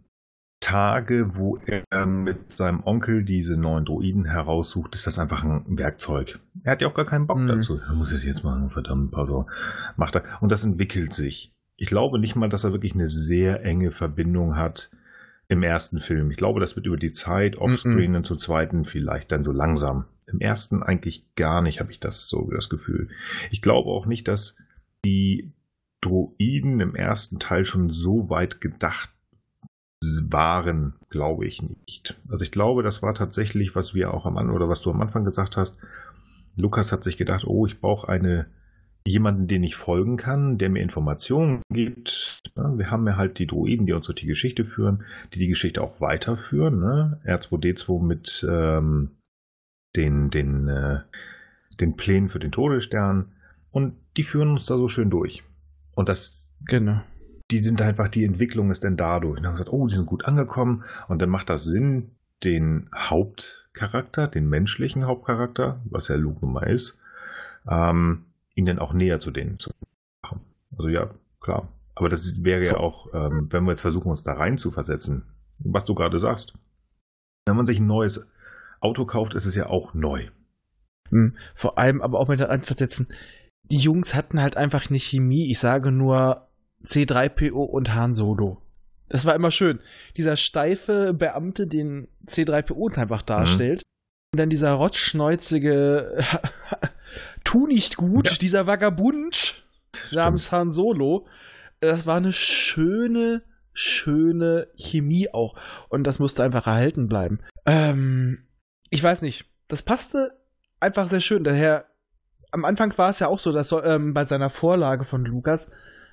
Tage, 0.60 1.36
wo 1.36 1.58
er 1.66 2.06
mit 2.06 2.52
seinem 2.52 2.82
Onkel 2.84 3.24
diese 3.24 3.56
neuen 3.56 3.86
Droiden 3.86 4.26
heraussucht, 4.26 4.94
ist 4.94 5.06
das 5.06 5.18
einfach 5.18 5.42
ein 5.42 5.64
Werkzeug. 5.78 6.38
Er 6.62 6.72
hat 6.72 6.82
ja 6.82 6.88
auch 6.88 6.94
gar 6.94 7.06
keinen 7.06 7.26
Bock 7.26 7.38
Mhm. 7.38 7.48
dazu. 7.48 7.78
Er 7.78 7.94
muss 7.94 8.12
es 8.12 8.24
jetzt 8.24 8.44
machen, 8.44 8.68
verdammt, 8.70 9.14
also 9.14 9.46
macht 9.96 10.14
er. 10.16 10.24
Und 10.40 10.52
das 10.52 10.62
entwickelt 10.64 11.14
sich. 11.14 11.52
Ich 11.76 11.86
glaube 11.86 12.18
nicht 12.18 12.36
mal, 12.36 12.50
dass 12.50 12.64
er 12.64 12.72
wirklich 12.72 12.92
eine 12.94 13.08
sehr 13.08 13.64
enge 13.64 13.90
Verbindung 13.90 14.56
hat 14.56 14.90
im 15.48 15.62
ersten 15.62 15.98
Film. 15.98 16.30
Ich 16.30 16.36
glaube, 16.36 16.60
das 16.60 16.76
wird 16.76 16.86
über 16.86 16.98
die 16.98 17.12
Zeit, 17.12 17.56
Offscreen 17.56 18.14
und 18.14 18.26
zum 18.26 18.38
zweiten 18.38 18.84
vielleicht 18.84 19.32
dann 19.32 19.42
so 19.42 19.52
langsam. 19.52 20.04
Im 20.26 20.40
ersten 20.40 20.82
eigentlich 20.82 21.24
gar 21.36 21.62
nicht, 21.62 21.80
habe 21.80 21.90
ich 21.90 21.98
das 21.98 22.28
so 22.28 22.50
das 22.52 22.68
Gefühl. 22.68 23.08
Ich 23.50 23.62
glaube 23.62 23.88
auch 23.90 24.04
nicht, 24.06 24.28
dass 24.28 24.56
die 25.04 25.52
Droiden 26.02 26.80
im 26.80 26.94
ersten 26.94 27.38
Teil 27.38 27.64
schon 27.64 27.90
so 27.90 28.28
weit 28.30 28.60
gedacht 28.60 29.10
waren, 30.02 30.94
glaube 31.10 31.46
ich 31.46 31.62
nicht. 31.62 32.18
Also 32.28 32.42
ich 32.42 32.52
glaube, 32.52 32.82
das 32.82 33.02
war 33.02 33.14
tatsächlich, 33.14 33.74
was 33.74 33.94
wir 33.94 34.14
auch 34.14 34.26
am 34.26 34.38
Anfang 34.38 34.54
oder 34.54 34.68
was 34.68 34.80
du 34.80 34.90
am 34.90 35.00
Anfang 35.00 35.24
gesagt 35.24 35.56
hast. 35.56 35.76
Lukas 36.56 36.92
hat 36.92 37.04
sich 37.04 37.16
gedacht, 37.16 37.44
oh, 37.46 37.66
ich 37.66 37.80
brauche 37.80 38.08
eine 38.08 38.46
jemanden, 39.06 39.46
den 39.46 39.62
ich 39.62 39.76
folgen 39.76 40.16
kann, 40.16 40.58
der 40.58 40.68
mir 40.68 40.82
Informationen 40.82 41.62
gibt. 41.72 42.42
Wir 42.54 42.90
haben 42.90 43.06
ja 43.06 43.16
halt 43.16 43.38
die 43.38 43.46
Droiden, 43.46 43.86
die 43.86 43.92
uns 43.92 44.06
durch 44.06 44.20
die 44.20 44.26
Geschichte 44.26 44.64
führen, 44.64 45.04
die 45.32 45.38
die 45.38 45.48
Geschichte 45.48 45.82
auch 45.82 46.00
weiterführen. 46.00 46.80
Ne? 46.80 47.20
R2D2 47.24 48.02
mit 48.02 48.46
ähm, 48.48 49.12
den, 49.96 50.30
den, 50.30 50.68
äh, 50.68 51.00
den 51.78 51.96
Plänen 51.96 52.28
für 52.28 52.38
den 52.38 52.52
Todesstern 52.52 53.32
und 53.70 53.94
die 54.16 54.22
führen 54.22 54.50
uns 54.50 54.66
da 54.66 54.76
so 54.76 54.88
schön 54.88 55.10
durch. 55.10 55.44
Und 55.94 56.08
das 56.08 56.48
Genau. 56.66 57.00
Die 57.50 57.62
sind 57.62 57.82
einfach, 57.82 58.08
die 58.08 58.24
Entwicklung 58.24 58.70
ist 58.70 58.84
dann 58.84 58.96
dadurch. 58.96 59.36
Und 59.36 59.42
dann 59.42 59.46
haben 59.46 59.54
gesagt, 59.54 59.72
oh, 59.72 59.86
die 59.86 59.94
sind 59.94 60.06
gut 60.06 60.24
angekommen. 60.24 60.84
Und 61.08 61.20
dann 61.20 61.30
macht 61.30 61.48
das 61.48 61.64
Sinn, 61.64 62.12
den 62.44 62.88
Hauptcharakter, 62.94 64.28
den 64.28 64.48
menschlichen 64.48 65.06
Hauptcharakter, 65.06 65.80
was 65.84 66.08
ja 66.08 66.16
Luke 66.16 66.40
nun 66.40 66.54
mal 66.54 66.70
ist, 66.70 66.98
ähm, 67.68 68.24
ihn 68.54 68.66
dann 68.66 68.78
auch 68.78 68.92
näher 68.92 69.20
zu 69.20 69.30
denen 69.30 69.58
zu 69.58 69.70
machen. 70.22 70.40
Also 70.76 70.88
ja, 70.88 71.10
klar. 71.40 71.68
Aber 71.94 72.08
das 72.08 72.44
wäre 72.44 72.64
ja 72.64 72.76
auch, 72.76 73.12
ähm, 73.12 73.48
wenn 73.50 73.64
wir 73.64 73.72
jetzt 73.72 73.82
versuchen, 73.82 74.08
uns 74.08 74.22
da 74.22 74.32
rein 74.32 74.56
zu 74.56 74.70
versetzen, 74.70 75.24
was 75.58 75.84
du 75.84 75.94
gerade 75.94 76.18
sagst. 76.18 76.54
Wenn 77.44 77.56
man 77.56 77.66
sich 77.66 77.78
ein 77.78 77.86
neues 77.86 78.26
Auto 78.80 79.04
kauft, 79.04 79.34
ist 79.34 79.46
es 79.46 79.54
ja 79.54 79.66
auch 79.66 79.92
neu. 79.92 80.28
Hm. 81.10 81.36
Vor 81.54 81.78
allem 81.78 82.00
aber 82.00 82.18
auch 82.20 82.28
mit 82.28 82.40
der 82.40 82.50
Anversetzen. 82.50 83.08
Die 83.64 83.78
Jungs 83.78 84.14
hatten 84.14 84.40
halt 84.40 84.56
einfach 84.56 84.88
eine 84.88 84.98
Chemie. 84.98 85.50
Ich 85.50 85.58
sage 85.58 85.90
nur 85.90 86.48
C3PO 86.84 87.52
und 87.64 87.94
Han 87.94 88.14
Solo. 88.14 88.62
Das 89.08 89.26
war 89.26 89.34
immer 89.34 89.50
schön. 89.50 89.80
Dieser 90.16 90.36
steife 90.36 91.12
Beamte, 91.14 91.66
den 91.66 92.08
C3PO 92.26 92.96
einfach 92.96 93.22
darstellt. 93.22 93.82
Und 94.32 94.38
dann 94.38 94.50
dieser 94.50 94.72
rotschneuzige 94.74 96.24
Tu 97.44 97.66
nicht 97.66 97.96
gut, 97.96 98.30
Ja. 98.30 98.36
dieser 98.36 98.66
Vagabund. 98.66 99.64
namens 100.12 100.52
Han 100.52 100.70
Solo. 100.70 101.26
Das 101.80 102.06
war 102.06 102.16
eine 102.18 102.32
schöne, 102.32 103.42
schöne 103.72 104.68
Chemie 104.76 105.28
auch. 105.32 105.56
Und 105.88 106.04
das 106.04 106.18
musste 106.20 106.44
einfach 106.44 106.66
erhalten 106.66 107.08
bleiben. 107.08 107.40
Ähm, 107.66 108.44
ich 108.90 109.02
weiß 109.02 109.22
nicht. 109.22 109.46
Das 109.68 109.82
passte 109.82 110.32
einfach 110.78 111.08
sehr 111.08 111.20
schön. 111.20 111.42
Daher, 111.44 111.86
am 112.52 112.64
Anfang 112.64 112.96
war 112.98 113.10
es 113.10 113.18
ja 113.18 113.26
auch 113.28 113.38
so, 113.38 113.50
dass 113.52 113.72
ähm, 113.72 114.14
bei 114.14 114.24
seiner 114.24 114.50
Vorlage 114.50 115.04
von 115.04 115.24
Lukas, 115.24 115.70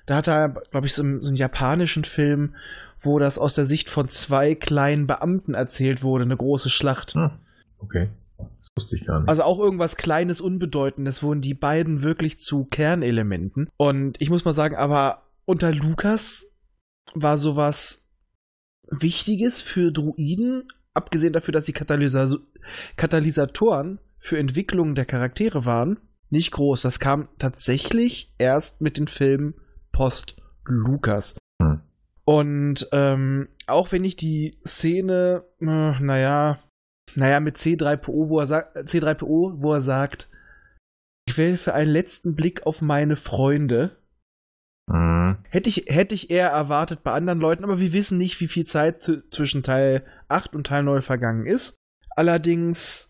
da 0.08 0.16
hat 0.16 0.26
er, 0.26 0.48
glaube 0.48 0.86
ich, 0.86 0.94
so, 0.94 1.02
so 1.20 1.28
einen 1.28 1.36
japanischen 1.36 2.04
Film, 2.04 2.54
wo 3.02 3.18
das 3.18 3.38
aus 3.38 3.54
der 3.54 3.66
Sicht 3.66 3.90
von 3.90 4.08
zwei 4.08 4.54
kleinen 4.54 5.06
Beamten 5.06 5.52
erzählt 5.52 6.02
wurde, 6.02 6.24
eine 6.24 6.36
große 6.36 6.70
Schlacht. 6.70 7.12
Hm. 7.12 7.30
Okay. 7.78 8.08
Das 8.38 8.70
wusste 8.74 8.96
ich 8.96 9.04
gar 9.04 9.20
nicht. 9.20 9.28
Also 9.28 9.42
auch 9.42 9.58
irgendwas 9.58 9.96
Kleines, 9.96 10.40
Unbedeutendes 10.40 11.22
wurden 11.22 11.42
die 11.42 11.52
beiden 11.52 12.00
wirklich 12.00 12.40
zu 12.40 12.64
Kernelementen. 12.64 13.68
Und 13.76 14.20
ich 14.20 14.30
muss 14.30 14.46
mal 14.46 14.54
sagen, 14.54 14.76
aber 14.76 15.24
unter 15.44 15.72
Lukas 15.72 16.46
war 17.12 17.36
sowas 17.36 18.08
Wichtiges 18.90 19.60
für 19.60 19.92
Druiden, 19.92 20.68
abgesehen 20.94 21.34
dafür, 21.34 21.52
dass 21.52 21.66
sie 21.66 21.74
Katalysa 21.74 22.34
Katalysatoren 22.96 23.98
für 24.18 24.38
Entwicklungen 24.38 24.94
der 24.94 25.04
Charaktere 25.04 25.66
waren, 25.66 25.98
nicht 26.30 26.50
groß. 26.52 26.80
Das 26.80 26.98
kam 26.98 27.28
tatsächlich 27.38 28.32
erst 28.38 28.80
mit 28.80 28.96
den 28.96 29.08
Filmen 29.08 29.54
Post 29.98 30.36
Lukas. 30.64 31.36
Hm. 31.60 31.80
Und 32.24 32.88
ähm, 32.92 33.48
auch 33.66 33.90
wenn 33.90 34.04
ich 34.04 34.14
die 34.14 34.56
Szene, 34.64 35.42
äh, 35.60 35.64
naja, 35.64 36.60
naja, 37.16 37.40
mit 37.40 37.56
C3PO, 37.56 38.28
wo 38.28 38.38
er 38.38 38.46
sagt, 38.46 38.76
C3PO, 38.76 39.60
wo 39.60 39.74
er 39.74 39.82
sagt, 39.82 40.30
ich 41.26 41.36
will 41.36 41.56
für 41.58 41.74
einen 41.74 41.90
letzten 41.90 42.36
Blick 42.36 42.64
auf 42.64 42.80
meine 42.80 43.16
Freunde. 43.16 43.96
Mhm. 44.86 45.38
Hätte 45.50 45.68
ich, 45.68 45.86
hätte 45.88 46.14
ich 46.14 46.30
eher 46.30 46.50
erwartet 46.50 47.02
bei 47.02 47.12
anderen 47.12 47.40
Leuten, 47.40 47.64
aber 47.64 47.80
wir 47.80 47.92
wissen 47.92 48.18
nicht, 48.18 48.40
wie 48.40 48.48
viel 48.48 48.66
Zeit 48.66 49.02
zwischen 49.02 49.64
Teil 49.64 50.06
8 50.28 50.54
und 50.54 50.68
Teil 50.68 50.84
9 50.84 51.02
vergangen 51.02 51.44
ist. 51.44 51.74
Allerdings 52.14 53.07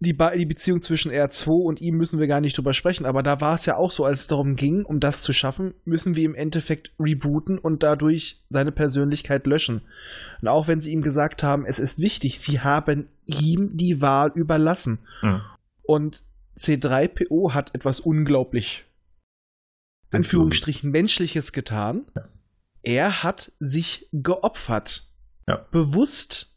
die, 0.00 0.16
die 0.16 0.46
Beziehung 0.46 0.80
zwischen 0.80 1.12
R2 1.12 1.50
und 1.50 1.82
ihm 1.82 1.96
müssen 1.96 2.18
wir 2.18 2.26
gar 2.26 2.40
nicht 2.40 2.56
drüber 2.56 2.72
sprechen, 2.72 3.04
aber 3.04 3.22
da 3.22 3.42
war 3.42 3.54
es 3.54 3.66
ja 3.66 3.76
auch 3.76 3.90
so, 3.90 4.06
als 4.06 4.20
es 4.20 4.26
darum 4.26 4.56
ging, 4.56 4.84
um 4.86 4.98
das 4.98 5.20
zu 5.20 5.34
schaffen, 5.34 5.74
müssen 5.84 6.16
wir 6.16 6.24
im 6.24 6.34
Endeffekt 6.34 6.92
rebooten 6.98 7.58
und 7.58 7.82
dadurch 7.82 8.42
seine 8.48 8.72
Persönlichkeit 8.72 9.46
löschen. 9.46 9.82
Und 10.40 10.48
auch 10.48 10.68
wenn 10.68 10.80
sie 10.80 10.92
ihm 10.92 11.02
gesagt 11.02 11.42
haben, 11.42 11.66
es 11.66 11.78
ist 11.78 11.98
wichtig, 11.98 12.40
sie 12.40 12.60
haben 12.60 13.10
ihm 13.26 13.76
die 13.76 14.00
Wahl 14.00 14.32
überlassen. 14.34 15.00
Mhm. 15.20 15.42
Und 15.82 16.22
C3PO 16.56 17.52
hat 17.52 17.74
etwas 17.74 18.00
unglaublich, 18.00 18.86
Anführungsstrichen, 20.12 20.90
Menschliches 20.90 21.52
getan. 21.52 22.06
Ja. 22.16 22.28
Er 22.82 23.22
hat 23.22 23.52
sich 23.60 24.08
geopfert. 24.12 25.04
Ja. 25.46 25.66
Bewusst. 25.70 26.54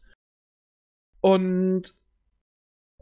Und 1.20 1.94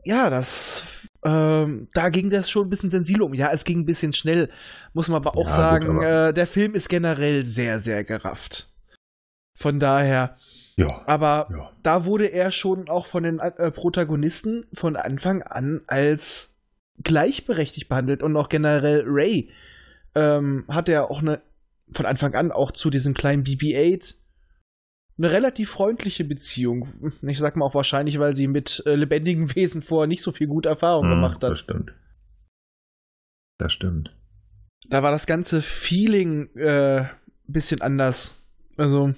ja, 0.05 0.31
das, 0.31 0.85
ähm, 1.25 1.89
da 1.95 2.09
ging 2.09 2.31
das 2.31 2.51
schon 2.51 2.67
ein 2.67 2.71
bisschen 2.71 2.91
sensibel 2.91 3.23
um. 3.23 3.35
Ja, 3.35 3.51
es 3.53 3.65
ging 3.65 3.81
ein 3.81 3.87
bisschen 3.87 4.13
schnell, 4.13 4.51
muss 4.93 5.09
man 5.09 5.17
aber 5.17 5.37
auch 5.37 5.49
ja, 5.49 5.55
sagen. 5.55 5.87
Gut, 5.87 6.05
aber 6.05 6.29
äh, 6.29 6.35
der 6.35 6.47
Film 6.47 6.75
ist 6.75 6.89
generell 6.89 7.45
sehr, 7.45 7.81
sehr 7.81 8.05
gerafft. 8.05 8.69
Von 9.57 9.79
daher. 9.79 10.37
Ja. 10.77 11.03
Aber 11.07 11.49
ja. 11.51 11.71
da 11.83 12.05
wurde 12.05 12.27
er 12.27 12.51
schon 12.51 12.89
auch 12.89 13.07
von 13.07 13.23
den 13.23 13.39
äh, 13.39 13.71
Protagonisten 13.71 14.67
von 14.73 14.97
Anfang 14.97 15.43
an 15.43 15.83
als 15.87 16.57
gleichberechtigt 17.03 17.89
behandelt 17.89 18.23
und 18.23 18.37
auch 18.37 18.49
generell 18.49 19.05
Ray 19.07 19.51
ähm, 20.15 20.65
hat 20.69 20.89
er 20.89 21.11
auch 21.11 21.21
eine 21.21 21.43
von 21.93 22.07
Anfang 22.07 22.35
an 22.35 22.53
auch 22.53 22.71
zu 22.71 22.91
diesem 22.91 23.13
kleinen 23.13 23.45
BB-8 23.45 24.15
eine 25.19 25.31
relativ 25.31 25.71
freundliche 25.71 26.25
Beziehung. 26.25 27.13
Ich 27.23 27.39
sag 27.39 27.57
mal 27.57 27.67
auch 27.67 27.75
wahrscheinlich, 27.75 28.19
weil 28.19 28.35
sie 28.35 28.49
mit 28.49 28.83
äh, 28.87 28.95
lebendigen 28.95 29.55
Wesen 29.55 29.83
vorher 29.83 30.07
nicht 30.07 30.23
so 30.23 30.33
viel 30.33 30.47
gute 30.47 30.69
Erfahrung 30.69 31.05
hm, 31.05 31.11
gemacht 31.11 31.43
hat. 31.43 31.51
Das 31.51 31.59
stimmt. 31.59 31.93
Das 33.59 33.73
stimmt. 33.73 34.17
Da 34.89 35.03
war 35.03 35.11
das 35.11 35.27
ganze 35.27 35.63
Feeling 35.63 36.55
äh, 36.57 37.07
bisschen 37.47 37.81
anders. 37.81 38.43
Also. 38.77 39.15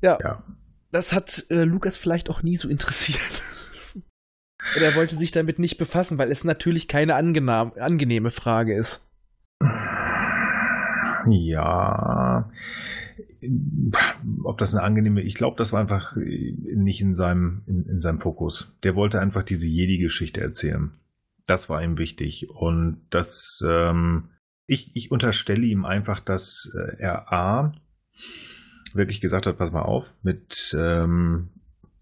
Ja. 0.00 0.18
ja. 0.22 0.42
Das 0.92 1.12
hat 1.12 1.46
äh, 1.50 1.64
Lukas 1.64 1.96
vielleicht 1.96 2.30
auch 2.30 2.42
nie 2.42 2.56
so 2.56 2.68
interessiert. 2.68 3.42
Oder 4.76 4.86
er 4.86 4.94
wollte 4.94 5.16
sich 5.16 5.32
damit 5.32 5.58
nicht 5.58 5.78
befassen, 5.78 6.18
weil 6.18 6.30
es 6.30 6.44
natürlich 6.44 6.88
keine 6.88 7.14
angenehme 7.14 8.30
Frage 8.30 8.74
ist. 8.74 9.06
Ja 11.28 12.50
ob 14.44 14.58
das 14.58 14.74
eine 14.74 14.82
angenehme, 14.82 15.22
ich 15.22 15.34
glaube, 15.34 15.56
das 15.56 15.72
war 15.72 15.80
einfach 15.80 16.16
nicht 16.16 17.00
in 17.00 17.14
seinem, 17.14 17.62
in, 17.66 17.84
in 17.86 18.00
seinem 18.00 18.20
Fokus. 18.20 18.76
Der 18.82 18.94
wollte 18.94 19.20
einfach 19.20 19.42
diese 19.42 19.66
Jedi-Geschichte 19.66 20.40
erzählen. 20.40 20.92
Das 21.46 21.68
war 21.68 21.82
ihm 21.82 21.98
wichtig. 21.98 22.50
Und 22.50 23.00
das, 23.10 23.62
ähm, 23.66 24.30
ich, 24.66 24.94
ich 24.94 25.10
unterstelle 25.10 25.66
ihm 25.66 25.84
einfach, 25.84 26.20
dass 26.20 26.72
äh, 26.74 26.96
er 26.98 27.32
A 27.32 27.74
wirklich 28.94 29.20
gesagt 29.20 29.46
hat, 29.46 29.58
pass 29.58 29.72
mal 29.72 29.82
auf, 29.82 30.14
mit, 30.22 30.74
ähm, 30.78 31.48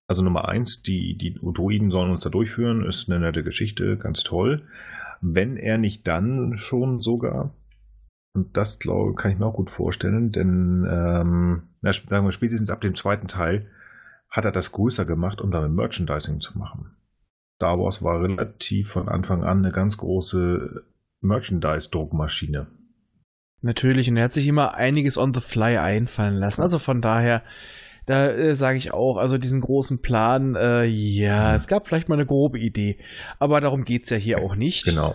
also 0.06 0.22
Nummer 0.22 0.48
eins, 0.48 0.82
die, 0.82 1.16
die 1.16 1.34
Druiden 1.34 1.90
sollen 1.90 2.10
uns 2.10 2.24
da 2.24 2.30
durchführen, 2.30 2.84
ist 2.84 3.10
eine 3.10 3.20
nette 3.20 3.42
Geschichte, 3.42 3.96
ganz 3.96 4.22
toll. 4.22 4.62
Wenn 5.20 5.56
er 5.56 5.78
nicht 5.78 6.06
dann 6.06 6.56
schon 6.56 7.00
sogar 7.00 7.54
und 8.34 8.56
das 8.56 8.78
glaube 8.80 9.14
kann 9.14 9.30
ich 9.30 9.38
mir 9.38 9.46
auch 9.46 9.54
gut 9.54 9.70
vorstellen, 9.70 10.32
denn 10.32 10.86
ähm, 10.90 11.62
na, 11.80 11.92
sagen 11.92 12.26
wir 12.26 12.32
spätestens 12.32 12.70
ab 12.70 12.80
dem 12.80 12.94
zweiten 12.94 13.28
Teil 13.28 13.70
hat 14.28 14.44
er 14.44 14.52
das 14.52 14.72
größer 14.72 15.04
gemacht, 15.04 15.40
um 15.40 15.52
damit 15.52 15.70
Merchandising 15.70 16.40
zu 16.40 16.58
machen. 16.58 16.90
Star 17.56 17.78
Wars 17.78 18.02
war 18.02 18.20
relativ 18.20 18.88
von 18.88 19.08
Anfang 19.08 19.44
an 19.44 19.58
eine 19.58 19.70
ganz 19.70 19.96
große 19.96 20.82
Merchandise-Druckmaschine. 21.20 22.66
Natürlich, 23.62 24.10
und 24.10 24.16
er 24.16 24.24
hat 24.24 24.32
sich 24.32 24.48
immer 24.48 24.74
einiges 24.74 25.16
on 25.16 25.32
the 25.32 25.40
fly 25.40 25.78
einfallen 25.78 26.34
lassen. 26.34 26.62
Also 26.62 26.80
von 26.80 27.00
daher, 27.00 27.44
da 28.06 28.28
äh, 28.28 28.56
sage 28.56 28.76
ich 28.76 28.92
auch, 28.92 29.16
also 29.16 29.38
diesen 29.38 29.60
großen 29.60 30.02
Plan, 30.02 30.56
äh, 30.56 30.84
ja, 30.84 31.50
mhm. 31.50 31.54
es 31.54 31.68
gab 31.68 31.86
vielleicht 31.86 32.08
mal 32.08 32.16
eine 32.16 32.26
grobe 32.26 32.58
Idee, 32.58 32.98
aber 33.38 33.60
darum 33.60 33.84
geht 33.84 34.02
es 34.02 34.10
ja 34.10 34.16
hier 34.16 34.38
auch 34.38 34.56
nicht. 34.56 34.84
Genau 34.84 35.14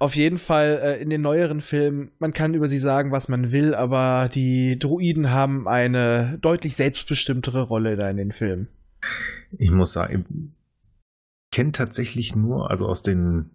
auf 0.00 0.16
jeden 0.16 0.38
Fall 0.38 0.80
äh, 0.82 1.02
in 1.02 1.10
den 1.10 1.20
neueren 1.20 1.60
Filmen, 1.60 2.10
man 2.18 2.32
kann 2.32 2.54
über 2.54 2.66
sie 2.66 2.78
sagen, 2.78 3.12
was 3.12 3.28
man 3.28 3.52
will, 3.52 3.74
aber 3.74 4.30
die 4.32 4.78
Druiden 4.78 5.30
haben 5.30 5.68
eine 5.68 6.38
deutlich 6.40 6.74
selbstbestimmtere 6.74 7.62
Rolle 7.62 7.96
da 7.96 8.10
in 8.10 8.16
den 8.16 8.32
Filmen. 8.32 8.68
Ich 9.58 9.70
muss 9.70 9.92
sagen, 9.92 10.54
ich 11.44 11.56
kenne 11.56 11.72
tatsächlich 11.72 12.34
nur, 12.34 12.70
also 12.70 12.86
aus 12.86 13.02
den 13.02 13.50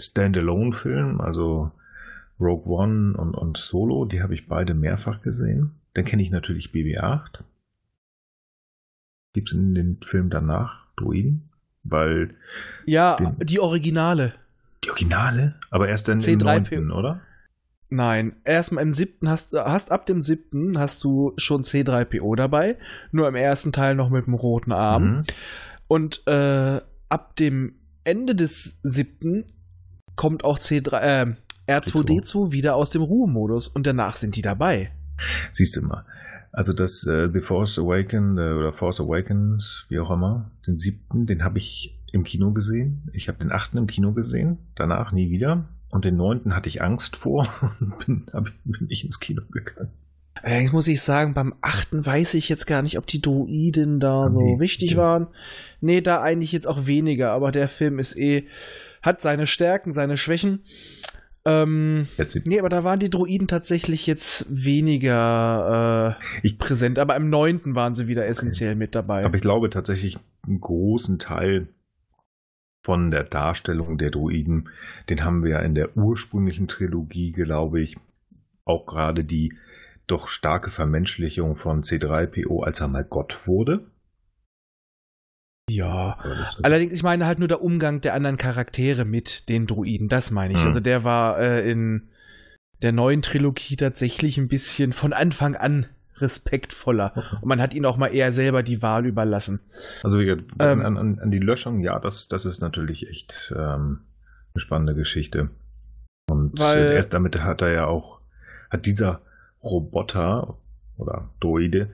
Standalone-Filmen, 0.00 1.20
also 1.20 1.70
Rogue 2.40 2.66
One 2.66 3.16
und, 3.16 3.34
und 3.34 3.58
Solo, 3.58 4.06
die 4.06 4.22
habe 4.22 4.34
ich 4.34 4.48
beide 4.48 4.72
mehrfach 4.72 5.20
gesehen. 5.20 5.72
Dann 5.92 6.06
kenne 6.06 6.22
ich 6.22 6.30
natürlich 6.30 6.70
BB-8. 6.70 7.42
Gibt 9.34 9.48
es 9.48 9.54
in 9.54 9.74
den 9.74 9.98
Filmen 10.02 10.30
danach 10.30 10.86
Druiden? 10.96 11.50
Weil. 11.82 12.34
Ja, 12.86 13.16
die 13.38 13.60
Originale. 13.60 14.34
Die 14.86 14.90
Originale? 14.90 15.54
Aber 15.70 15.88
erst 15.88 16.06
dann 16.06 16.20
im 16.20 16.38
neunten, 16.38 16.92
oder? 16.92 17.20
Nein, 17.88 18.36
erstmal 18.44 18.84
im 18.84 18.92
siebten 18.92 19.28
hast 19.28 19.52
du, 19.52 19.58
hast 19.58 19.90
ab 19.90 20.06
dem 20.06 20.22
siebten 20.22 20.78
hast 20.78 21.02
du 21.02 21.34
schon 21.36 21.62
C3PO 21.62 22.36
dabei, 22.36 22.78
nur 23.10 23.26
im 23.26 23.34
ersten 23.34 23.72
Teil 23.72 23.96
noch 23.96 24.10
mit 24.10 24.26
dem 24.26 24.34
roten 24.34 24.70
Arm. 24.72 25.04
Mhm. 25.04 25.24
Und 25.88 26.22
äh, 26.26 26.80
ab 27.08 27.36
dem 27.36 27.74
Ende 28.04 28.36
des 28.36 28.78
siebten 28.84 29.52
kommt 30.14 30.44
auch 30.44 30.58
C3, 30.58 31.00
äh, 31.00 31.34
R2D2 31.68 32.52
wieder 32.52 32.76
aus 32.76 32.90
dem 32.90 33.02
Ruhemodus 33.02 33.66
und 33.66 33.86
danach 33.86 34.16
sind 34.16 34.36
die 34.36 34.42
dabei. 34.42 34.92
Siehst 35.50 35.76
du 35.76 35.82
mal. 35.82 36.04
Also 36.52 36.72
das 36.72 37.04
äh, 37.06 37.28
The 37.32 37.40
Force 37.40 37.78
Awakens 37.78 38.38
äh, 38.38 38.52
oder 38.52 38.72
Force 38.72 39.00
Awakens, 39.00 39.86
wie 39.88 39.98
auch 39.98 40.10
immer, 40.10 40.50
den 40.66 40.76
siebten, 40.76 41.26
den 41.26 41.44
habe 41.44 41.58
ich 41.58 41.95
im 42.12 42.24
Kino 42.24 42.52
gesehen. 42.52 43.10
Ich 43.12 43.28
habe 43.28 43.38
den 43.38 43.52
achten 43.52 43.78
im 43.78 43.86
Kino 43.86 44.12
gesehen, 44.12 44.58
danach 44.74 45.12
nie 45.12 45.30
wieder. 45.30 45.68
Und 45.88 46.04
den 46.04 46.16
neunten 46.16 46.54
hatte 46.54 46.68
ich 46.68 46.82
Angst 46.82 47.16
vor 47.16 47.46
und 47.80 48.06
bin, 48.06 48.26
bin 48.64 48.86
ich 48.88 49.04
ins 49.04 49.20
Kino 49.20 49.42
gegangen. 49.50 49.90
Allerdings 50.42 50.72
muss 50.72 50.88
ich 50.88 51.00
sagen, 51.00 51.34
beim 51.34 51.54
achten 51.62 52.04
weiß 52.04 52.34
ich 52.34 52.48
jetzt 52.48 52.66
gar 52.66 52.82
nicht, 52.82 52.98
ob 52.98 53.06
die 53.06 53.22
Druiden 53.22 54.00
da 54.00 54.28
so 54.28 54.40
nee, 54.40 54.60
wichtig 54.60 54.92
nee. 54.92 54.96
waren. 54.98 55.28
Nee, 55.80 56.02
da 56.02 56.20
eigentlich 56.20 56.52
jetzt 56.52 56.66
auch 56.66 56.86
weniger, 56.86 57.32
aber 57.32 57.50
der 57.50 57.68
Film 57.68 57.98
ist 57.98 58.16
eh, 58.16 58.46
hat 59.02 59.22
seine 59.22 59.46
Stärken, 59.46 59.94
seine 59.94 60.16
Schwächen. 60.16 60.60
Ähm, 61.46 62.08
nee, 62.44 62.58
aber 62.58 62.68
da 62.68 62.82
waren 62.82 62.98
die 62.98 63.08
Druiden 63.08 63.46
tatsächlich 63.46 64.06
jetzt 64.06 64.46
weniger 64.50 66.18
äh, 66.20 66.46
ich, 66.46 66.58
präsent, 66.58 66.98
aber 66.98 67.14
im 67.16 67.30
neunten 67.30 67.76
waren 67.76 67.94
sie 67.94 68.08
wieder 68.08 68.26
essentiell 68.26 68.72
okay. 68.72 68.78
mit 68.78 68.94
dabei. 68.96 69.24
Aber 69.24 69.36
ich 69.36 69.42
glaube 69.42 69.70
tatsächlich 69.70 70.18
einen 70.44 70.60
großen 70.60 71.20
Teil 71.20 71.68
von 72.86 73.10
der 73.10 73.24
Darstellung 73.24 73.98
der 73.98 74.12
Druiden, 74.12 74.68
den 75.10 75.24
haben 75.24 75.42
wir 75.42 75.50
ja 75.50 75.58
in 75.58 75.74
der 75.74 75.96
ursprünglichen 75.96 76.68
Trilogie, 76.68 77.32
glaube 77.32 77.80
ich, 77.80 77.96
auch 78.64 78.86
gerade 78.86 79.24
die 79.24 79.54
doch 80.06 80.28
starke 80.28 80.70
Vermenschlichung 80.70 81.56
von 81.56 81.82
C3PO, 81.82 82.62
als 82.62 82.78
er 82.78 82.86
mal 82.86 83.02
Gott 83.02 83.48
wurde. 83.48 83.90
Ja, 85.68 86.16
allerdings, 86.62 86.92
ich 86.92 87.02
meine 87.02 87.26
halt 87.26 87.40
nur 87.40 87.48
der 87.48 87.60
Umgang 87.60 88.00
der 88.02 88.14
anderen 88.14 88.36
Charaktere 88.36 89.04
mit 89.04 89.48
den 89.48 89.66
Druiden, 89.66 90.06
das 90.06 90.30
meine 90.30 90.54
ich. 90.54 90.60
Mhm. 90.60 90.66
Also 90.66 90.78
der 90.78 91.02
war 91.02 91.40
äh, 91.40 91.68
in 91.68 92.08
der 92.82 92.92
neuen 92.92 93.20
Trilogie 93.20 93.74
tatsächlich 93.74 94.38
ein 94.38 94.46
bisschen 94.46 94.92
von 94.92 95.12
Anfang 95.12 95.56
an 95.56 95.86
respektvoller. 96.20 97.38
Und 97.40 97.46
man 97.48 97.60
hat 97.60 97.74
ihnen 97.74 97.86
auch 97.86 97.96
mal 97.96 98.08
eher 98.08 98.32
selber 98.32 98.62
die 98.62 98.82
Wahl 98.82 99.06
überlassen. 99.06 99.60
Also 100.02 100.20
ähm, 100.20 100.44
an, 100.58 100.96
an, 100.96 101.18
an, 101.18 101.30
die 101.30 101.38
Löschung, 101.38 101.80
ja, 101.80 101.98
das, 101.98 102.28
das 102.28 102.44
ist 102.44 102.60
natürlich 102.60 103.08
echt 103.08 103.54
ähm, 103.56 104.00
eine 104.54 104.60
spannende 104.60 104.94
Geschichte. 104.94 105.50
Und 106.30 106.58
weil, 106.58 106.92
erst 106.92 107.12
damit 107.12 107.42
hat 107.42 107.62
er 107.62 107.72
ja 107.72 107.86
auch, 107.86 108.20
hat 108.70 108.86
dieser 108.86 109.20
Roboter 109.62 110.58
oder 110.96 111.30
Droide 111.40 111.90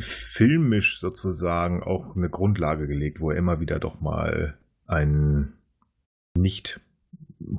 filmisch 0.00 1.00
sozusagen 1.00 1.82
auch 1.82 2.16
eine 2.16 2.28
Grundlage 2.28 2.86
gelegt, 2.86 3.20
wo 3.20 3.30
er 3.30 3.38
immer 3.38 3.60
wieder 3.60 3.78
doch 3.78 4.00
mal 4.00 4.56
ein 4.86 5.54
nicht 6.36 6.80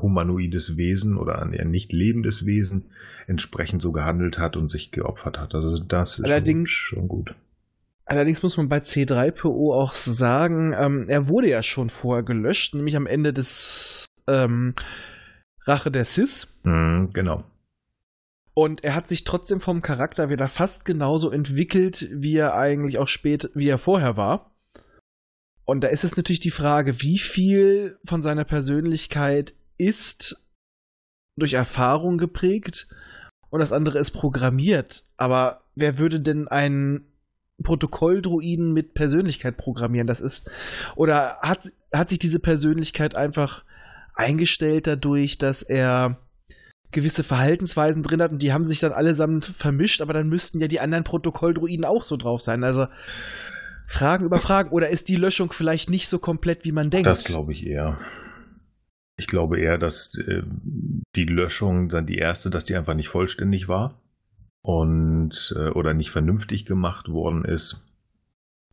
humanoides 0.02 0.78
Wesen 0.78 1.18
oder 1.18 1.42
ein 1.42 1.54
eher 1.54 1.66
nicht 1.66 1.94
lebendes 1.94 2.46
Wesen 2.46 2.86
entsprechend 3.28 3.82
so 3.82 3.92
gehandelt 3.92 4.40
hat 4.40 4.56
und 4.56 4.70
sich 4.70 4.92
geopfert 4.92 5.38
hat. 5.38 5.54
Also 5.56 5.80
das 5.80 6.20
ist 6.20 6.26
allerdings, 6.26 6.70
schon, 6.70 7.00
schon 7.00 7.08
gut. 7.08 7.36
Allerdings 8.06 8.42
muss 8.42 8.58
man 8.58 8.70
bei 8.70 8.78
C3PO 8.78 9.74
auch 9.74 9.94
sagen, 9.94 10.74
ähm, 10.78 11.06
er 11.10 11.28
wurde 11.28 11.50
ja 11.50 11.62
schon 11.62 11.90
vorher 11.90 12.24
gelöscht, 12.24 12.74
nämlich 12.74 12.96
am 12.96 13.06
Ende 13.06 13.34
des 13.34 14.06
ähm, 14.28 14.74
Rache 15.66 15.92
der 15.92 16.06
Sis. 16.06 16.48
Mm, 16.64 17.08
genau. 17.12 17.44
Und 18.54 18.84
er 18.84 18.96
hat 18.96 19.08
sich 19.08 19.24
trotzdem 19.24 19.60
vom 19.60 19.82
Charakter 19.82 20.30
wieder 20.30 20.48
fast 20.48 20.84
genauso 20.86 21.30
entwickelt, 21.30 22.10
wie 22.12 22.38
er 22.38 22.56
eigentlich 22.56 22.98
auch 22.98 23.08
spät, 23.08 23.52
wie 23.54 23.68
er 23.68 23.78
vorher 23.78 24.18
war. 24.18 24.56
Und 25.64 25.82
da 25.82 25.90
ist 25.90 26.06
es 26.06 26.16
natürlich 26.16 26.40
die 26.40 26.50
Frage, 26.50 27.02
wie 27.02 27.18
viel 27.18 28.00
von 28.06 28.22
seiner 28.24 28.46
Persönlichkeit 28.46 29.54
ist 29.78 30.38
durch 31.38 31.54
Erfahrung 31.54 32.18
geprägt 32.18 32.88
und 33.50 33.60
das 33.60 33.72
andere 33.72 34.00
ist 34.00 34.12
programmiert. 34.12 35.04
Aber 35.18 35.62
wer 35.76 35.98
würde 36.00 36.20
denn 36.20 36.48
einen 36.48 37.06
Protokolldruiden 37.64 38.74
mit 38.74 38.94
Persönlichkeit 38.94 39.58
programmieren? 39.58 40.08
Das 40.08 40.22
ist. 40.22 40.50
Oder 40.96 41.38
hat, 41.42 41.72
hat 41.94 42.10
sich 42.10 42.20
diese 42.20 42.40
Persönlichkeit 42.40 43.16
einfach 43.16 43.64
eingestellt 44.16 44.88
dadurch, 44.88 45.38
dass 45.38 45.62
er 45.62 46.18
gewisse 46.92 47.24
Verhaltensweisen 47.24 48.02
drin 48.02 48.22
hat 48.22 48.32
und 48.32 48.42
die 48.42 48.54
haben 48.54 48.66
sich 48.66 48.80
dann 48.80 48.94
allesamt 48.94 49.46
vermischt, 49.46 50.02
aber 50.02 50.14
dann 50.14 50.30
müssten 50.30 50.60
ja 50.60 50.68
die 50.68 50.80
anderen 50.80 51.04
Protokolldruiden 51.04 51.86
auch 51.86 52.04
so 52.04 52.18
drauf 52.18 52.42
sein. 52.42 52.64
Also 52.64 52.88
Fragen 53.88 54.26
über 54.26 54.40
Fragen. 54.40 54.70
Oder 54.70 54.90
ist 54.90 55.08
die 55.08 55.16
Löschung 55.16 55.52
vielleicht 55.52 55.90
nicht 55.90 56.08
so 56.08 56.20
komplett, 56.20 56.66
wie 56.66 56.74
man 56.74 56.90
denkt? 56.90 57.08
Das 57.08 57.24
glaube 57.24 57.54
ich 57.54 57.66
eher. 57.66 57.98
Ich 59.18 59.28
glaube 59.28 59.60
eher, 59.60 59.78
dass 59.78 60.16
äh, 60.18 60.44
die 61.16 61.26
Löschung 61.26 61.90
dann 61.90 62.06
die 62.06 62.18
erste, 62.18 62.50
dass 62.50 62.66
die 62.66 62.76
einfach 62.76 62.94
nicht 62.94 63.10
vollständig 63.10 63.68
war 63.68 64.00
und 64.62 65.54
äh, 65.58 65.70
oder 65.70 65.94
nicht 65.94 66.12
vernünftig 66.12 66.66
gemacht 66.66 67.10
worden 67.10 67.44
ist. 67.44 67.84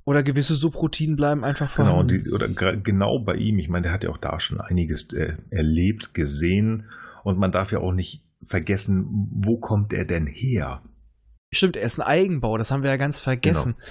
Oder 0.04 0.22
gewisse 0.22 0.54
Subroutinen 0.54 1.16
bleiben 1.16 1.44
einfach 1.44 1.74
genau, 1.74 1.92
vorhanden. 1.92 2.24
Genau, 2.24 2.24
die, 2.24 2.32
oder 2.32 2.76
genau 2.76 3.18
bei 3.20 3.36
ihm. 3.36 3.58
Ich 3.58 3.70
meine, 3.70 3.84
der 3.84 3.92
hat 3.92 4.04
ja 4.04 4.10
auch 4.10 4.18
da 4.18 4.38
schon 4.38 4.60
einiges 4.60 5.10
äh, 5.14 5.38
erlebt, 5.48 6.12
gesehen 6.12 6.90
und 7.22 7.38
man 7.38 7.52
darf 7.52 7.72
ja 7.72 7.78
auch 7.78 7.92
nicht 7.92 8.22
vergessen, 8.42 9.06
wo 9.30 9.56
kommt 9.56 9.94
er 9.94 10.04
denn 10.04 10.26
her? 10.26 10.82
Stimmt, 11.54 11.76
er 11.76 11.84
ist 11.84 11.98
ein 11.98 12.06
Eigenbau, 12.06 12.58
das 12.58 12.70
haben 12.70 12.82
wir 12.82 12.90
ja 12.90 12.96
ganz 12.98 13.18
vergessen. 13.18 13.76
Genau 13.78 13.86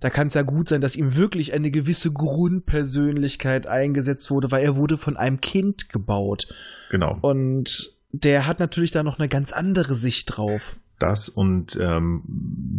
da 0.00 0.10
kann 0.10 0.26
es 0.26 0.34
ja 0.34 0.42
gut 0.42 0.68
sein, 0.68 0.80
dass 0.80 0.96
ihm 0.96 1.16
wirklich 1.16 1.52
eine 1.54 1.70
gewisse 1.70 2.12
Grundpersönlichkeit 2.12 3.66
eingesetzt 3.66 4.30
wurde, 4.30 4.50
weil 4.50 4.64
er 4.64 4.76
wurde 4.76 4.96
von 4.96 5.16
einem 5.16 5.40
Kind 5.40 5.88
gebaut. 5.88 6.48
Genau. 6.90 7.18
Und 7.20 7.92
der 8.12 8.46
hat 8.46 8.60
natürlich 8.60 8.90
da 8.90 9.02
noch 9.02 9.18
eine 9.18 9.28
ganz 9.28 9.52
andere 9.52 9.94
Sicht 9.94 10.36
drauf. 10.36 10.76
Das 10.98 11.28
und 11.28 11.76
ähm, 11.80 12.22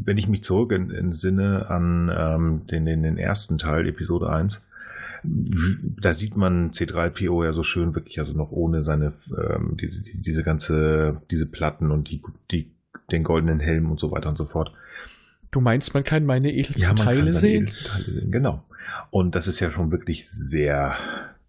wenn 0.06 0.17
ich 0.17 0.28
mich 0.28 0.43
zurück 0.43 0.71
in, 0.71 0.89
in 0.89 1.12
Sinne 1.12 1.69
an 1.69 2.12
ähm, 2.15 2.67
den, 2.67 2.86
den, 2.86 3.04
den 3.04 3.17
ersten 3.17 3.58
Teil, 3.58 3.88
Episode 3.88 4.30
1, 4.30 4.65
da 5.23 6.13
sieht 6.13 6.38
man 6.38 6.71
C3PO 6.71 7.43
ja 7.43 7.54
so 7.54 7.63
schön 7.63 7.95
wirklich, 7.95 8.19
also 8.19 8.34
noch 8.34 8.51
ohne 8.51 8.84
seine, 8.84 9.13
ähm, 9.38 9.78
diese, 9.80 10.01
diese 10.01 10.43
ganze, 10.43 11.21
diese 11.32 11.45
Platten 11.45 11.91
und 11.91 12.10
die, 12.10 12.21
die, 12.51 12.71
den 13.12 13.23
goldenen 13.23 13.60
Helm 13.60 13.91
und 13.91 13.99
so 13.99 14.12
weiter 14.12 14.30
und 14.30 14.38
so 14.38 14.45
fort. 14.45 14.71
Du 15.55 15.61
meinst, 15.61 15.93
man 15.93 16.03
kann 16.03 16.25
meine 16.25 16.51
edelsten 16.51 16.81
ja, 16.81 16.89
man 16.89 16.97
Teile 16.97 17.23
kann 17.23 17.31
sehen? 17.31 17.61
Edelsten 17.61 17.85
Teile 17.85 18.11
sehen? 18.11 18.29
Genau. 18.29 18.65
Und 19.09 19.35
das 19.35 19.47
ist 19.47 19.61
ja 19.61 19.71
schon 19.71 19.89
wirklich 19.89 20.29
sehr 20.29 20.97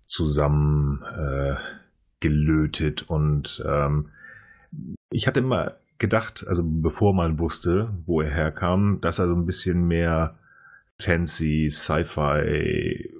zusammen 0.04 1.02
äh, 1.02 1.56
und 3.08 3.64
ähm, 3.66 4.10
ich 5.10 5.26
hatte 5.26 5.40
immer 5.40 5.74
gedacht, 5.98 6.44
also 6.46 6.62
bevor 6.64 7.14
man 7.14 7.40
wusste, 7.40 7.90
wo 8.04 8.20
er 8.20 8.30
herkam, 8.30 9.00
dass 9.00 9.18
er 9.18 9.26
so 9.26 9.34
ein 9.34 9.44
bisschen 9.44 9.88
mehr 9.88 10.36
fancy 11.00 11.68
Sci-Fi 11.70 13.10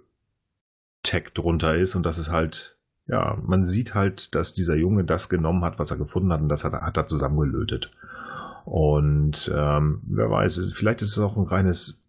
Tech 1.03 1.31
drunter 1.35 1.77
ist 1.77 1.97
und 1.97 2.07
dass 2.07 2.19
es 2.19 2.31
halt, 2.31 2.79
ja, 3.09 3.37
man 3.45 3.65
sieht 3.65 3.95
halt, 3.95 4.37
dass 4.37 4.53
dieser 4.53 4.77
Junge 4.77 5.03
das 5.03 5.29
genommen 5.29 5.65
hat, 5.65 5.81
was 5.81 5.91
er 5.91 5.97
gefunden 5.97 6.33
hat 6.33 6.43
und 6.43 6.49
das 6.49 6.63
hat, 6.63 6.75
hat 6.75 6.97
er 6.97 7.09
zusammengelötet. 7.09 7.91
Und 8.67 9.51
ähm, 9.55 10.03
wer 10.07 10.29
weiß, 10.29 10.73
vielleicht 10.75 11.01
ist 11.01 11.13
es 11.13 11.19
auch 11.21 11.37
ein 11.37 11.47
reines 11.47 12.05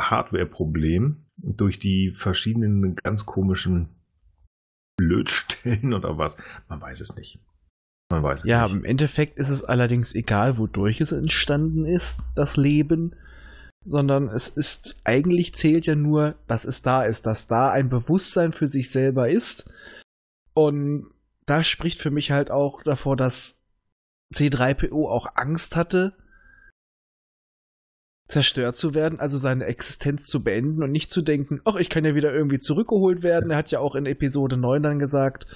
Hardware-Problem 0.00 1.26
durch 1.36 1.78
die 1.78 2.12
verschiedenen 2.12 2.96
ganz 2.96 3.26
komischen 3.26 3.90
Lötstellen 4.98 5.92
oder 5.94 6.16
was. 6.16 6.38
Man 6.68 6.80
weiß 6.80 7.02
es 7.02 7.14
nicht. 7.14 7.40
Man 8.10 8.22
weiß 8.22 8.40
es 8.40 8.46
ja, 8.46 8.64
nicht. 8.64 8.74
im 8.74 8.84
Endeffekt 8.84 9.38
ist 9.38 9.50
es 9.50 9.64
allerdings 9.64 10.14
egal, 10.14 10.56
wodurch 10.56 11.02
es 11.02 11.12
entstanden 11.12 11.84
ist, 11.84 12.24
das 12.34 12.56
Leben, 12.56 13.14
sondern 13.84 14.28
es 14.28 14.48
ist, 14.48 14.96
eigentlich 15.04 15.54
zählt 15.54 15.84
ja 15.84 15.94
nur, 15.94 16.36
dass 16.46 16.64
es 16.64 16.80
da 16.80 17.04
ist, 17.04 17.26
dass 17.26 17.48
da 17.48 17.70
ein 17.70 17.90
Bewusstsein 17.90 18.54
für 18.54 18.66
sich 18.66 18.90
selber 18.90 19.28
ist. 19.28 19.70
Und 20.54 21.10
da 21.44 21.62
spricht 21.62 22.00
für 22.00 22.10
mich 22.10 22.30
halt 22.30 22.50
auch 22.50 22.82
davor, 22.82 23.14
dass 23.14 23.61
C3PO 24.32 25.08
auch 25.08 25.26
Angst 25.34 25.76
hatte, 25.76 26.14
zerstört 28.28 28.76
zu 28.76 28.94
werden, 28.94 29.20
also 29.20 29.36
seine 29.36 29.64
Existenz 29.66 30.26
zu 30.26 30.42
beenden 30.42 30.82
und 30.82 30.90
nicht 30.90 31.10
zu 31.10 31.22
denken, 31.22 31.60
ach, 31.64 31.76
ich 31.76 31.90
kann 31.90 32.04
ja 32.04 32.14
wieder 32.14 32.32
irgendwie 32.32 32.58
zurückgeholt 32.58 33.22
werden. 33.22 33.50
Er 33.50 33.58
hat 33.58 33.70
ja 33.70 33.78
auch 33.78 33.94
in 33.94 34.06
Episode 34.06 34.56
9 34.56 34.82
dann 34.82 34.98
gesagt, 34.98 35.46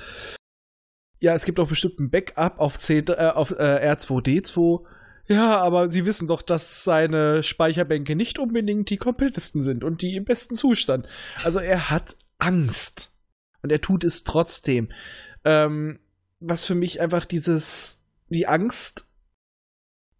ja, 1.19 1.35
es 1.35 1.45
gibt 1.45 1.59
auch 1.59 1.69
bestimmt 1.69 1.99
ein 1.99 2.11
Backup 2.11 2.59
auf, 2.59 2.79
C, 2.79 2.99
äh, 2.99 3.31
auf 3.31 3.53
äh, 3.53 3.93
R2D2. 3.93 4.85
Ja, 5.29 5.57
aber 5.57 5.91
Sie 5.91 6.07
wissen 6.07 6.29
doch, 6.29 6.43
dass 6.43 6.85
seine 6.85 7.43
Speicherbänke 7.43 8.15
nicht 8.15 8.39
unbedingt 8.39 8.91
die 8.91 8.97
komplettesten 8.99 9.63
sind 9.63 9.83
und 9.83 10.03
die 10.03 10.15
im 10.15 10.25
besten 10.25 10.55
Zustand. 10.55 11.09
Also 11.43 11.59
er 11.59 11.91
hat 11.91 12.17
Angst. 12.39 13.11
Und 13.63 13.73
er 13.73 13.81
tut 13.81 14.05
es 14.05 14.23
trotzdem. 14.23 14.93
Ähm, 15.45 15.99
was 16.39 16.63
für 16.63 16.75
mich 16.75 17.01
einfach 17.01 17.25
dieses 17.25 17.99
die 18.29 18.47
Angst 18.47 19.07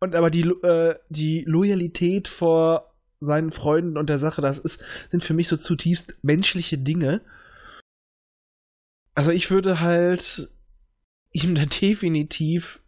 und 0.01 0.15
aber 0.15 0.31
die, 0.31 0.43
äh, 0.43 0.95
die 1.09 1.45
Loyalität 1.47 2.29
vor 2.29 2.95
seinen 3.21 3.53
Freunden 3.53 3.97
und 3.97 4.09
der 4.09 4.19
Sache, 4.19 4.43
das 4.43 4.59
ist, 4.59 4.85
sind 5.11 5.25
für 5.25 5.35
mich 5.35 5.49
so 5.49 5.57
zutiefst 5.57 6.19
menschliche 6.23 6.79
Dinge. 6.79 7.23
Also 9.15 9.31
ich 9.31 9.51
würde 9.51 9.81
halt 9.81 10.51
ihm 11.33 11.55
da 11.55 11.65
definitiv 11.81 12.81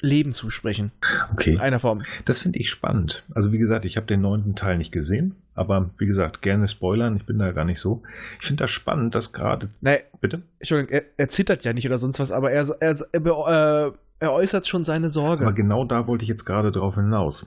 Leben 0.00 0.32
zusprechen. 0.32 0.92
Okay. 1.32 1.54
In 1.54 1.58
einer 1.58 1.80
Form. 1.80 2.04
Das 2.24 2.38
finde 2.38 2.60
ich 2.60 2.70
spannend. 2.70 3.24
Also 3.34 3.52
wie 3.52 3.58
gesagt, 3.58 3.84
ich 3.84 3.96
habe 3.96 4.06
den 4.06 4.20
neunten 4.20 4.54
Teil 4.54 4.78
nicht 4.78 4.92
gesehen, 4.92 5.34
aber 5.54 5.90
wie 5.98 6.06
gesagt, 6.06 6.40
gerne 6.40 6.68
spoilern, 6.68 7.16
ich 7.16 7.26
bin 7.26 7.38
da 7.38 7.50
gar 7.50 7.64
nicht 7.64 7.80
so. 7.80 8.02
Ich 8.40 8.46
finde 8.46 8.62
das 8.62 8.70
spannend, 8.70 9.16
dass 9.16 9.32
gerade. 9.32 9.70
Nee, 9.80 9.98
bitte? 10.20 10.42
Entschuldigung, 10.60 10.92
er, 10.94 11.02
er, 11.16 11.28
zittert 11.28 11.64
ja 11.64 11.72
nicht 11.72 11.86
oder 11.86 11.98
sonst 11.98 12.20
was, 12.20 12.30
aber 12.30 12.52
er, 12.52 12.68
er, 12.78 12.96
er 13.10 13.88
äh, 13.88 13.92
er 14.20 14.32
äußert 14.32 14.66
schon 14.66 14.84
seine 14.84 15.08
Sorge. 15.08 15.44
Aber 15.44 15.54
genau 15.54 15.84
da 15.84 16.06
wollte 16.06 16.22
ich 16.22 16.28
jetzt 16.28 16.44
gerade 16.44 16.72
drauf 16.72 16.96
hinaus. 16.96 17.46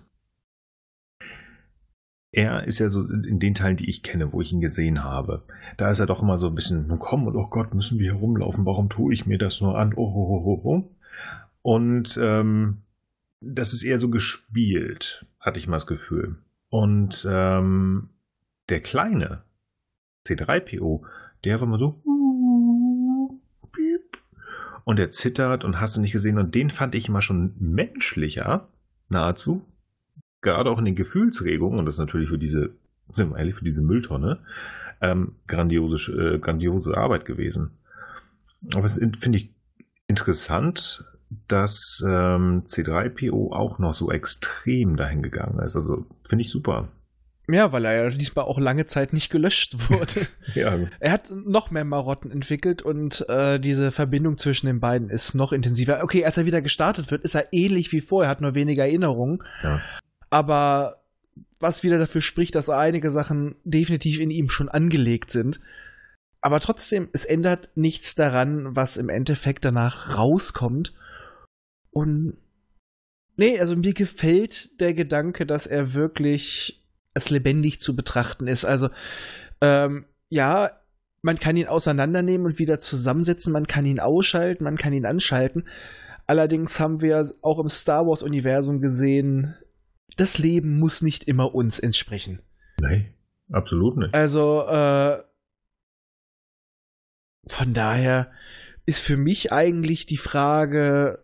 Er 2.34 2.66
ist 2.66 2.80
ja 2.80 2.88
so 2.88 3.04
in 3.04 3.40
den 3.40 3.54
Teilen, 3.54 3.76
die 3.76 3.90
ich 3.90 4.04
kenne, 4.04 4.32
wo 4.32 4.40
ich 4.40 4.54
ihn 4.54 4.62
gesehen 4.62 5.04
habe. 5.04 5.44
Da 5.76 5.92
ist 5.92 6.00
er 6.00 6.06
doch 6.06 6.22
immer 6.22 6.38
so 6.38 6.48
ein 6.48 6.56
bisschen, 6.56 6.88
komm 7.00 7.28
und 7.28 7.36
oh 7.36 7.48
Gott, 7.48 7.74
müssen 7.74 8.00
wir 8.00 8.14
herumlaufen, 8.14 8.66
warum 8.66 8.90
tue 8.90 9.14
ich 9.14 9.26
mir 9.26 9.38
das 9.38 9.60
nur 9.60 9.78
an? 9.78 9.94
Oh, 9.96 10.06
oh, 10.06 10.42
oh, 10.46 10.62
oh. 10.64 10.96
Und 11.62 12.18
ähm, 12.22 12.84
das 13.42 13.74
ist 13.74 13.84
eher 13.84 14.00
so 14.00 14.10
gespielt, 14.10 15.26
hatte 15.40 15.60
ich 15.60 15.68
mal 15.68 15.76
das 15.76 15.88
Gefühl. 15.88 16.38
Und 16.70 17.28
ähm, 17.30 18.10
der 18.70 18.80
kleine 18.80 19.44
C3PO, 20.26 21.02
Der 21.44 21.60
war 21.60 21.68
immer 21.68 21.80
so. 21.80 22.02
Und 24.84 24.98
der 24.98 25.12
zittert 25.12 25.64
und 25.64 25.80
hast 25.80 25.96
du 25.96 26.02
nicht 26.02 26.12
gesehen. 26.12 26.38
Und 26.38 26.56
den 26.56 26.70
fand 26.70 26.96
ich 26.96 27.08
immer 27.08 27.22
schon 27.22 27.54
menschlicher, 27.60 28.68
nahezu. 29.10 29.66
Gerade 30.42 30.70
auch 30.70 30.80
in 30.80 30.86
den 30.86 30.96
Gefühlsregungen. 30.96 31.80
Und 31.80 31.86
das 31.86 31.96
ist 31.96 32.00
natürlich 32.00 32.30
für 32.30 32.38
diese, 32.38 32.72
sind 33.14 33.32
wir 33.32 33.38
ehrlich, 33.38 33.56
für 33.56 33.66
diese 33.66 33.82
Mülltonne, 33.82 34.40
ähm, 35.02 35.36
grandiose, 35.48 36.12
äh, 36.12 36.40
grandiose 36.40 36.98
Arbeit 36.98 37.26
gewesen. 37.26 37.72
Aber 38.76 38.86
es 38.86 39.00
finde 39.20 39.38
ich 39.38 39.54
interessant, 40.08 41.06
dass 41.48 42.04
ähm, 42.06 42.64
C3PO 42.66 43.54
auch 43.54 43.80
noch 43.80 43.94
so 43.94 44.12
extrem 44.12 44.98
dahin 44.98 45.22
gegangen 45.22 45.60
ist. 45.60 45.76
Also 45.76 46.06
finde 46.28 46.44
ich 46.44 46.52
super. 46.52 46.90
Ja, 47.52 47.72
weil 47.72 47.86
er 47.86 48.04
ja 48.04 48.10
diesmal 48.10 48.46
auch 48.46 48.60
lange 48.60 48.86
Zeit 48.86 49.14
nicht 49.14 49.32
gelöscht 49.32 49.90
wurde. 49.90 50.28
Ja, 50.54 50.78
er 51.00 51.12
hat 51.14 51.30
noch 51.32 51.72
mehr 51.72 51.86
Marotten 51.86 52.30
entwickelt 52.30 52.82
und 52.82 53.26
äh, 53.30 53.58
diese 53.58 53.92
Verbindung 53.92 54.38
zwischen 54.38 54.66
den 54.66 54.82
beiden 54.82 55.10
ist 55.10 55.34
noch 55.34 55.54
intensiver. 55.54 56.04
Okay, 56.04 56.26
als 56.26 56.38
er 56.38 56.46
wieder 56.46 56.62
gestartet 56.62 57.10
wird, 57.10 57.24
ist 57.24 57.36
er 57.36 57.54
ähnlich 57.54 57.92
wie 57.94 58.02
vorher, 58.02 58.30
hat 58.30 58.42
nur 58.42 58.54
weniger 58.54 58.84
Erinnerungen. 58.84 59.44
Ja. 59.64 59.82
Aber 60.30 61.02
was 61.62 61.84
wieder 61.84 62.00
dafür 62.00 62.22
spricht, 62.22 62.56
dass 62.56 62.70
einige 62.70 63.12
Sachen 63.12 63.56
definitiv 63.64 64.20
in 64.20 64.32
ihm 64.32 64.50
schon 64.50 64.68
angelegt 64.68 65.32
sind. 65.32 65.60
Aber 66.42 66.60
trotzdem, 66.60 67.08
es 67.14 67.24
ändert 67.24 67.70
nichts 67.76 68.16
daran, 68.16 68.76
was 68.76 68.98
im 68.98 69.10
Endeffekt 69.10 69.64
danach 69.64 70.18
rauskommt. 70.18 70.94
Und 71.92 72.36
nee, 73.38 73.60
also 73.60 73.76
mir 73.76 73.94
gefällt 73.94 74.80
der 74.82 74.94
Gedanke, 74.94 75.46
dass 75.46 75.68
er 75.68 75.94
wirklich 75.94 76.81
als 77.14 77.30
lebendig 77.30 77.80
zu 77.80 77.96
betrachten 77.96 78.48
ist. 78.48 78.66
Also 78.66 78.90
ähm, 79.62 80.06
ja, 80.30 80.72
man 81.22 81.38
kann 81.38 81.56
ihn 81.56 81.68
auseinandernehmen 81.68 82.48
und 82.48 82.60
wieder 82.60 82.80
zusammensetzen, 82.80 83.54
man 83.54 83.68
kann 83.68 83.86
ihn 83.86 84.00
ausschalten, 84.00 84.64
man 84.64 84.78
kann 84.78 84.94
ihn 84.94 85.06
anschalten. 85.06 85.68
Allerdings 86.26 86.80
haben 86.80 87.02
wir 87.02 87.30
auch 87.42 87.60
im 87.60 87.70
Star 87.70 88.08
Wars-Universum 88.08 88.80
gesehen, 88.82 89.56
das 90.18 90.38
Leben 90.38 90.80
muss 90.80 91.02
nicht 91.02 91.26
immer 91.26 91.54
uns 91.54 91.80
entsprechen. 91.80 92.42
Nee, 92.80 93.14
absolut 93.52 93.98
nicht. 93.98 94.14
Also, 94.14 94.66
äh, 94.68 95.24
von 97.48 97.74
daher 97.74 98.32
ist 98.86 99.00
für 99.00 99.18
mich 99.18 99.52
eigentlich 99.52 100.06
die 100.06 100.18
Frage 100.18 101.24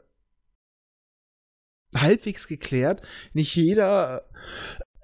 halbwegs 1.95 2.47
geklärt. 2.47 3.01
Nicht 3.33 3.55
jeder, 3.55 4.29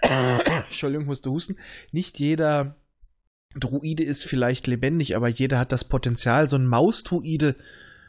Entschuldigung, 0.66 1.06
musste 1.06 1.30
husten, 1.30 1.58
nicht 1.92 2.20
jeder 2.20 2.76
Druide 3.56 4.04
ist 4.04 4.26
vielleicht 4.26 4.68
lebendig, 4.68 5.16
aber 5.16 5.28
jeder 5.28 5.60
hat 5.60 5.72
das 5.72 5.84
Potenzial. 5.84 6.48
So 6.48 6.58
ein 6.58 6.68
Mausdruide, 6.68 7.56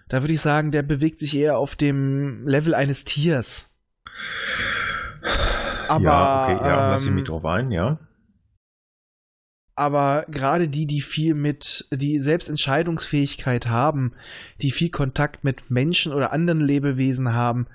da 0.09 0.22
würde 0.22 0.34
ich 0.34 0.40
sagen, 0.40 0.70
der 0.70 0.82
bewegt 0.82 1.18
sich 1.18 1.36
eher 1.36 1.59
auf 1.59 1.76
dem 1.76 2.47
Level 2.47 2.74
eines 2.74 3.05
Tiers. 3.05 3.70
Aber, 5.88 6.05
ja, 6.05 6.45
okay, 6.45 6.66
ja, 6.66 6.90
lass 6.92 7.03
ich 7.03 7.09
ähm, 7.09 7.14
mich 7.16 7.24
drauf 7.24 7.45
ein, 7.45 7.70
ja. 7.70 7.99
aber 9.74 10.24
gerade 10.28 10.68
die, 10.68 10.86
die 10.86 11.01
viel 11.01 11.34
mit, 11.34 11.86
die 11.90 12.20
Selbstentscheidungsfähigkeit 12.20 13.68
haben, 13.68 14.14
die 14.62 14.70
viel 14.70 14.90
Kontakt 14.90 15.45
mit 15.45 15.70
Menschen 15.70 16.12
oder 16.12 16.32
anderen 16.32 16.61
Lebewesen 16.61 17.34
haben, 17.34 17.66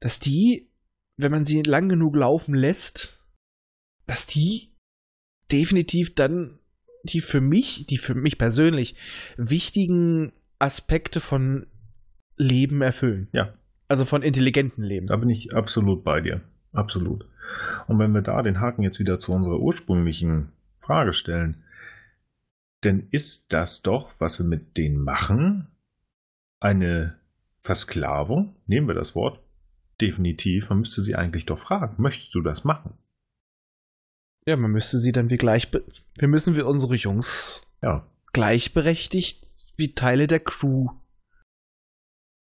dass 0.00 0.18
die, 0.18 0.68
wenn 1.16 1.32
man 1.32 1.44
sie 1.44 1.62
lang 1.62 1.88
genug 1.88 2.16
laufen 2.16 2.54
lässt, 2.54 3.15
dass 4.06 4.26
die 4.26 4.72
definitiv 5.50 6.14
dann 6.14 6.58
die 7.02 7.20
für 7.20 7.40
mich, 7.40 7.86
die 7.86 7.98
für 7.98 8.14
mich 8.14 8.38
persönlich 8.38 8.96
wichtigen 9.36 10.32
Aspekte 10.58 11.20
von 11.20 11.66
Leben 12.36 12.82
erfüllen. 12.82 13.28
Ja. 13.32 13.54
Also 13.88 14.04
von 14.04 14.22
intelligentem 14.22 14.82
Leben. 14.82 15.06
Da 15.06 15.16
bin 15.16 15.30
ich 15.30 15.54
absolut 15.54 16.02
bei 16.02 16.20
dir. 16.20 16.40
Absolut. 16.72 17.28
Und 17.86 17.98
wenn 17.98 18.12
wir 18.12 18.22
da 18.22 18.42
den 18.42 18.60
Haken 18.60 18.82
jetzt 18.82 18.98
wieder 18.98 19.18
zu 19.18 19.32
unserer 19.32 19.60
ursprünglichen 19.60 20.50
Frage 20.78 21.12
stellen, 21.12 21.62
denn 22.84 23.08
ist 23.10 23.52
das 23.52 23.82
doch, 23.82 24.12
was 24.18 24.38
wir 24.38 24.46
mit 24.46 24.76
denen 24.76 24.98
machen, 24.98 25.68
eine 26.60 27.16
Versklavung? 27.62 28.56
Nehmen 28.66 28.88
wir 28.88 28.94
das 28.94 29.14
Wort? 29.14 29.40
Definitiv. 30.00 30.68
Man 30.68 30.80
müsste 30.80 31.02
sie 31.02 31.14
eigentlich 31.14 31.46
doch 31.46 31.58
fragen, 31.58 31.94
möchtest 32.02 32.34
du 32.34 32.42
das 32.42 32.64
machen? 32.64 32.94
Ja, 34.48 34.56
man 34.56 34.70
müsste 34.70 34.98
sie 34.98 35.12
dann 35.12 35.30
wie 35.30 35.36
gleich. 35.38 35.68
Wir 36.18 36.28
müssen 36.28 36.54
wir 36.56 36.66
unsere 36.66 36.94
Jungs 36.94 37.66
Ja. 37.82 38.06
gleichberechtigt 38.32 39.44
wie 39.76 39.94
Teile 39.94 40.26
der 40.26 40.40
Crew 40.40 40.88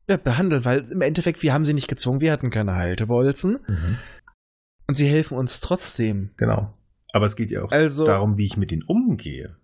ja, 0.10 0.18
behandeln, 0.18 0.66
weil 0.66 0.80
im 0.91 1.01
Endeffekt, 1.01 1.41
wir 1.43 1.54
haben 1.54 1.66
sie 1.66 1.74
nicht 1.74 1.88
gezwungen, 1.88 2.20
wir 2.20 2.32
hatten 2.34 2.49
keine 2.51 2.76
Haltebolzen 2.76 3.60
Mhm. 3.68 3.97
und 4.88 4.95
sie 4.95 5.08
helfen 5.08 5.38
uns 5.38 5.62
trotzdem. 5.62 6.32
Genau. 6.36 6.74
Aber 7.14 7.26
es 7.26 7.36
geht 7.38 7.51
ja 7.51 7.64
auch 7.64 7.72
Also- 7.72 8.06
darum, 8.06 8.38
wie 8.38 8.45
ich 8.45 8.58
mit 8.58 8.72
ihnen 8.74 8.84
umgehe. 8.84 9.56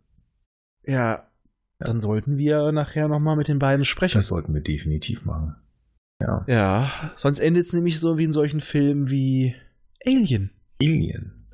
Ja, 0.86 1.30
dann 1.80 2.00
sollten 2.00 2.38
wir 2.38 2.72
nachher 2.72 3.08
nochmal 3.10 3.36
mit 3.36 3.50
den 3.50 3.60
beiden 3.60 3.84
sprechen. 3.84 4.18
Das 4.18 4.28
sollten 4.28 4.54
wir 4.54 4.62
definitiv 4.62 5.26
machen. 5.26 5.56
Ja. 6.22 6.44
ja, 6.48 7.12
sonst 7.16 7.40
endet 7.40 7.66
es 7.68 7.74
nämlich 7.74 8.00
so 8.00 8.18
wie 8.18 8.26
in 8.26 8.32
solchen 8.34 8.60
Filmen 8.60 9.10
wie 9.10 9.56
Alien. 10.06 10.52
Alien. 10.82 11.48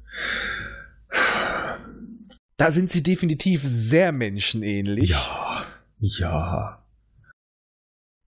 Da 2.58 2.72
sind 2.72 2.92
sie 2.92 3.04
definitiv 3.04 3.62
sehr 3.64 4.12
menschenähnlich. 4.12 5.10
Ja. 5.10 5.66
Ja. 6.00 6.86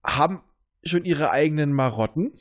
Haben 0.05 0.41
schon 0.83 1.05
ihre 1.05 1.31
eigenen 1.31 1.73
Marotten, 1.73 2.31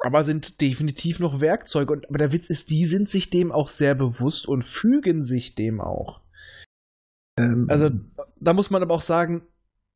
aber 0.00 0.24
sind 0.24 0.60
definitiv 0.60 1.20
noch 1.20 1.40
Werkzeuge. 1.40 1.92
Und, 1.92 2.08
aber 2.08 2.18
der 2.18 2.32
Witz 2.32 2.50
ist, 2.50 2.70
die 2.70 2.86
sind 2.86 3.08
sich 3.08 3.30
dem 3.30 3.52
auch 3.52 3.68
sehr 3.68 3.94
bewusst 3.94 4.46
und 4.46 4.62
fügen 4.62 5.24
sich 5.24 5.54
dem 5.54 5.80
auch. 5.80 6.20
Ähm, 7.38 7.66
Also, 7.68 7.90
da 8.40 8.52
muss 8.52 8.70
man 8.70 8.82
aber 8.82 8.94
auch 8.94 9.00
sagen, 9.00 9.42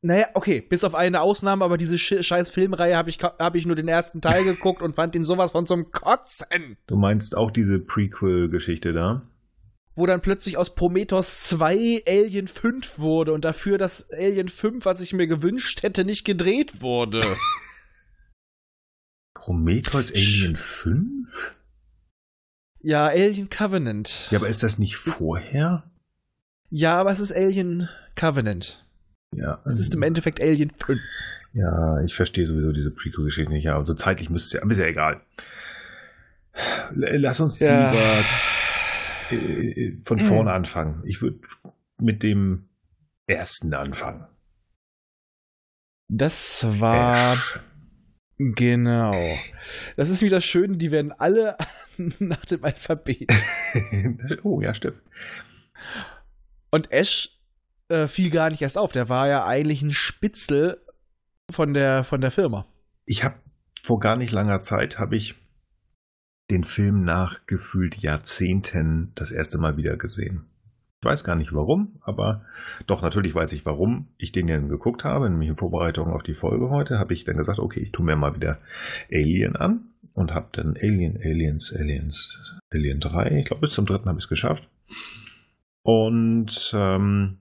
naja, 0.01 0.27
okay, 0.33 0.61
bis 0.61 0.83
auf 0.83 0.95
eine 0.95 1.21
Ausnahme, 1.21 1.65
aber 1.65 1.77
diese 1.77 1.97
Sch 1.97 2.23
scheiß 2.23 2.49
Filmreihe 2.49 2.95
habe 2.95 3.09
ich, 3.09 3.19
hab 3.21 3.55
ich 3.55 3.65
nur 3.65 3.75
den 3.75 3.89
ersten 3.89 4.21
Teil 4.21 4.45
geguckt 4.45 4.81
und 4.81 4.95
fand 4.95 5.15
ihn 5.15 5.25
sowas 5.25 5.51
von 5.51 5.65
zum 5.65 5.91
Kotzen. 5.91 6.77
du 6.87 6.95
meinst 6.95 7.35
auch 7.35 7.51
diese 7.51 7.79
Prequel-Geschichte 7.79 8.93
da? 8.93 9.23
Wo 9.95 10.05
dann 10.05 10.21
plötzlich 10.21 10.55
aus 10.55 10.75
Prometheus 10.75 11.41
2 11.49 12.03
Alien 12.07 12.47
5 12.47 12.99
wurde 12.99 13.33
und 13.33 13.43
dafür 13.43 13.77
das 13.77 14.09
Alien 14.11 14.47
5, 14.47 14.85
was 14.85 15.01
ich 15.01 15.11
mir 15.11 15.27
gewünscht 15.27 15.83
hätte, 15.83 16.05
nicht 16.05 16.23
gedreht 16.23 16.81
wurde. 16.81 17.21
Prometheus 19.33 20.13
Alien 20.13 20.55
5? 20.55 21.51
ja, 22.81 23.07
Alien 23.07 23.49
Covenant. 23.49 24.29
Ja, 24.31 24.37
aber 24.37 24.47
ist 24.47 24.63
das 24.63 24.79
nicht 24.79 24.95
vorher? 24.95 25.91
Ja, 26.69 26.97
aber 26.99 27.11
es 27.11 27.19
ist 27.19 27.33
Alien 27.33 27.89
Covenant. 28.15 28.85
Ja. 29.35 29.61
Es 29.65 29.79
ist 29.79 29.93
im 29.93 30.01
Endeffekt 30.03 30.41
Alien 30.41 30.71
5. 30.71 30.99
Ja, 31.53 32.01
ich 32.01 32.15
verstehe 32.15 32.45
sowieso 32.45 32.71
diese 32.71 32.91
Prequel-Geschichte 32.91 33.51
nicht. 33.51 33.63
Ja, 33.63 33.77
also 33.77 33.93
zeitlich 33.93 34.29
müsste 34.29 34.47
es 34.47 34.53
ja, 34.53 34.61
aber 34.63 34.71
ist 34.71 34.79
ja 34.79 34.85
egal. 34.85 35.21
Lass 36.91 37.39
uns 37.39 37.59
Ja. 37.59 37.91
lieber 37.91 38.25
äh, 39.31 39.97
von 40.03 40.17
Mhm. 40.17 40.21
vorne 40.23 40.51
anfangen. 40.51 41.03
Ich 41.05 41.21
würde 41.21 41.39
mit 41.99 42.23
dem 42.23 42.69
ersten 43.27 43.73
anfangen. 43.73 44.25
Das 46.07 46.65
war. 46.79 47.33
Ash. 47.33 47.59
Genau. 48.37 49.37
Das 49.97 50.09
ist 50.09 50.21
wieder 50.23 50.41
schön, 50.41 50.77
die 50.79 50.91
werden 50.91 51.11
alle 51.11 51.55
nach 52.19 52.45
dem 52.45 52.63
Alphabet. 52.63 53.29
oh, 54.43 54.61
ja, 54.61 54.73
stimmt. 54.73 55.01
Und 56.71 56.91
Ash 56.91 57.38
äh, 57.89 58.07
fiel 58.07 58.29
gar 58.29 58.49
nicht 58.49 58.61
erst 58.61 58.77
auf. 58.77 58.91
Der 58.91 59.09
war 59.09 59.27
ja 59.27 59.45
eigentlich 59.45 59.81
ein 59.81 59.91
Spitzel 59.91 60.77
von 61.49 61.73
der, 61.73 62.03
von 62.03 62.21
der 62.21 62.31
Firma. 62.31 62.65
Ich 63.05 63.23
habe 63.23 63.35
vor 63.83 63.99
gar 63.99 64.17
nicht 64.17 64.31
langer 64.31 64.61
Zeit 64.61 64.99
habe 64.99 65.15
ich 65.15 65.35
den 66.49 66.63
Film 66.63 67.03
nach 67.03 67.45
gefühlt 67.45 67.97
Jahrzehnten 67.97 69.11
das 69.15 69.31
erste 69.31 69.57
Mal 69.57 69.77
wieder 69.77 69.97
gesehen. 69.97 70.45
Ich 71.01 71.05
weiß 71.05 71.23
gar 71.23 71.35
nicht 71.35 71.53
warum, 71.53 71.99
aber 72.01 72.45
doch 72.85 73.01
natürlich 73.01 73.33
weiß 73.33 73.53
ich, 73.53 73.65
warum 73.65 74.09
ich 74.17 74.31
den 74.31 74.47
dann 74.47 74.67
geguckt 74.67 75.05
habe. 75.05 75.29
Nämlich 75.29 75.49
in 75.49 75.55
Vorbereitung 75.55 76.11
auf 76.11 76.23
die 76.23 76.33
Folge 76.33 76.69
heute 76.69 76.99
habe 76.99 77.13
ich 77.13 77.23
dann 77.23 77.37
gesagt, 77.37 77.59
okay, 77.59 77.79
ich 77.79 77.91
tue 77.91 78.05
mir 78.05 78.17
mal 78.17 78.35
wieder 78.35 78.59
Alien 79.11 79.55
an 79.55 79.91
und 80.13 80.33
habe 80.33 80.49
dann 80.51 80.75
Alien, 80.75 81.17
Aliens, 81.17 81.73
Aliens, 81.73 82.37
Alien 82.69 82.99
3. 82.99 83.39
Ich 83.39 83.45
glaube, 83.45 83.61
bis 83.61 83.71
zum 83.71 83.85
dritten 83.85 84.09
habe 84.09 84.19
ich 84.19 84.25
es 84.25 84.29
geschafft. 84.29 84.67
Und 85.83 86.71
ähm, 86.75 87.37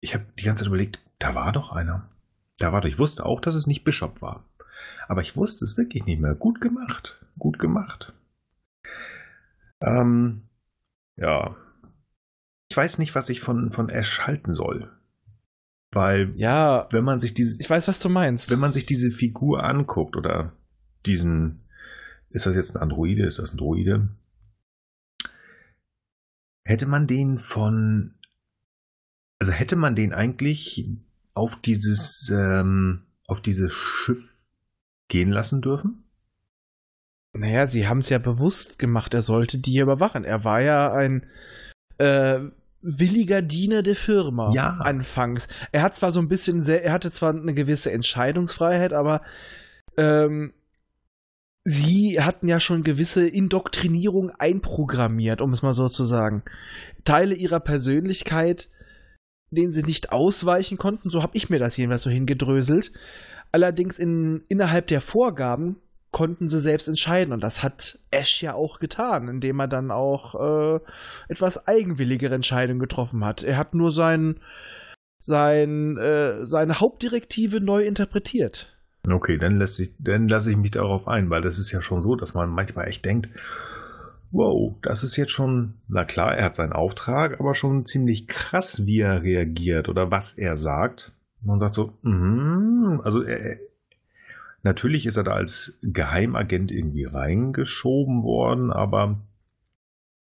ich 0.00 0.14
habe 0.14 0.26
die 0.38 0.44
ganze 0.44 0.64
Zeit 0.64 0.68
überlegt, 0.68 0.98
da 1.18 1.34
war 1.34 1.52
doch 1.52 1.72
einer. 1.72 2.08
Da 2.58 2.72
war 2.72 2.80
doch, 2.80 2.88
ich 2.88 2.98
wusste 2.98 3.24
auch, 3.24 3.40
dass 3.40 3.54
es 3.54 3.66
nicht 3.66 3.84
Bishop 3.84 4.22
war. 4.22 4.44
Aber 5.08 5.22
ich 5.22 5.36
wusste 5.36 5.64
es 5.64 5.76
wirklich 5.76 6.04
nicht 6.06 6.20
mehr. 6.20 6.34
Gut 6.34 6.60
gemacht. 6.60 7.18
Gut 7.38 7.58
gemacht. 7.58 8.12
Ähm, 9.80 10.42
ja. 11.16 11.56
ich 12.68 12.76
weiß 12.76 12.98
nicht, 12.98 13.14
was 13.14 13.28
ich 13.28 13.40
von, 13.40 13.72
von 13.72 13.88
Ash 13.88 14.20
halten 14.20 14.54
soll. 14.54 14.90
Weil, 15.92 16.32
Ja, 16.36 16.86
wenn 16.90 17.04
man 17.04 17.18
sich 17.18 17.34
diese, 17.34 17.58
ich 17.58 17.68
weiß, 17.68 17.88
was 17.88 17.98
du 17.98 18.08
meinst. 18.08 18.50
wenn 18.50 18.60
man 18.60 18.72
sich 18.72 18.86
diese 18.86 19.10
Figur 19.10 19.64
anguckt 19.64 20.16
oder 20.16 20.52
diesen, 21.06 21.64
ist 22.28 22.46
das 22.46 22.54
jetzt 22.54 22.76
ein 22.76 22.82
Androide, 22.82 23.26
ist 23.26 23.38
das 23.38 23.52
ein 23.52 23.58
Droide? 23.58 24.08
Hätte 26.64 26.86
man 26.86 27.08
den 27.08 27.38
von, 27.38 28.14
also 29.40 29.52
hätte 29.52 29.76
man 29.76 29.96
den 29.96 30.12
eigentlich 30.12 30.86
auf 31.34 31.56
dieses, 31.60 32.30
ähm, 32.32 33.02
auf 33.26 33.40
dieses 33.40 33.72
Schiff 33.72 34.34
gehen 35.08 35.30
lassen 35.30 35.62
dürfen? 35.62 36.04
Naja, 37.32 37.66
sie 37.66 37.88
haben 37.88 37.98
es 37.98 38.08
ja 38.08 38.18
bewusst 38.18 38.78
gemacht, 38.78 39.14
er 39.14 39.22
sollte 39.22 39.58
die 39.58 39.78
überwachen. 39.78 40.24
Er 40.24 40.44
war 40.44 40.60
ja 40.60 40.92
ein 40.92 41.26
äh, 41.98 42.40
williger 42.82 43.40
Diener 43.40 43.82
der 43.82 43.94
Firma 43.94 44.52
Ja. 44.52 44.78
anfangs. 44.78 45.48
Er 45.72 45.82
hat 45.82 45.96
zwar 45.96 46.12
so 46.12 46.20
ein 46.20 46.28
bisschen 46.28 46.62
sehr, 46.62 46.84
er 46.84 46.92
hatte 46.92 47.10
zwar 47.10 47.30
eine 47.34 47.54
gewisse 47.54 47.92
Entscheidungsfreiheit, 47.92 48.92
aber 48.92 49.22
ähm, 49.96 50.52
sie 51.64 52.20
hatten 52.20 52.48
ja 52.48 52.58
schon 52.58 52.82
gewisse 52.82 53.26
Indoktrinierung 53.26 54.30
einprogrammiert, 54.30 55.40
um 55.40 55.52
es 55.52 55.62
mal 55.62 55.74
so 55.74 55.88
zu 55.88 56.04
sagen. 56.04 56.42
Teile 57.04 57.34
ihrer 57.34 57.60
Persönlichkeit, 57.60 58.68
denen 59.50 59.72
sie 59.72 59.82
nicht 59.82 60.12
ausweichen 60.12 60.78
konnten, 60.78 61.10
so 61.10 61.22
habe 61.22 61.36
ich 61.36 61.50
mir 61.50 61.58
das 61.58 61.76
jedenfalls 61.76 62.02
so 62.02 62.10
hingedröselt. 62.10 62.92
Allerdings 63.52 63.98
in, 63.98 64.42
innerhalb 64.48 64.86
der 64.86 65.00
Vorgaben 65.00 65.76
konnten 66.12 66.48
sie 66.48 66.58
selbst 66.58 66.88
entscheiden 66.88 67.32
und 67.32 67.42
das 67.42 67.62
hat 67.62 67.98
Ash 68.10 68.42
ja 68.42 68.54
auch 68.54 68.78
getan, 68.80 69.28
indem 69.28 69.60
er 69.60 69.68
dann 69.68 69.90
auch 69.90 70.34
äh, 70.76 70.80
etwas 71.28 71.68
eigenwilligere 71.68 72.34
Entscheidungen 72.34 72.80
getroffen 72.80 73.24
hat. 73.24 73.42
Er 73.42 73.56
hat 73.56 73.74
nur 73.74 73.90
sein, 73.92 74.40
sein, 75.18 75.96
äh, 75.98 76.46
seine 76.46 76.80
Hauptdirektive 76.80 77.60
neu 77.60 77.84
interpretiert. 77.84 78.76
Okay, 79.10 79.38
dann 79.38 79.58
lasse 79.58 79.82
ich, 79.82 79.94
lasse 79.98 80.50
ich 80.50 80.56
mich 80.56 80.72
darauf 80.72 81.08
ein, 81.08 81.30
weil 81.30 81.42
das 81.42 81.58
ist 81.58 81.72
ja 81.72 81.80
schon 81.80 82.02
so, 82.02 82.16
dass 82.16 82.34
man 82.34 82.50
manchmal 82.50 82.88
echt 82.88 83.04
denkt, 83.04 83.30
wow, 84.32 84.74
das 84.82 85.02
ist 85.02 85.16
jetzt 85.16 85.32
schon, 85.32 85.74
na 85.88 86.04
klar, 86.04 86.36
er 86.36 86.44
hat 86.44 86.54
seinen 86.54 86.72
Auftrag, 86.72 87.40
aber 87.40 87.54
schon 87.54 87.86
ziemlich 87.86 88.26
krass, 88.28 88.86
wie 88.86 89.00
er 89.00 89.22
reagiert 89.22 89.88
oder 89.88 90.10
was 90.10 90.32
er 90.32 90.56
sagt. 90.56 91.12
Man 91.42 91.58
sagt 91.58 91.74
so, 91.74 91.92
mhm, 92.02 93.00
also 93.02 93.22
er, 93.22 93.58
natürlich 94.62 95.06
ist 95.06 95.16
er 95.16 95.24
da 95.24 95.32
als 95.32 95.78
Geheimagent 95.82 96.70
irgendwie 96.70 97.04
reingeschoben 97.04 98.22
worden, 98.22 98.72
aber 98.72 99.18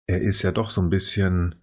er 0.08 0.22
ist 0.22 0.42
ja 0.42 0.52
doch 0.52 0.70
so 0.70 0.82
ein 0.82 0.90
bisschen, 0.90 1.56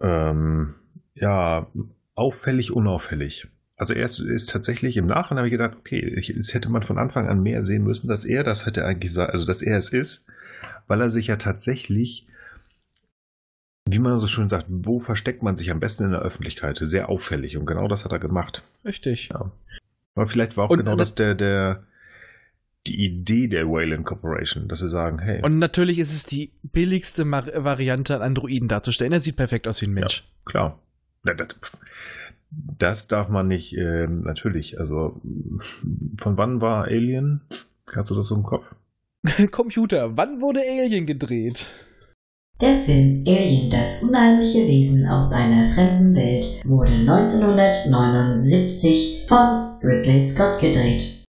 ähm, 0.00 0.74
ja, 1.14 1.66
auffällig, 2.14 2.72
unauffällig. 2.72 3.48
Also 3.76 3.92
er 3.92 4.06
ist, 4.06 4.20
ist 4.20 4.50
tatsächlich 4.50 4.96
im 4.96 5.06
Nachhinein 5.06 5.38
habe 5.38 5.48
ich 5.48 5.52
gedacht, 5.52 5.76
okay, 5.76 5.98
ich, 6.16 6.32
das 6.36 6.54
hätte 6.54 6.70
man 6.70 6.82
von 6.82 6.96
Anfang 6.96 7.28
an 7.28 7.42
mehr 7.42 7.62
sehen 7.62 7.82
müssen, 7.82 8.08
dass 8.08 8.24
er 8.24 8.44
das 8.44 8.66
hätte 8.66 8.84
eigentlich 8.84 9.18
also 9.18 9.44
dass 9.44 9.62
er 9.62 9.78
es 9.78 9.90
ist, 9.90 10.24
weil 10.86 11.00
er 11.00 11.10
sich 11.10 11.26
ja 11.28 11.36
tatsächlich, 11.36 12.26
wie 13.86 13.98
man 13.98 14.18
so 14.20 14.26
schön 14.26 14.48
sagt, 14.48 14.66
wo 14.68 15.00
versteckt 15.00 15.42
man 15.42 15.56
sich 15.56 15.70
am 15.70 15.80
besten 15.80 16.04
in 16.04 16.10
der 16.12 16.20
Öffentlichkeit? 16.22 16.78
Sehr 16.78 17.08
auffällig 17.08 17.56
und 17.56 17.66
genau 17.66 17.88
das 17.88 18.04
hat 18.04 18.12
er 18.12 18.18
gemacht. 18.18 18.62
Richtig. 18.84 19.28
Ja. 19.32 19.50
Aber 20.14 20.26
vielleicht 20.26 20.56
war 20.56 20.66
auch 20.66 20.70
Und, 20.70 20.78
genau 20.78 20.94
äh, 20.94 20.96
das 20.96 21.14
der, 21.14 21.34
der, 21.34 21.84
die 22.86 23.04
Idee 23.04 23.48
der 23.48 23.66
Wayland 23.68 24.04
Corporation, 24.04 24.68
dass 24.68 24.78
sie 24.78 24.88
sagen, 24.88 25.18
hey, 25.18 25.42
Und 25.42 25.58
natürlich 25.58 25.98
ist 25.98 26.14
es 26.14 26.24
die 26.24 26.52
billigste 26.62 27.24
Mar 27.24 27.46
Variante, 27.64 28.14
einen 28.14 28.22
Androiden 28.22 28.68
darzustellen. 28.68 29.12
Er 29.12 29.20
sieht 29.20 29.36
perfekt 29.36 29.66
aus 29.68 29.80
wie 29.80 29.86
ein 29.86 29.94
Mensch. 29.94 30.24
klar. 30.44 30.78
Na, 31.22 31.34
Das, 31.34 31.56
das 32.50 33.08
darf 33.08 33.28
man 33.30 33.48
nicht, 33.48 33.76
ähm, 33.76 34.22
natürlich. 34.22 34.78
Also, 34.78 35.20
von 36.18 36.36
wann 36.36 36.60
war 36.60 36.84
Alien? 36.84 37.40
Hast 37.94 38.10
du 38.10 38.14
das 38.14 38.28
so 38.28 38.36
im 38.36 38.42
Kopf? 38.42 38.64
Computer, 39.50 40.16
wann 40.16 40.40
wurde 40.42 40.60
Alien 40.60 41.06
gedreht? 41.06 41.70
Der 42.60 42.78
Film 42.80 43.24
Alien, 43.26 43.70
das 43.70 44.02
unheimliche 44.02 44.68
Wesen 44.68 45.08
aus 45.08 45.32
einer 45.32 45.72
fremden 45.72 46.14
Welt, 46.14 46.60
wurde 46.66 46.92
1979 46.92 49.24
von 49.26 49.78
Ridley 49.82 50.20
Scott 50.22 50.60
gedreht. 50.60 51.24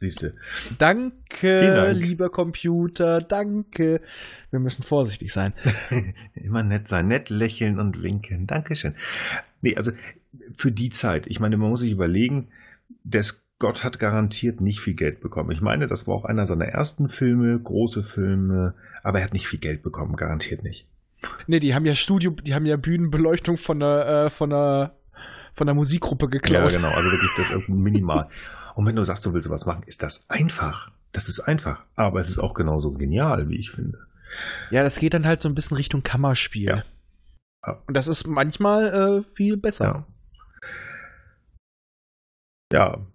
Siehste. 0.00 0.36
Danke, 0.78 1.74
Dank. 1.74 1.98
lieber 1.98 2.30
Computer, 2.30 3.20
danke. 3.20 4.00
Wir 4.52 4.60
müssen 4.60 4.84
vorsichtig 4.84 5.32
sein. 5.32 5.54
Immer 6.34 6.62
nett 6.62 6.86
sein, 6.86 7.08
nett 7.08 7.30
lächeln 7.30 7.80
und 7.80 8.00
winken. 8.00 8.46
Dankeschön. 8.46 8.94
Nee, 9.60 9.74
also 9.74 9.90
für 10.56 10.70
die 10.70 10.90
Zeit, 10.90 11.26
ich 11.26 11.40
meine, 11.40 11.56
man 11.56 11.70
muss 11.70 11.80
sich 11.80 11.90
überlegen, 11.90 12.46
der 13.02 13.24
Scott 13.58 13.82
hat 13.82 13.98
garantiert 13.98 14.60
nicht 14.60 14.78
viel 14.78 14.94
Geld 14.94 15.20
bekommen. 15.20 15.50
Ich 15.50 15.60
meine, 15.60 15.88
das 15.88 16.06
war 16.06 16.14
auch 16.14 16.24
einer 16.24 16.46
seiner 16.46 16.66
ersten 16.66 17.08
Filme, 17.08 17.58
große 17.58 18.04
Filme, 18.04 18.74
aber 19.02 19.18
er 19.18 19.24
hat 19.24 19.32
nicht 19.32 19.48
viel 19.48 19.58
Geld 19.58 19.82
bekommen, 19.82 20.14
garantiert 20.14 20.62
nicht. 20.62 20.86
Ne, 21.48 21.58
die 21.58 21.74
haben 21.74 21.84
ja 21.84 21.96
Studio, 21.96 22.30
die 22.30 22.54
haben 22.54 22.66
ja 22.66 22.76
Bühnenbeleuchtung 22.76 23.56
von 23.56 23.80
der, 23.80 24.26
äh, 24.26 24.30
von 24.30 24.50
der, 24.50 24.94
von 25.54 25.66
der 25.66 25.74
Musikgruppe 25.74 26.28
geklaut. 26.28 26.72
Ja, 26.72 26.78
genau, 26.78 26.94
also 26.94 27.10
wirklich 27.10 27.32
das 27.36 27.50
ist 27.50 27.68
minimal. 27.68 28.28
Und 28.76 28.86
wenn 28.86 28.94
du 28.94 29.02
sagst, 29.02 29.26
du 29.26 29.32
willst 29.32 29.48
sowas 29.48 29.66
machen, 29.66 29.82
ist 29.86 30.04
das 30.04 30.30
einfach. 30.30 30.92
Das 31.10 31.28
ist 31.28 31.40
einfach, 31.40 31.82
aber 31.96 32.20
es 32.20 32.30
ist 32.30 32.38
auch 32.38 32.54
genauso 32.54 32.92
genial, 32.92 33.48
wie 33.48 33.56
ich 33.56 33.72
finde. 33.72 33.98
Ja, 34.70 34.84
das 34.84 35.00
geht 35.00 35.14
dann 35.14 35.26
halt 35.26 35.40
so 35.40 35.48
ein 35.48 35.56
bisschen 35.56 35.76
Richtung 35.76 36.04
Kammerspiel. 36.04 36.68
Ja. 36.68 36.84
Ja. 37.66 37.82
Und 37.88 37.96
das 37.96 38.06
ist 38.06 38.28
manchmal 38.28 39.24
äh, 39.24 39.34
viel 39.34 39.56
besser. 39.56 39.84
Ja. 39.84 40.06
Ja, 42.70 43.06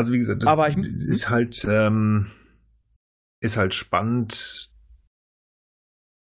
also 0.00 0.12
wie 0.12 0.18
gesagt, 0.18 0.42
das 0.42 0.48
Aber 0.48 0.68
ich- 0.68 0.76
ist 0.78 1.30
halt 1.30 1.64
ähm, 1.68 2.30
ist 3.42 3.56
halt 3.56 3.74
spannend, 3.74 4.70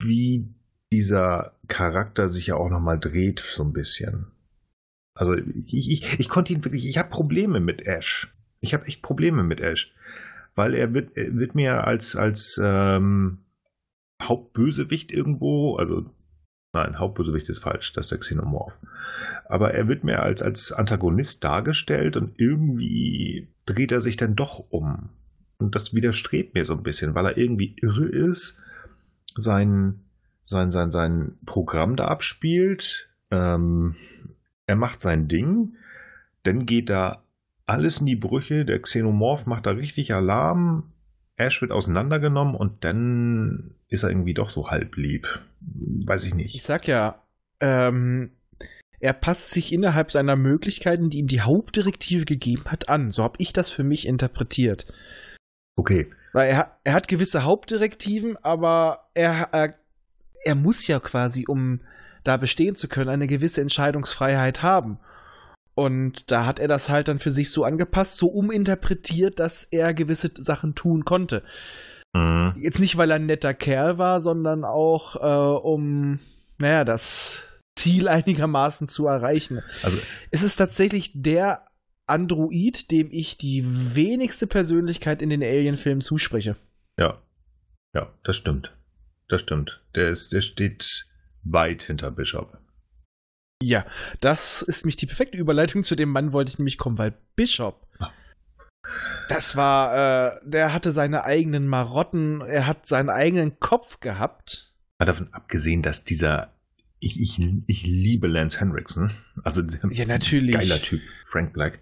wie 0.03 0.49
dieser 0.93 1.57
Charakter 1.66 2.29
sich 2.29 2.47
ja 2.49 2.57
auch 2.57 2.70
nochmal 2.70 2.99
dreht, 2.99 3.41
so 3.41 3.62
ein 3.64 3.72
bisschen. 3.72 4.26
Also 5.16 5.35
ich, 5.35 5.91
ich, 5.91 6.20
ich 6.20 6.29
konnte 6.29 6.53
ihn 6.53 6.64
wirklich, 6.64 6.87
ich 6.87 6.99
habe 6.99 7.11
Probleme 7.11 7.61
mit 7.61 7.83
Ash. 7.87 8.33
Ich 8.61 8.72
habe 8.74 8.87
echt 8.87 9.03
Probleme 9.03 9.43
mit 9.43 9.61
Ash. 9.61 9.93
Weil 10.55 10.74
er 10.74 10.95
wird, 10.95 11.16
er 11.16 11.37
wird 11.37 11.55
mir 11.55 11.85
als, 11.87 12.16
als 12.16 12.61
ähm, 12.62 13.39
Hauptbösewicht 14.22 15.12
irgendwo, 15.12 15.76
also 15.76 16.11
nein, 16.73 16.99
Hauptbösewicht 16.99 17.49
ist 17.49 17.61
falsch, 17.61 17.93
das 17.93 18.07
ist 18.07 18.12
der 18.12 18.19
Xenomorph. 18.19 18.77
Aber 19.47 19.73
er 19.73 19.89
wird 19.89 20.05
mir 20.05 20.23
als, 20.23 20.43
als 20.43 20.73
Antagonist 20.73 21.43
dargestellt 21.45 22.16
und 22.16 22.39
irgendwie 22.39 23.49
dreht 23.66 23.93
er 23.93 24.01
sich 24.01 24.16
dann 24.16 24.37
doch 24.37 24.64
um. 24.71 25.11
Und 25.59 25.75
das 25.75 25.95
widerstrebt 25.95 26.55
mir 26.55 26.64
so 26.64 26.75
ein 26.75 26.83
bisschen, 26.83 27.14
weil 27.14 27.27
er 27.27 27.37
irgendwie 27.37 27.75
irre 27.81 28.07
ist, 28.07 28.59
sein, 29.37 30.01
sein, 30.45 30.71
sein, 30.71 30.93
sein 30.93 31.39
Programm 31.47 31.97
da 31.97 32.07
abspielt. 32.07 33.09
Ähm, 33.31 33.97
er 34.66 34.77
macht 34.77 35.01
sein 35.01 35.29
Ding, 35.29 35.77
dann 36.43 36.66
geht 36.66 36.91
da 36.91 37.23
alles 37.66 38.01
in 38.01 38.07
die 38.07 38.16
Brüche, 38.16 38.64
der 38.64 38.81
Xenomorph 38.81 39.47
macht 39.47 39.66
da 39.66 39.73
richtig 39.73 40.14
Alarm, 40.14 40.93
Ash 41.39 41.61
wird 41.62 41.72
auseinandergenommen 41.72 42.55
und 42.55 42.84
dann 42.84 43.74
ist 43.89 44.03
er 44.03 44.11
irgendwie 44.11 44.34
doch 44.34 44.51
so 44.51 44.70
halb 44.70 44.97
lieb. 44.97 45.26
Weiß 45.61 46.24
ich 46.24 46.30
Ich 46.30 46.34
nicht. 46.36 46.62
sag 46.62 46.86
ja, 46.86 47.22
ähm, 47.61 48.32
er 49.01 49.12
passt 49.12 49.51
sich 49.51 49.72
innerhalb 49.72 50.11
seiner 50.11 50.36
Möglichkeiten, 50.36 51.11
die 51.11 51.18
ihm 51.18 51.28
die 51.28 51.41
Hauptdirektive 51.41 52.24
gegeben 52.24 52.64
hat, 52.66 52.89
an. 52.89 53.11
So 53.12 53.22
habe 53.22 53.36
ich 53.39 53.53
das 53.53 53.70
für 53.70 53.84
mich 53.84 54.07
interpretiert. 54.07 54.93
Okay. 55.76 56.11
Weil 56.32 56.51
er, 56.51 56.76
er 56.84 56.93
hat 56.95 57.09
gewisse 57.09 57.45
Hauptdirektiven, 57.45 58.36
aber 58.43 59.09
er, 59.14 59.49
er, 59.53 59.74
er 60.45 60.55
muss 60.57 60.86
ja 60.89 60.99
quasi, 60.99 61.45
um 61.47 61.80
da 62.24 62.36
bestehen 62.36 62.74
zu 62.74 62.89
können, 62.89 63.11
eine 63.11 63.28
gewisse 63.28 63.61
Entscheidungsfreiheit 63.61 64.62
haben. 64.62 64.99
Und 65.79 66.33
da 66.33 66.45
hat 66.45 66.59
er 66.59 66.66
das 66.66 66.89
halt 66.89 67.07
dann 67.07 67.20
für 67.20 67.31
sich 67.31 67.53
so 67.53 67.62
angepasst, 67.62 68.16
so 68.16 68.26
uminterpretiert, 68.26 69.39
dass 69.39 69.62
er 69.62 69.95
gewisse 69.95 70.29
Sachen 70.37 70.74
tun 70.74 71.05
konnte. 71.05 71.45
Mhm. 72.16 72.57
Jetzt 72.59 72.81
nicht, 72.81 72.97
weil 72.97 73.12
er 73.12 73.14
ein 73.14 73.26
netter 73.26 73.55
Kerl 73.55 73.97
war, 73.97 74.20
sondern 74.20 74.64
auch, 74.64 75.14
äh, 75.14 75.61
um, 75.62 76.18
naja, 76.59 76.83
das 76.83 77.45
Ziel 77.79 78.09
einigermaßen 78.09 78.89
zu 78.89 79.07
erreichen. 79.07 79.62
Also 79.85 80.01
Es 80.33 80.43
ist 80.43 80.57
tatsächlich 80.57 81.12
der 81.14 81.68
Android, 82.09 82.91
dem 82.91 83.12
ich 83.12 83.39
die 83.39 83.62
wenigste 83.64 84.49
Persönlichkeit 84.49 85.22
in 85.22 85.31
den 85.31 85.45
Alien-Filmen 85.45 86.01
zuspreche. 86.01 86.57
Ja. 86.99 87.22
Ja, 87.95 88.12
das 88.24 88.35
stimmt. 88.35 88.76
Das 89.29 89.43
stimmt. 89.43 89.81
Der, 89.95 90.11
ist, 90.11 90.33
der 90.33 90.41
steht 90.41 91.07
weit 91.45 91.85
hinter 91.85 92.11
Bishop. 92.11 92.59
Ja, 93.63 93.85
das 94.21 94.63
ist 94.63 94.85
nämlich 94.85 94.97
die 94.97 95.07
perfekte 95.07 95.37
Überleitung 95.37 95.83
zu 95.83 95.97
dem 95.97 96.11
Mann, 96.11 96.33
wollte 96.33 96.51
ich 96.51 96.59
nämlich 96.59 96.79
kommen, 96.79 96.99
weil 96.99 97.15
Bishop. 97.35 97.87
Das 99.29 99.57
war, 99.57 100.37
äh, 100.37 100.41
der 100.45 100.73
hatte 100.73 100.93
seine 100.93 101.25
eigenen 101.25 101.67
Marotten, 101.67 102.41
er 102.41 102.67
hat 102.67 102.87
seinen 102.87 103.11
eigenen 103.11 103.59
Kopf 103.59 104.01
gehabt. 104.01 104.73
Mal 104.99 105.07
davon 105.07 105.29
abgesehen, 105.33 105.83
dass 105.83 106.05
dieser 106.05 106.53
ich, 107.01 107.21
ich, 107.21 107.41
ich 107.67 107.87
liebe 107.87 108.27
Lance 108.27 108.61
Henriksen. 108.61 109.13
Also 109.45 109.63
ja, 109.91 110.07
natürlich. 110.07 110.55
geiler 110.55 110.81
Typ, 110.83 111.01
Frank 111.25 111.53
Black. 111.53 111.79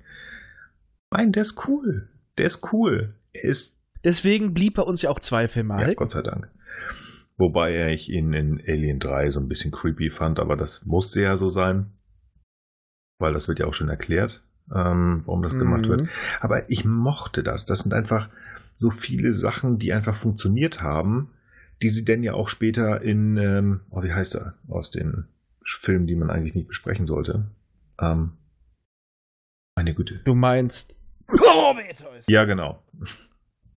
Nein, 1.10 1.32
der 1.32 1.42
ist 1.42 1.66
cool. 1.68 2.08
Der 2.38 2.46
ist 2.46 2.72
cool. 2.72 3.14
Er 3.32 3.44
ist. 3.44 3.74
Deswegen 4.04 4.52
blieb 4.54 4.78
er 4.78 4.86
uns 4.86 5.02
ja 5.02 5.10
auch 5.10 5.20
zwei 5.20 5.48
Filme 5.48 5.80
Ja, 5.80 5.94
Gott 5.94 6.10
sei 6.10 6.22
Dank. 6.22 6.48
Wobei 7.38 7.92
ich 7.92 8.08
ihn 8.08 8.32
in 8.32 8.60
Alien 8.66 8.98
3 8.98 9.30
so 9.30 9.40
ein 9.40 9.48
bisschen 9.48 9.70
creepy 9.70 10.08
fand, 10.10 10.38
aber 10.40 10.56
das 10.56 10.86
musste 10.86 11.20
ja 11.20 11.36
so 11.36 11.50
sein. 11.50 11.92
Weil 13.18 13.32
das 13.34 13.48
wird 13.48 13.58
ja 13.58 13.66
auch 13.66 13.74
schon 13.74 13.88
erklärt, 13.90 14.42
ähm, 14.74 15.22
warum 15.26 15.42
das 15.42 15.58
gemacht 15.58 15.82
Mhm. 15.84 15.88
wird. 15.88 16.08
Aber 16.40 16.70
ich 16.70 16.84
mochte 16.84 17.42
das. 17.42 17.66
Das 17.66 17.80
sind 17.80 17.92
einfach 17.94 18.30
so 18.76 18.90
viele 18.90 19.34
Sachen, 19.34 19.78
die 19.78 19.92
einfach 19.92 20.14
funktioniert 20.14 20.82
haben, 20.82 21.30
die 21.82 21.88
sie 21.88 22.04
denn 22.04 22.22
ja 22.22 22.32
auch 22.34 22.48
später 22.48 23.02
in, 23.02 23.36
ähm, 23.36 23.80
oh, 23.90 24.02
wie 24.02 24.12
heißt 24.12 24.34
er, 24.36 24.54
aus 24.68 24.90
den 24.90 25.26
Filmen, 25.64 26.06
die 26.06 26.14
man 26.14 26.30
eigentlich 26.30 26.54
nicht 26.54 26.68
besprechen 26.68 27.06
sollte. 27.06 27.46
Ähm, 28.00 28.32
meine 29.76 29.94
Güte. 29.94 30.20
Du 30.24 30.34
meinst 30.34 30.96
Prometheus. 31.26 32.24
Ja, 32.28 32.44
genau. 32.44 32.82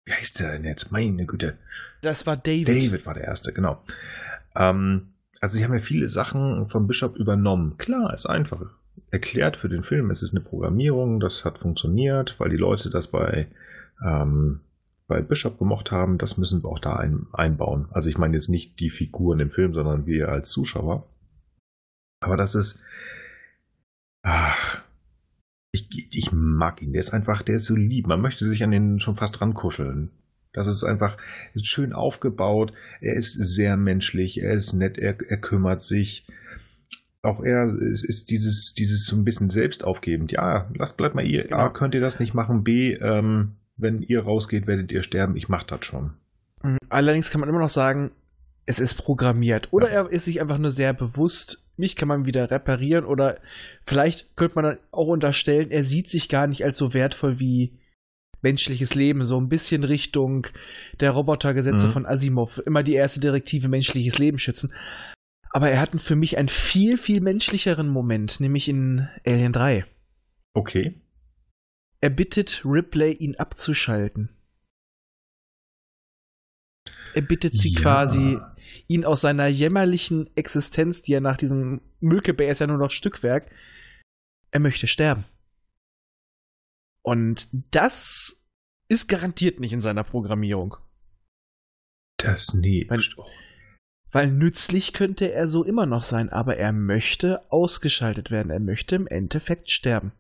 Wie 0.10 0.14
heißt 0.14 0.40
der 0.40 0.54
denn 0.54 0.64
jetzt? 0.64 0.92
Meine 0.92 1.28
Güte. 1.28 1.60
Das 2.02 2.26
war 2.26 2.36
David. 2.36 2.68
David 2.68 3.06
war 3.06 3.14
der 3.14 3.26
Erste, 3.26 3.54
genau. 3.54 3.84
Ähm, 4.56 5.10
also 5.40 5.56
sie 5.56 5.64
haben 5.64 5.74
ja 5.74 5.80
viele 5.80 6.10
Sachen 6.10 6.68
von 6.68 6.88
Bishop 6.88 7.16
übernommen. 7.16 7.78
Klar, 7.78 8.12
ist 8.16 8.26
einfach 8.26 8.60
erklärt 9.12 9.56
für 9.56 9.70
den 9.70 9.84
Film. 9.84 10.10
Es 10.10 10.24
ist 10.24 10.32
eine 10.32 10.42
Programmierung, 10.42 11.20
das 11.20 11.46
hat 11.46 11.60
funktioniert, 11.60 12.40
weil 12.40 12.50
die 12.50 12.58
Leute 12.58 12.90
das 12.90 13.10
bei, 13.10 13.50
ähm, 14.04 14.62
bei 15.08 15.22
Bishop 15.22 15.60
gemocht 15.60 15.92
haben. 15.92 16.18
Das 16.18 16.38
müssen 16.38 16.64
wir 16.64 16.70
auch 16.70 16.80
da 16.80 16.96
ein, 16.96 17.28
einbauen. 17.32 17.88
Also 17.92 18.10
ich 18.10 18.18
meine 18.18 18.34
jetzt 18.34 18.50
nicht 18.50 18.80
die 18.80 18.90
Figuren 18.90 19.40
im 19.40 19.52
Film, 19.52 19.76
sondern 19.76 20.08
wir 20.08 20.30
als 20.30 20.50
Zuschauer. 20.50 21.08
Aber 22.20 22.36
das 22.36 22.56
ist, 22.56 22.82
ach, 24.24 24.82
ich, 25.72 25.88
ich 26.12 26.32
mag 26.32 26.82
ihn. 26.82 26.94
Der 26.94 27.00
ist 27.00 27.14
einfach, 27.14 27.42
der 27.42 27.56
ist 27.56 27.66
so 27.66 27.76
lieb. 27.76 28.08
Man 28.08 28.22
möchte 28.22 28.46
sich 28.46 28.64
an 28.64 28.72
den 28.72 29.00
schon 29.00 29.16
fast 29.16 29.40
rankuscheln. 29.42 30.10
Das 30.52 30.66
ist 30.68 30.84
einfach 30.84 31.18
ist 31.54 31.68
schön 31.68 31.94
aufgebaut. 31.94 32.74
Er 33.02 33.14
ist 33.16 33.34
sehr 33.34 33.78
menschlich. 33.78 34.42
Er 34.42 34.54
ist 34.54 34.74
nett. 34.74 34.98
Er, 34.98 35.16
er 35.30 35.38
kümmert 35.38 35.84
sich. 35.84 36.26
Auch 37.22 37.44
er 37.44 37.68
ist, 37.68 38.04
ist 38.04 38.30
dieses, 38.32 38.74
dieses 38.74 39.06
so 39.06 39.16
ein 39.16 39.26
bisschen 39.26 39.50
selbst 39.50 39.84
aufgebend. 39.84 40.32
Ja, 40.32 40.70
lasst, 40.74 40.98
bleibt 40.98 41.16
mal 41.16 41.26
ihr. 41.26 41.46
A, 41.54 41.68
Genau. 41.68 41.70
könnt 41.74 41.94
ihr 41.94 42.02
das 42.02 42.20
nicht 42.20 42.34
machen. 42.34 42.64
B, 42.64 42.94
ähm, 42.94 43.56
wenn 43.78 44.02
ihr 44.02 44.22
rausgeht, 44.24 44.68
werdet 44.68 44.92
ihr 44.92 45.04
sterben. 45.04 45.36
Ich 45.36 45.50
mach 45.50 45.64
das 45.64 45.86
schon. 45.86 46.14
Mhm. 46.64 46.78
Allerdings 46.90 47.30
kann 47.30 47.42
man 47.42 47.50
immer 47.50 47.60
noch 47.60 47.70
sagen, 47.70 48.12
es 48.66 48.80
ist 48.80 48.96
programmiert. 48.96 49.68
Oder 49.72 49.88
Ja. 49.92 50.04
er 50.06 50.12
ist 50.12 50.26
sich 50.26 50.42
einfach 50.42 50.58
nur 50.58 50.72
sehr 50.72 50.94
bewusst, 50.94 51.64
mich 51.80 51.96
kann 51.96 52.08
man 52.08 52.26
wieder 52.26 52.52
reparieren. 52.52 53.06
Oder 53.06 53.40
vielleicht 53.86 54.36
könnte 54.38 54.56
man 54.56 54.66
dann 54.66 54.78
auch 54.92 55.08
unterstellen, 55.08 55.72
er 55.72 55.84
sieht 55.84 56.10
sich 56.10 56.30
gar 56.30 56.46
nicht 56.48 56.64
als 56.64 56.78
so 56.78 56.94
wertvoll 56.94 57.40
wie 57.40 57.80
menschliches 58.42 58.96
Leben. 58.96 59.26
So 59.26 59.40
ein 59.40 59.50
bisschen 59.50 59.84
Richtung 59.84 60.48
der 61.00 61.12
Robotergesetze 61.12 61.88
Mhm. 61.88 61.92
von 61.92 62.06
Asimov. 62.06 62.62
Immer 62.66 62.84
die 62.84 62.94
erste 62.94 63.20
Direktive 63.20 63.68
menschliches 63.68 64.18
Leben 64.20 64.38
schützen. 64.38 64.74
Aber 65.52 65.70
er 65.72 65.82
hat 65.82 66.00
für 66.00 66.16
mich 66.16 66.38
einen 66.38 66.48
viel, 66.48 66.98
viel 66.98 67.22
menschlicheren 67.22 67.90
Moment, 67.90 68.40
nämlich 68.40 68.70
in 68.70 69.10
Alien 69.26 69.52
3. 69.52 69.86
Okay. 70.54 71.02
Er 72.02 72.12
bittet 72.12 72.62
Ripley, 72.66 73.14
ihn 73.14 73.36
abzuschalten. 73.36 74.30
Er 77.16 77.22
bittet 77.24 77.58
sie 77.60 77.74
Ja. 77.74 77.82
quasi, 77.82 78.38
ihn 78.88 79.06
aus 79.06 79.22
seiner 79.22 79.48
jämmerlichen 79.48 80.30
Existenz, 80.36 81.02
die 81.02 81.14
er 81.14 81.22
nach 81.22 81.38
diesem 81.38 81.82
Mülkebär 82.00 82.50
ist 82.50 82.60
ja 82.60 82.68
nur 82.68 82.78
noch 82.78 82.92
Stückwerk, 82.92 83.50
er 84.52 84.60
möchte 84.60 84.88
sterben. 84.88 85.26
Und 87.02 87.48
das 87.72 88.44
ist 88.88 89.08
garantiert 89.08 89.60
nicht 89.60 89.74
in 89.74 89.82
seiner 89.82 90.04
Programmierung. 90.04 90.76
Das, 92.18 92.54
nee. 92.54 92.86
Weil- 92.90 93.02
Weil 94.12 94.28
nützlich 94.32 94.94
könnte 94.94 95.32
er 95.32 95.48
so 95.48 95.64
immer 95.64 95.86
noch 95.86 96.04
sein, 96.04 96.30
aber 96.30 96.58
er 96.58 96.74
möchte 96.74 97.52
ausgeschaltet 97.52 98.32
werden. 98.32 98.50
Er 98.52 98.60
möchte 98.60 98.96
im 98.96 99.06
Endeffekt 99.08 99.70
sterben. 99.72 100.12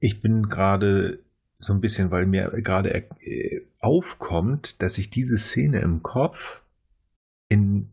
Ich 0.00 0.22
bin 0.22 0.48
gerade 0.48 1.22
so 1.58 1.72
ein 1.74 1.80
bisschen, 1.80 2.10
weil 2.10 2.24
mir 2.26 2.50
gerade 2.62 2.94
äh, 3.20 3.60
aufkommt, 3.80 4.80
dass 4.80 4.96
ich 4.96 5.10
diese 5.10 5.36
Szene 5.38 5.80
im 5.80 6.02
Kopf 6.02 6.62
in 7.48 7.90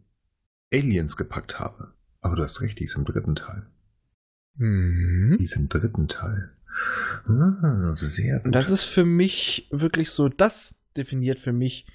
Aliens 0.73 1.17
gepackt 1.17 1.59
habe. 1.59 1.93
Aber 2.21 2.35
du 2.35 2.43
hast 2.43 2.61
recht, 2.61 2.79
die 2.79 2.85
ist 2.85 2.95
im 2.95 3.05
dritten 3.05 3.35
Teil. 3.35 3.65
Mhm. 4.55 5.37
Die 5.37 5.43
ist 5.43 5.55
im 5.55 5.69
dritten 5.69 6.07
Teil. 6.07 6.51
Ah, 7.27 7.93
sehr 7.95 8.39
gut. 8.39 8.53
Das 8.53 8.69
ist 8.69 8.83
für 8.83 9.05
mich 9.05 9.67
wirklich 9.71 10.11
so, 10.11 10.27
das 10.29 10.75
definiert 10.97 11.39
für 11.39 11.53
mich 11.53 11.87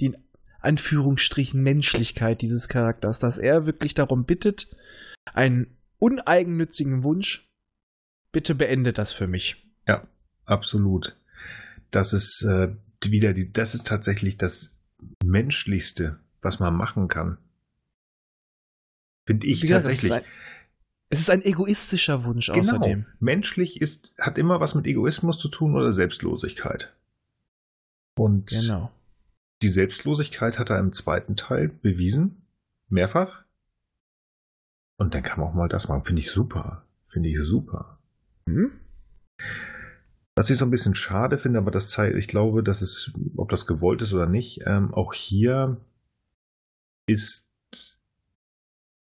die 0.00 0.06
in 0.06 0.16
Anführungsstrichen 0.60 1.62
Menschlichkeit 1.62 2.40
dieses 2.40 2.68
Charakters, 2.68 3.18
dass 3.18 3.38
er 3.38 3.66
wirklich 3.66 3.94
darum 3.94 4.24
bittet, 4.24 4.74
einen 5.32 5.76
uneigennützigen 5.98 7.02
Wunsch, 7.02 7.48
bitte 8.32 8.54
beende 8.54 8.92
das 8.92 9.12
für 9.12 9.26
mich. 9.26 9.66
Ja, 9.86 10.06
absolut. 10.46 11.16
Das 11.90 12.12
ist 12.12 12.42
äh, 12.42 12.74
wieder 13.04 13.32
die, 13.34 13.52
das 13.52 13.74
ist 13.74 13.86
tatsächlich 13.86 14.38
das 14.38 14.70
Menschlichste, 15.22 16.18
was 16.44 16.60
man 16.60 16.74
machen 16.74 17.08
kann. 17.08 17.38
Finde 19.26 19.46
ich 19.46 19.62
gesagt, 19.62 19.86
es 19.86 19.94
ist 19.94 20.08
tatsächlich. 20.08 20.26
ein- 20.28 20.40
Es 21.10 21.20
ist 21.20 21.30
ein 21.30 21.42
egoistischer 21.42 22.24
Wunsch 22.24 22.46
Genau. 22.46 22.58
außerdem. 22.60 23.06
Menschlich 23.20 23.80
ist, 23.80 24.12
hat 24.18 24.36
immer 24.38 24.58
was 24.60 24.74
mit 24.74 24.86
Egoismus 24.86 25.38
zu 25.38 25.48
tun 25.48 25.74
oder 25.76 25.92
Selbstlosigkeit. 25.92 26.92
Und 28.16 28.48
Genau. 28.48 28.90
die 29.62 29.68
Selbstlosigkeit 29.68 30.58
hat 30.58 30.70
er 30.70 30.78
im 30.78 30.92
zweiten 30.92 31.36
Teil 31.36 31.68
bewiesen. 31.68 32.42
Mehrfach. 32.88 33.44
Und 34.98 35.14
dann 35.14 35.22
kann 35.22 35.40
man 35.40 35.48
auch 35.50 35.54
mal 35.54 35.68
das 35.68 35.88
machen. 35.88 36.04
Finde 36.04 36.20
ich 36.22 36.30
super. 36.30 36.84
Finde 37.08 37.28
ich 37.28 37.38
super. 37.40 37.98
Hm? 38.48 38.72
Was 40.36 40.50
ich 40.50 40.58
so 40.58 40.64
ein 40.64 40.70
bisschen 40.70 40.94
schade 40.96 41.38
finde, 41.38 41.58
aber 41.60 41.70
das 41.70 41.90
zeigt, 41.90 42.16
ich 42.16 42.26
glaube, 42.28 42.62
dass 42.64 42.82
es, 42.82 43.12
ob 43.36 43.50
das 43.50 43.66
gewollt 43.66 44.02
ist 44.02 44.12
oder 44.12 44.26
nicht, 44.26 44.62
ähm, 44.66 44.92
auch 44.92 45.12
hier 45.14 45.76
ist 47.06 47.48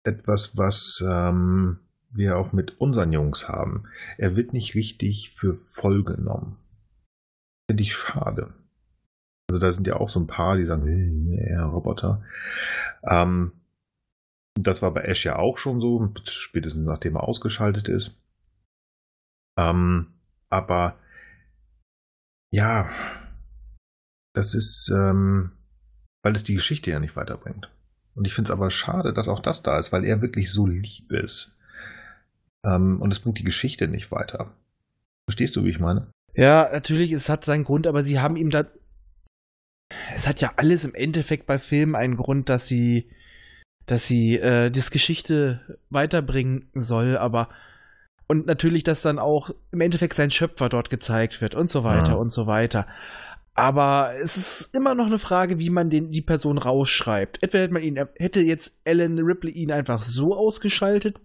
etwas, 0.05 0.57
was 0.57 1.05
ähm, 1.07 1.81
wir 2.11 2.39
auch 2.39 2.53
mit 2.53 2.81
unseren 2.81 3.13
Jungs 3.13 3.49
haben. 3.49 3.85
Er 4.17 4.37
wird 4.37 4.53
nicht 4.53 4.75
richtig 4.75 5.31
für 5.31 5.55
voll 5.55 6.05
genommen. 6.05 6.57
Finde 7.71 7.83
ich 7.83 7.95
schade. 7.95 8.55
Also 9.51 9.59
da 9.61 9.73
sind 9.73 9.87
ja 9.87 9.97
auch 9.97 10.09
so 10.09 10.21
ein 10.21 10.27
paar, 10.27 10.57
die 10.57 10.67
sagen, 10.67 10.87
"Hm, 10.87 11.33
ja, 11.33 11.65
Roboter. 11.67 12.25
Ähm, 13.03 13.53
das 14.55 14.83
war 14.83 14.93
bei 14.93 15.03
Ash 15.03 15.25
ja 15.25 15.37
auch 15.37 15.59
schon 15.59 15.81
so, 15.81 16.13
spätestens 16.25 16.85
nachdem 16.85 17.17
er 17.17 17.25
ausgeschaltet 17.25 17.89
ist. 17.89 18.21
Ähm, 19.59 20.15
aber 20.51 20.99
ja, 22.53 22.91
das 24.35 24.55
ist, 24.55 24.91
ähm, 24.95 25.53
weil 26.23 26.35
es 26.35 26.45
die 26.45 26.55
Geschichte 26.55 26.91
ja 26.91 26.99
nicht 26.99 27.17
weiterbringt. 27.17 27.71
Und 28.19 28.25
ich 28.27 28.35
finde 28.35 28.49
es 28.49 28.51
aber 28.51 28.69
schade, 28.73 29.13
dass 29.15 29.29
auch 29.29 29.39
das 29.39 29.63
da 29.63 29.79
ist, 29.79 29.93
weil 29.93 30.05
er 30.05 30.21
wirklich 30.21 30.51
so 30.51 30.67
lieb 30.67 31.13
ist. 31.13 31.53
Ähm, 32.67 33.01
und 33.01 33.13
es 33.13 33.21
bringt 33.21 33.39
die 33.39 33.45
Geschichte 33.45 33.87
nicht 33.87 34.11
weiter. 34.11 34.51
Verstehst 35.29 35.55
du, 35.55 35.65
wie 35.65 35.71
ich 35.71 35.79
meine? 35.79 36.09
Ja, 36.35 36.69
natürlich, 36.73 37.13
es 37.13 37.29
hat 37.29 37.45
seinen 37.45 37.63
Grund, 37.63 37.87
aber 37.87 38.03
sie 38.03 38.19
haben 38.19 38.35
ihm 38.37 38.51
da. 38.51 38.65
Es 40.13 40.27
hat 40.27 40.41
ja 40.41 40.53
alles 40.57 40.85
im 40.85 40.97
Endeffekt 40.97 41.47
bei 41.47 41.61
Filmen 41.61 41.95
einen 41.95 42.17
Grund, 42.17 42.49
dass 42.49 42.67
sie, 42.67 43.09
dass 43.87 44.09
sie 44.09 44.37
äh, 44.37 44.71
das 44.73 44.91
Geschichte 44.91 45.79
weiterbringen 45.89 46.69
soll, 46.75 47.17
aber 47.17 47.49
und 48.27 48.47
natürlich, 48.47 48.83
dass 48.83 49.01
dann 49.01 49.21
auch 49.21 49.51
im 49.71 49.81
Endeffekt 49.81 50.15
sein 50.15 50.33
Schöpfer 50.33 50.69
dort 50.69 50.91
gezeigt 50.91 51.41
wird 51.41 51.55
und 51.55 51.71
so 51.71 51.85
weiter 51.85 52.15
Mhm. 52.15 52.21
und 52.21 52.31
so 52.31 52.49
weiter. 52.49 52.89
Aber 53.59 54.13
es 54.23 54.37
ist 54.37 54.77
immer 54.77 54.95
noch 54.95 55.07
eine 55.07 55.19
Frage, 55.19 55.59
wie 55.59 55.71
man 55.71 55.91
den, 55.91 56.11
die 56.11 56.23
Person 56.23 56.59
rausschreibt. 56.59 57.43
Entweder 57.43 57.65
hätte 57.65 57.73
man 57.75 57.83
ihn, 57.83 57.99
hätte 58.17 58.41
jetzt 58.41 58.73
Alan 58.87 59.19
Ripley 59.19 59.51
ihn 59.51 59.73
einfach 59.73 60.03
so 60.03 60.37
ausgeschaltet, 60.37 61.21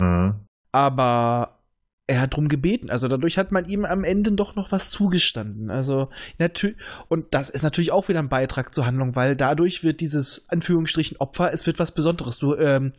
Mhm. 0.00 0.34
aber 0.70 1.58
er 2.06 2.20
hat 2.22 2.34
drum 2.36 2.48
gebeten. 2.48 2.90
Also 2.90 3.08
dadurch 3.08 3.36
hat 3.38 3.52
man 3.52 3.66
ihm 3.66 3.84
am 3.84 4.04
Ende 4.04 4.32
doch 4.32 4.54
noch 4.54 4.72
was 4.72 4.90
zugestanden. 4.90 5.70
Also 5.70 6.08
natürlich 6.38 6.76
und 7.08 7.26
das 7.34 7.50
ist 7.50 7.62
natürlich 7.62 7.92
auch 7.92 8.08
wieder 8.08 8.18
ein 8.18 8.28
Beitrag 8.30 8.74
zur 8.74 8.86
Handlung, 8.86 9.16
weil 9.16 9.36
dadurch 9.36 9.84
wird 9.84 10.00
dieses 10.00 10.48
Anführungsstrichen 10.48 11.18
Opfer, 11.18 11.52
es 11.52 11.66
wird 11.66 11.78
was 11.78 11.92
Besonderes. 11.92 12.38
Du 12.38 12.54
ähm, 12.54 12.92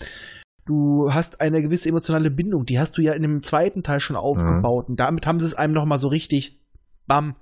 du 0.66 1.12
hast 1.12 1.42
eine 1.42 1.62
gewisse 1.62 1.90
emotionale 1.90 2.30
Bindung, 2.30 2.66
die 2.66 2.80
hast 2.80 2.98
du 2.98 3.02
ja 3.02 3.14
in 3.14 3.24
dem 3.24 3.42
zweiten 3.42 3.82
Teil 3.82 4.00
schon 4.00 4.16
aufgebaut 4.16 4.90
und 4.90 5.00
damit 5.00 5.26
haben 5.26 5.40
sie 5.40 5.48
es 5.48 5.56
einem 5.56 5.74
noch 5.74 5.86
mal 5.86 5.98
so 6.00 6.08
richtig 6.08 6.60
bam. 7.08 7.36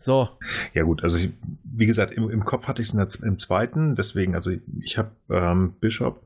So. 0.00 0.30
Ja 0.72 0.84
gut, 0.84 1.04
also 1.04 1.18
ich, 1.18 1.30
wie 1.62 1.84
gesagt, 1.84 2.12
im, 2.12 2.30
im 2.30 2.46
Kopf 2.46 2.66
hatte 2.66 2.80
ich 2.80 2.92
es 2.92 3.16
im 3.16 3.38
zweiten, 3.38 3.96
deswegen, 3.96 4.34
also 4.34 4.50
ich, 4.80 4.96
habe 4.96 5.10
ähm, 5.28 5.74
Bishop 5.78 6.22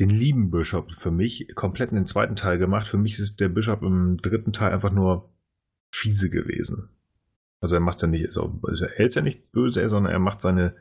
den 0.00 0.10
lieben 0.10 0.50
Bishop 0.50 0.92
für 0.92 1.12
mich 1.12 1.54
komplett 1.54 1.90
in 1.90 1.96
den 1.96 2.06
zweiten 2.06 2.34
Teil 2.34 2.58
gemacht. 2.58 2.88
Für 2.88 2.98
mich 2.98 3.18
ist 3.20 3.38
der 3.38 3.48
Bishop 3.48 3.82
im 3.82 4.16
dritten 4.18 4.52
Teil 4.52 4.72
einfach 4.72 4.90
nur 4.90 5.30
fiese 5.92 6.28
gewesen. 6.30 6.88
Also 7.60 7.76
er 7.76 7.80
macht 7.80 8.02
ja 8.02 8.08
nicht, 8.08 8.26
also 8.26 8.60
er 8.66 9.04
ist 9.04 9.14
ja 9.14 9.22
nicht 9.22 9.52
böse, 9.52 9.88
sondern 9.88 10.12
er 10.12 10.18
macht 10.18 10.42
seine, 10.42 10.74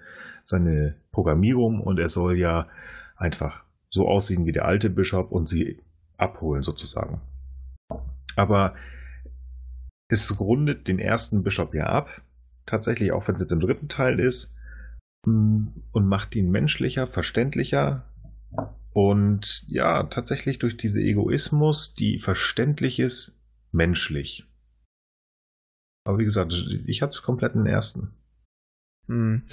seine 0.43 0.95
Programmierung 1.11 1.79
und 1.79 1.99
er 1.99 2.09
soll 2.09 2.37
ja 2.37 2.67
einfach 3.15 3.65
so 3.91 4.07
aussehen 4.07 4.47
wie 4.47 4.51
der 4.51 4.65
alte 4.65 4.89
Bishop 4.89 5.31
und 5.31 5.47
sie 5.47 5.79
abholen 6.17 6.63
sozusagen. 6.63 7.21
Aber 8.35 8.73
es 10.07 10.39
rundet 10.39 10.87
den 10.87 10.99
ersten 10.99 11.43
Bishop 11.43 11.73
ja 11.73 11.87
ab, 11.87 12.21
tatsächlich 12.65 13.11
auch 13.11 13.27
wenn 13.27 13.35
es 13.35 13.41
jetzt 13.41 13.51
im 13.51 13.59
dritten 13.59 13.87
Teil 13.87 14.19
ist, 14.19 14.53
mm, 15.25 15.67
und 15.91 16.07
macht 16.07 16.35
ihn 16.35 16.51
menschlicher, 16.51 17.07
verständlicher 17.07 18.05
und 18.93 19.65
ja, 19.67 20.03
tatsächlich 20.03 20.59
durch 20.59 20.77
diese 20.77 21.01
Egoismus, 21.01 21.95
die 21.95 22.17
verständlich 22.19 22.99
ist, 22.99 23.33
menschlich. 23.71 24.45
Aber 26.05 26.19
wie 26.19 26.23
gesagt, 26.23 26.53
ich 26.85 27.01
hatte 27.01 27.11
es 27.11 27.23
komplett 27.23 27.55
in 27.55 27.65
den 27.65 27.73
ersten. 27.73 28.13
Hm. 29.07 29.43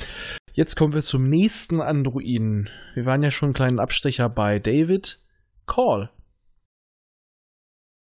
Jetzt 0.53 0.77
kommen 0.77 0.95
wir 0.95 1.03
zum 1.03 1.29
nächsten 1.29 1.81
Androiden. 1.81 2.69
Wir 2.95 3.07
waren 3.07 3.23
ja 3.23 3.31
schon 3.31 3.49
einen 3.49 3.55
kleinen 3.55 3.81
Abstecher 3.81 4.29
bei 4.29 4.59
David. 4.59 5.21
Call. 5.67 6.11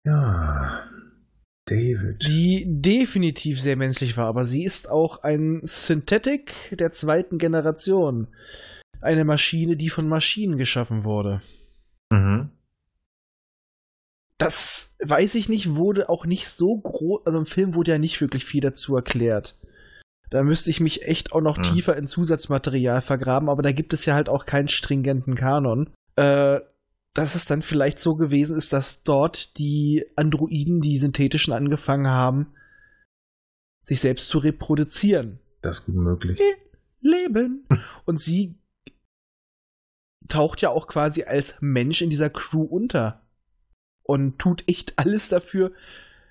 Ja, 0.07 0.68
David. 1.69 2.27
Die 2.27 2.65
definitiv 2.67 3.61
sehr 3.61 3.77
menschlich 3.77 4.17
war, 4.17 4.27
aber 4.27 4.45
sie 4.45 4.65
ist 4.65 4.89
auch 4.91 5.23
ein 5.23 5.61
Synthetic 5.63 6.55
der 6.73 6.93
zweiten 6.93 7.39
Generation. 7.39 8.29
Eine 9.01 9.25
Maschine, 9.25 9.77
die 9.77 9.91
von 9.91 10.09
Maschinen 10.09 10.57
geschaffen 10.59 11.05
wurde. 11.05 11.43
Mhm. 12.11 12.51
Das 14.39 14.95
weiß 15.05 15.35
ich 15.35 15.49
nicht, 15.49 15.75
wurde 15.75 16.09
auch 16.09 16.25
nicht 16.25 16.49
so 16.49 16.77
groß. 16.79 17.23
Also 17.27 17.39
im 17.39 17.47
Film 17.47 17.75
wurde 17.75 17.91
ja 17.93 17.99
nicht 17.99 18.21
wirklich 18.21 18.45
viel 18.45 18.61
dazu 18.61 18.95
erklärt. 18.95 19.59
Da 20.31 20.43
müsste 20.45 20.71
ich 20.71 20.81
mich 20.81 21.03
echt 21.05 21.33
auch 21.33 21.41
noch 21.41 21.57
Hm. 21.57 21.63
tiefer 21.63 21.97
in 21.97 22.07
Zusatzmaterial 22.07 23.01
vergraben, 23.01 23.49
aber 23.49 23.63
da 23.63 23.73
gibt 23.73 23.93
es 23.95 24.05
ja 24.07 24.15
halt 24.15 24.29
auch 24.29 24.47
keinen 24.47 24.69
stringenten 24.69 25.35
Kanon. 25.35 25.91
Äh, 26.17 26.61
dass 27.19 27.35
es 27.35 27.47
dann 27.47 27.63
vielleicht 27.63 27.99
so 27.99 28.15
gewesen 28.15 28.57
ist, 28.57 28.73
dass 28.73 29.03
dort 29.03 29.59
die 29.59 30.07
Androiden, 30.15 30.81
die 30.81 30.97
synthetischen, 30.99 31.53
angefangen 31.53 32.07
haben, 32.07 32.55
sich 33.83 33.99
selbst 33.99 34.29
zu 34.29 34.39
reproduzieren. 34.39 35.41
Das 35.61 35.81
ist 35.81 35.87
gut 35.87 35.97
möglich. 35.97 36.41
Leben. 37.01 37.67
Und 38.05 38.21
sie 38.21 38.61
taucht 40.29 40.61
ja 40.61 40.71
auch 40.71 40.87
quasi 40.87 41.25
als 41.25 41.57
Mensch 41.59 42.03
in 42.03 42.11
dieser 42.11 42.31
Crew 42.31 42.63
unter. 42.63 43.27
Und 44.05 44.39
tut 44.39 44.63
echt 44.69 44.97
alles 44.97 45.29
dafür, 45.29 45.73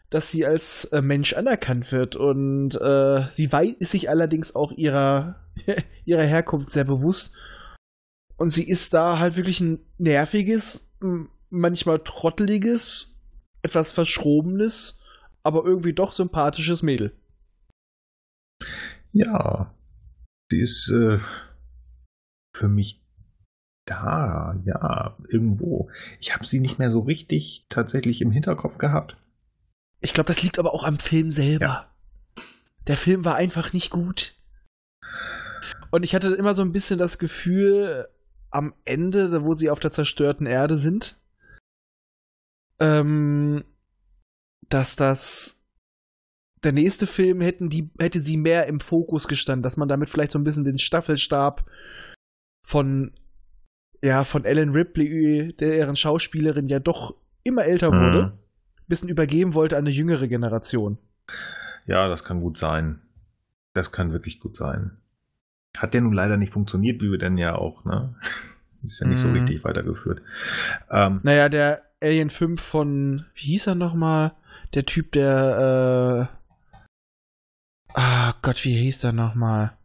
dass 0.10 0.32
sie 0.32 0.46
als 0.46 0.86
äh, 0.86 1.02
Mensch 1.02 1.34
anerkannt 1.34 1.92
wird. 1.92 2.16
Und 2.16 2.80
äh, 2.80 3.26
sie 3.32 3.50
ist 3.80 3.92
sich 3.92 4.10
allerdings 4.10 4.56
auch 4.56 4.72
ihrer, 4.72 5.44
ihrer 6.06 6.24
Herkunft 6.24 6.70
sehr 6.70 6.86
bewusst. 6.86 7.34
Und 8.38 8.50
sie 8.50 8.64
ist 8.64 8.94
da 8.94 9.20
halt 9.20 9.36
wirklich 9.36 9.60
ein 9.60 9.80
nerviges, 9.98 10.90
manchmal 11.50 12.00
trotteliges, 12.00 13.16
etwas 13.64 13.92
verschrobenes, 13.92 15.00
aber 15.44 15.66
irgendwie 15.66 15.94
doch 15.94 16.12
sympathisches 16.12 16.84
Mädel. 16.84 17.16
Ja, 19.12 19.74
die 20.52 20.62
ist 20.62 20.90
äh, 20.90 21.20
für 22.56 22.68
mich 22.68 23.04
da, 23.86 24.60
ja, 24.66 25.18
irgendwo. 25.30 25.90
Ich 26.20 26.34
habe 26.34 26.46
sie 26.46 26.60
nicht 26.60 26.78
mehr 26.78 26.92
so 26.92 27.02
richtig 27.02 27.66
tatsächlich 27.70 28.22
im 28.22 28.32
Hinterkopf 28.32 28.78
gehabt. 28.78 29.18
Ich 30.02 30.14
glaube, 30.14 30.28
das 30.28 30.44
liegt 30.44 30.60
aber 30.60 30.74
auch 30.74 30.84
am 30.84 31.00
Film 31.00 31.32
selber. 31.32 31.90
Der 32.86 32.98
Film 32.98 33.26
war 33.26 33.36
einfach 33.36 33.74
nicht 33.74 33.90
gut. 33.90 34.36
Und 35.90 36.04
ich 36.04 36.14
hatte 36.14 36.34
immer 36.34 36.54
so 36.54 36.62
ein 36.62 36.72
bisschen 36.72 36.98
das 36.98 37.18
Gefühl, 37.18 38.08
am 38.50 38.74
Ende, 38.86 39.44
wo 39.44 39.54
sie 39.54 39.70
auf 39.70 39.80
der 39.80 39.92
zerstörten 39.92 40.46
Erde 40.46 40.78
sind, 40.78 41.20
ähm, 42.80 43.64
dass 44.70 44.96
das 44.96 45.54
der 46.64 46.72
nächste 46.74 47.08
Film 47.08 47.42
hätten 47.42 47.70
die, 47.70 47.92
hätte 48.00 48.20
sie 48.20 48.36
mehr 48.38 48.66
im 48.66 48.80
Fokus 48.80 49.28
gestanden, 49.28 49.64
dass 49.64 49.78
man 49.78 49.88
damit 49.88 50.10
vielleicht 50.10 50.32
so 50.32 50.40
ein 50.40 50.44
bisschen 50.44 50.64
den 50.64 50.80
Staffelstab 50.80 51.70
von 52.66 53.14
ja, 54.04 54.24
von 54.24 54.46
Ellen 54.46 54.70
Ripley, 54.72 55.56
deren 55.60 55.96
Schauspielerin 55.96 56.68
ja 56.68 56.80
doch 56.80 57.16
immer 57.44 57.66
älter 57.66 57.92
wurde, 57.92 58.26
Mhm. 58.26 58.40
bisschen 58.88 59.10
übergeben 59.10 59.56
wollte 59.56 59.76
an 59.76 59.86
eine 59.86 59.90
jüngere 59.90 60.28
Generation. 60.28 61.00
Ja, 61.88 62.08
das 62.08 62.24
kann 62.24 62.42
gut 62.42 62.58
sein. 62.58 63.02
Das 63.74 63.92
kann 63.92 64.12
wirklich 64.12 64.40
gut 64.40 64.56
sein. 64.56 64.98
Hat 65.78 65.94
ja 65.94 66.02
nun 66.02 66.14
leider 66.14 66.38
nicht 66.38 66.54
funktioniert, 66.54 67.02
wie 67.02 67.12
wir 67.12 67.18
denn 67.18 67.38
ja 67.38 67.56
auch, 67.56 67.86
ne? 67.86 68.16
Ist 68.84 69.00
ja 69.00 69.08
nicht 69.08 69.20
so 69.20 69.28
Mhm. 69.30 69.34
richtig 69.36 69.64
weitergeführt. 69.64 70.22
Ähm, 70.92 71.20
Naja, 71.24 71.50
der 71.50 71.82
Alien 72.02 72.30
5 72.30 72.62
von, 72.62 73.26
wie 73.36 73.48
hieß 73.48 73.68
er 73.68 73.76
nochmal? 73.76 74.34
Der 74.76 74.86
Typ, 74.86 75.12
der, 75.14 76.30
äh, 76.30 77.94
ah 77.96 78.34
Gott, 78.42 78.64
wie 78.66 78.76
hieß 78.78 79.00
der 79.00 79.14
nochmal? 79.14 79.76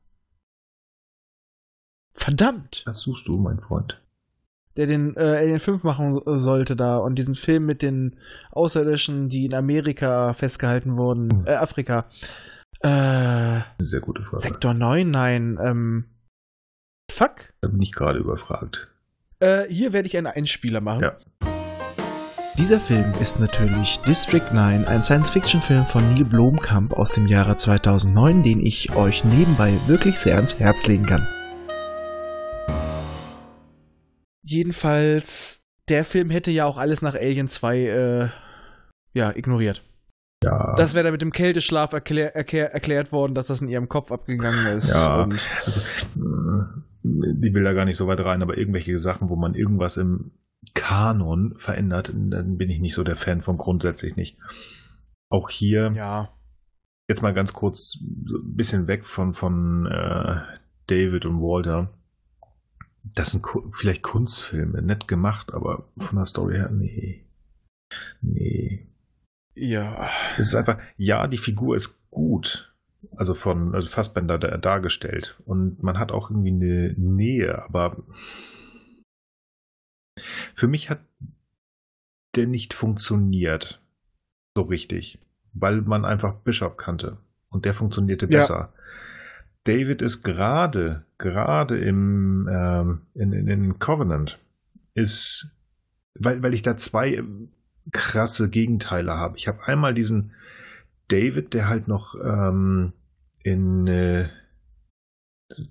Verdammt! 2.15 2.83
was 2.87 3.01
suchst 3.01 3.27
du, 3.27 3.39
mein 3.39 3.59
Freund? 3.61 3.99
Der 4.77 4.87
den 4.87 5.17
äh, 5.17 5.21
Alien 5.21 5.61
5 5.61 5.83
machen 5.83 6.13
so- 6.13 6.39
sollte 6.39 6.77
da 6.77 6.99
und 6.99 7.17
diesen 7.17 7.35
Film 7.35 7.67
mit 7.67 7.83
den 7.83 8.17
Außerirdischen, 8.53 9.29
die 9.29 9.47
in 9.47 9.55
Amerika 9.55 10.33
festgehalten 10.35 10.97
wurden, 10.97 11.29
Mhm. 11.29 11.47
äh, 11.47 11.55
Afrika. 11.55 12.07
Äh, 12.83 13.61
sehr 13.79 14.01
gute 14.01 14.23
Frage. 14.23 14.43
Sektor 14.43 14.75
9, 14.75 15.09
nein, 15.11 15.59
ähm, 15.63 16.05
fuck. 17.11 17.53
Da 17.61 17.69
bin 17.69 17.81
ich 17.81 17.93
gerade 17.93 18.19
überfragt. 18.19 18.89
Äh, 19.39 19.67
hier 19.69 19.93
werde 19.93 20.09
ich 20.09 20.17
einen 20.17 20.27
Einspieler 20.27 20.81
machen. 20.81 21.03
Ja. 21.03 21.17
Dieser 22.59 22.81
Film 22.81 23.15
ist 23.21 23.41
natürlich 23.41 23.99
District 24.01 24.53
9, 24.53 24.85
ein 24.85 25.03
Science-Fiction-Film 25.03 25.87
von 25.87 26.13
Neil 26.13 26.25
Blomkamp 26.25 26.93
aus 26.93 27.13
dem 27.13 27.27
Jahre 27.27 27.57
2009, 27.57 28.43
den 28.43 28.61
ich 28.61 28.95
euch 28.95 29.25
nebenbei 29.25 29.73
wirklich 29.87 30.19
sehr 30.19 30.37
ans 30.37 30.59
Herz 30.59 30.87
legen 30.87 31.07
kann. 31.07 31.27
Jedenfalls, 34.43 35.65
der 35.89 36.05
Film 36.05 36.31
hätte 36.31 36.51
ja 36.51 36.67
auch 36.67 36.77
alles 36.77 37.01
nach 37.01 37.15
Alien 37.15 37.49
2 37.49 37.79
äh, 37.79 38.29
ja, 39.15 39.31
ignoriert. 39.35 39.83
Ja, 40.43 40.75
Das 40.77 40.95
wäre 40.95 41.05
dann 41.05 41.13
mit 41.13 41.23
dem 41.23 41.33
Kälteschlaf 41.33 41.93
erklär, 41.93 42.35
erklär, 42.35 42.73
erklärt 42.73 43.13
worden, 43.13 43.35
dass 43.35 43.47
das 43.47 43.61
in 43.61 43.69
ihrem 43.69 43.89
Kopf 43.89 44.11
abgegangen 44.11 44.67
ist. 44.67 44.93
Ja. 44.93 45.29
Also, 45.65 45.81
äh, 45.81 46.83
die 47.05 47.55
will 47.55 47.65
da 47.65 47.73
gar 47.73 47.85
nicht 47.85 47.97
so 47.97 48.07
weit 48.07 48.21
rein, 48.21 48.43
aber 48.43 48.57
irgendwelche 48.57 48.99
Sachen, 48.99 49.29
wo 49.29 49.37
man 49.37 49.55
irgendwas 49.55 49.97
im 49.97 50.33
Kanon 50.75 51.55
verändert, 51.57 52.13
dann 52.15 52.57
bin 52.57 52.71
ich 52.71 52.81
nicht 52.81 52.95
so 52.95 53.03
der 53.03 53.17
Fan 53.17 53.41
von 53.41 53.59
grundsätzlich 53.59 54.17
nicht. 54.17 54.39
Auch 55.29 55.51
hier, 55.51 55.93
ja. 55.95 56.31
jetzt 57.09 57.23
mal 57.23 57.35
ganz 57.35 57.53
kurz 57.53 57.99
ein 58.01 58.57
bisschen 58.57 58.87
weg 58.87 59.05
von, 59.05 59.35
von 59.35 59.87
äh, 59.87 60.41
David 60.87 61.25
und 61.27 61.41
Walter. 61.41 61.91
Das 63.03 63.33
sind 63.33 63.45
vielleicht 63.73 64.03
Kunstfilme, 64.03 64.81
nett 64.83 65.09
gemacht, 65.09 65.53
aber 65.53 65.89
von 65.97 66.17
der 66.17 66.27
Story 66.27 66.55
her, 66.55 66.71
nee. 66.71 67.27
Nee. 68.21 68.92
Ja. 69.55 70.11
Es 70.39 70.49
ist 70.49 70.55
einfach, 70.55 70.79
ja, 70.97 71.27
die 71.27 71.39
Figur 71.39 71.77
ist 71.77 72.11
gut. 72.11 72.73
Also 73.17 73.35
von 73.35 73.75
also 73.75 73.89
Fassbender 73.89 74.39
da, 74.39 74.57
dargestellt. 74.57 75.37
Und 75.45 75.83
man 75.83 75.99
hat 75.99 76.13
auch 76.13 76.31
irgendwie 76.31 76.51
eine 76.51 76.95
Nähe, 76.97 77.63
aber 77.65 77.97
für 80.55 80.69
mich 80.69 80.89
hat 80.89 81.01
der 82.37 82.47
nicht 82.47 82.75
funktioniert. 82.75 83.81
So 84.57 84.63
richtig. 84.63 85.19
Weil 85.53 85.83
man 85.83 86.05
einfach 86.05 86.35
Bishop 86.35 86.79
kannte. 86.79 87.19
Und 87.51 87.65
der 87.65 87.75
funktionierte 87.75 88.27
Ja. 88.27 88.39
besser. 88.39 88.73
David 89.65 90.03
ist 90.03 90.23
gerade, 90.23 91.05
gerade 91.19 91.79
im 91.79 92.49
ähm, 92.51 93.03
in, 93.15 93.33
in, 93.33 93.49
in 93.49 93.79
Covenant, 93.79 94.39
ist, 94.95 95.55
weil, 96.15 96.43
weil 96.43 96.55
ich 96.55 96.63
da 96.63 96.77
zwei 96.77 97.23
krasse 97.91 98.49
Gegenteile 98.49 99.15
habe. 99.15 99.37
Ich 99.37 99.49
habe 99.49 99.67
einmal 99.67 99.95
diesen 99.95 100.33
David, 101.09 101.55
der 101.55 101.69
halt 101.69 101.89
noch 101.89 102.15
ähm, 102.15 102.93
in 103.43 103.87
äh, 103.87 104.29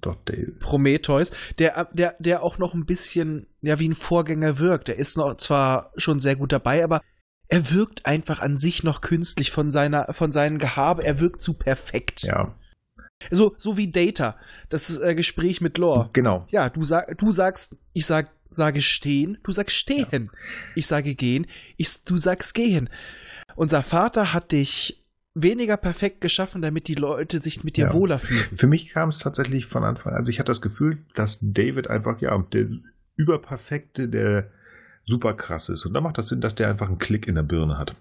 doch 0.01 0.17
David. 0.25 0.59
Prometheus, 0.59 1.31
der, 1.57 1.87
der, 1.93 2.15
der 2.19 2.43
auch 2.43 2.57
noch 2.57 2.73
ein 2.73 2.85
bisschen 2.85 3.47
ja 3.61 3.79
wie 3.79 3.89
ein 3.89 3.95
Vorgänger 3.95 4.59
wirkt. 4.59 4.89
Er 4.89 4.97
ist 4.97 5.17
noch 5.17 5.37
zwar 5.37 5.91
schon 5.95 6.19
sehr 6.19 6.35
gut 6.35 6.51
dabei, 6.51 6.83
aber 6.83 7.01
er 7.47 7.71
wirkt 7.71 8.05
einfach 8.05 8.41
an 8.41 8.55
sich 8.57 8.83
noch 8.83 9.01
künstlich 9.01 9.51
von 9.51 9.71
seiner, 9.71 10.13
von 10.13 10.31
seinem 10.31 10.57
Gehabe. 10.57 11.03
Er 11.03 11.19
wirkt 11.19 11.41
zu 11.41 11.53
perfekt. 11.53 12.23
Ja, 12.23 12.55
So, 13.29 13.55
so 13.57 13.75
wie 13.77 13.91
Data, 13.91 14.37
das 14.69 14.97
äh, 14.99 15.15
Gespräch 15.15 15.61
mit 15.61 15.77
Lore. 15.77 16.09
genau. 16.13 16.47
Ja, 16.49 16.69
du, 16.69 16.83
sag, 16.83 17.17
du 17.17 17.31
sagst, 17.31 17.75
ich 17.93 18.05
sag 18.05 18.29
sage 18.51 18.81
stehen, 18.81 19.37
du 19.43 19.51
sagst 19.51 19.75
stehen. 19.77 20.05
Ja. 20.11 20.39
Ich 20.75 20.87
sage 20.87 21.15
gehen, 21.15 21.47
ich, 21.77 22.03
du 22.03 22.17
sagst 22.17 22.53
gehen. 22.53 22.89
Unser 23.55 23.81
Vater 23.81 24.33
hat 24.33 24.51
dich 24.51 25.03
weniger 25.33 25.77
perfekt 25.77 26.21
geschaffen, 26.21 26.61
damit 26.61 26.87
die 26.87 26.95
Leute 26.95 27.41
sich 27.41 27.63
mit 27.63 27.77
dir 27.77 27.87
ja. 27.87 27.93
wohler 27.93 28.19
fühlen. 28.19 28.45
Für 28.53 28.67
mich 28.67 28.89
kam 28.89 29.09
es 29.09 29.19
tatsächlich 29.19 29.65
von 29.65 29.83
Anfang 29.83 30.13
an. 30.13 30.19
Also 30.19 30.29
ich 30.29 30.39
hatte 30.39 30.51
das 30.51 30.61
Gefühl, 30.61 30.99
dass 31.15 31.39
David 31.41 31.89
einfach, 31.89 32.19
ja, 32.21 32.37
der 32.37 32.67
überperfekte, 33.15 34.09
der 34.09 34.51
super 35.05 35.33
krass 35.33 35.69
ist. 35.69 35.85
Und 35.85 35.93
da 35.93 36.01
macht 36.01 36.17
das 36.17 36.29
Sinn, 36.29 36.41
dass 36.41 36.55
der 36.55 36.69
einfach 36.69 36.87
einen 36.87 36.99
Klick 36.99 37.27
in 37.27 37.35
der 37.35 37.43
Birne 37.43 37.77
hat. 37.77 37.95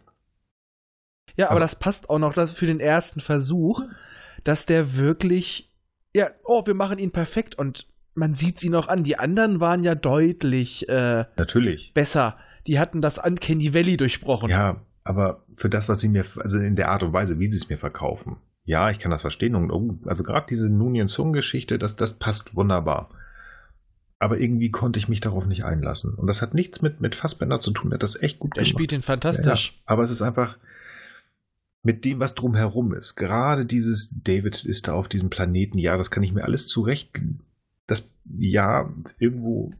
Ja, 1.36 1.46
aber, 1.46 1.52
aber 1.52 1.60
das 1.60 1.76
passt 1.76 2.10
auch 2.10 2.18
noch 2.18 2.34
für 2.34 2.66
den 2.66 2.80
ersten 2.80 3.20
Versuch, 3.20 3.82
dass 4.44 4.66
der 4.66 4.96
wirklich, 4.96 5.70
ja, 6.14 6.30
oh, 6.44 6.66
wir 6.66 6.74
machen 6.74 6.98
ihn 6.98 7.12
perfekt 7.12 7.56
und 7.56 7.86
man 8.14 8.34
sieht 8.34 8.58
sie 8.58 8.70
noch 8.70 8.88
an. 8.88 9.02
Die 9.04 9.18
anderen 9.18 9.60
waren 9.60 9.84
ja 9.84 9.94
deutlich 9.94 10.88
äh, 10.88 11.24
Natürlich. 11.36 11.92
besser. 11.94 12.36
Die 12.66 12.78
hatten 12.78 13.00
das 13.00 13.18
Uncanny 13.18 13.72
Valley 13.72 13.96
durchbrochen. 13.96 14.50
Ja, 14.50 14.82
aber 15.04 15.44
für 15.54 15.70
das, 15.70 15.88
was 15.88 16.00
sie 16.00 16.08
mir, 16.08 16.24
also 16.38 16.58
in 16.58 16.76
der 16.76 16.90
Art 16.90 17.02
und 17.02 17.12
Weise, 17.12 17.38
wie 17.38 17.46
sie 17.46 17.56
es 17.56 17.68
mir 17.68 17.78
verkaufen, 17.78 18.36
ja, 18.64 18.90
ich 18.90 18.98
kann 18.98 19.10
das 19.10 19.22
verstehen. 19.22 19.54
Und, 19.54 19.70
oh, 19.70 19.98
also 20.06 20.22
gerade 20.22 20.46
diese 20.48 20.68
Nunien 20.68 21.08
Sung-Geschichte, 21.08 21.78
das, 21.78 21.96
das 21.96 22.14
passt 22.14 22.54
wunderbar. 22.54 23.10
Aber 24.18 24.38
irgendwie 24.38 24.70
konnte 24.70 24.98
ich 24.98 25.08
mich 25.08 25.20
darauf 25.20 25.46
nicht 25.46 25.64
einlassen. 25.64 26.14
Und 26.14 26.26
das 26.26 26.42
hat 26.42 26.52
nichts 26.52 26.82
mit, 26.82 27.00
mit 27.00 27.14
Fassbender 27.14 27.60
zu 27.60 27.70
tun. 27.70 27.90
Er 27.90 27.94
hat 27.94 28.02
das 28.02 28.20
echt 28.22 28.38
gut 28.38 28.52
gemacht. 28.52 28.66
Er 28.66 28.68
spielt 28.68 28.92
ihn 28.92 29.02
fantastisch. 29.02 29.72
Ja, 29.72 29.82
aber 29.86 30.02
es 30.02 30.10
ist 30.10 30.20
einfach 30.20 30.58
mit 31.82 32.04
dem, 32.04 32.20
was 32.20 32.34
drumherum 32.34 32.92
ist. 32.92 33.16
Gerade 33.16 33.64
dieses 33.64 34.10
David 34.12 34.64
ist 34.66 34.88
da 34.88 34.92
auf 34.92 35.08
diesem 35.08 35.30
Planeten. 35.30 35.78
Ja, 35.78 35.96
das 35.96 36.10
kann 36.10 36.22
ich 36.22 36.34
mir 36.34 36.44
alles 36.44 36.68
zurecht 36.68 37.14
das 37.90 38.08
ja 38.38 38.88
irgendwo. 39.18 39.72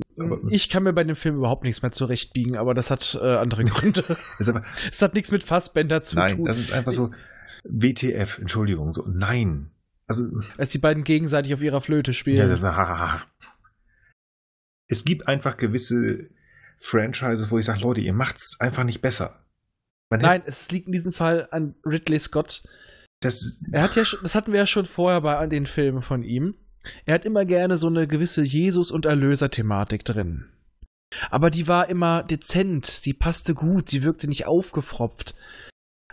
ich 0.48 0.68
kann 0.68 0.82
mir 0.82 0.92
bei 0.92 1.04
dem 1.04 1.16
Film 1.16 1.36
überhaupt 1.36 1.62
nichts 1.62 1.82
mehr 1.82 1.92
zurechtbiegen, 1.92 2.56
aber 2.56 2.74
das 2.74 2.90
hat 2.90 3.18
äh, 3.20 3.36
andere 3.36 3.64
Gründe. 3.64 4.16
Es 4.38 5.02
hat 5.02 5.14
nichts 5.14 5.30
mit 5.30 5.44
Fassbender 5.44 6.02
zu 6.02 6.16
nein, 6.16 6.36
tun. 6.36 6.44
Das 6.44 6.58
ist 6.58 6.72
einfach 6.72 6.92
so 6.92 7.10
WTF, 7.64 8.38
Entschuldigung, 8.38 8.94
so 8.94 9.04
nein. 9.06 9.70
Also 10.06 10.28
als 10.58 10.70
die 10.70 10.78
beiden 10.78 11.04
gegenseitig 11.04 11.54
auf 11.54 11.62
ihrer 11.62 11.80
Flöte 11.80 12.12
spielen. 12.12 12.60
Ja, 12.60 13.22
es 14.88 15.04
gibt 15.04 15.28
einfach 15.28 15.56
gewisse 15.56 16.28
Franchises, 16.78 17.50
wo 17.50 17.58
ich 17.58 17.64
sage, 17.64 17.80
Leute, 17.80 18.00
ihr 18.00 18.12
macht's 18.12 18.58
einfach 18.58 18.82
nicht 18.82 19.00
besser. 19.00 19.44
Man 20.10 20.20
nein, 20.20 20.42
es 20.44 20.70
liegt 20.72 20.86
in 20.86 20.92
diesem 20.92 21.12
Fall 21.12 21.46
an 21.52 21.76
Ridley 21.86 22.18
Scott. 22.18 22.64
Das, 23.20 23.60
er 23.70 23.82
hat 23.82 23.94
ja, 23.94 24.02
das 24.22 24.34
hatten 24.34 24.50
wir 24.50 24.58
ja 24.58 24.66
schon 24.66 24.86
vorher 24.86 25.20
bei 25.20 25.46
den 25.46 25.66
Filmen 25.66 26.02
von 26.02 26.24
ihm. 26.24 26.56
Er 27.04 27.14
hat 27.14 27.24
immer 27.24 27.44
gerne 27.44 27.76
so 27.76 27.86
eine 27.86 28.06
gewisse 28.06 28.42
Jesus- 28.42 28.90
und 28.90 29.06
Erlöser-Thematik 29.06 30.04
drin. 30.04 30.46
Aber 31.30 31.50
die 31.50 31.68
war 31.68 31.88
immer 31.88 32.22
dezent, 32.22 32.86
sie 32.86 33.12
passte 33.12 33.54
gut, 33.54 33.90
sie 33.90 34.04
wirkte 34.04 34.28
nicht 34.28 34.46
aufgefropft. 34.46 35.34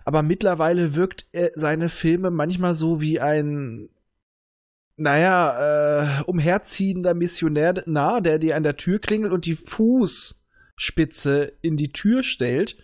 Aber 0.04 0.24
mittlerweile 0.24 0.96
wirkt 0.96 1.28
er 1.32 1.52
seine 1.56 1.90
Filme 1.90 2.32
manchmal 2.32 2.74
so 2.74 3.02
wie 3.02 3.20
ein, 3.20 3.90
naja, 4.96 6.22
äh, 6.22 6.24
umherziehender 6.24 7.14
Missionär 7.14 7.84
nah, 7.86 8.22
der 8.22 8.40
dir 8.40 8.56
an 8.56 8.64
der 8.64 8.78
Tür 8.78 9.00
klingelt 9.00 9.34
und 9.34 9.46
die 9.46 9.56
Fußspitze 9.56 11.54
in 11.62 11.78
die 11.78 11.92
Tür 11.92 12.24
stellt, 12.24 12.78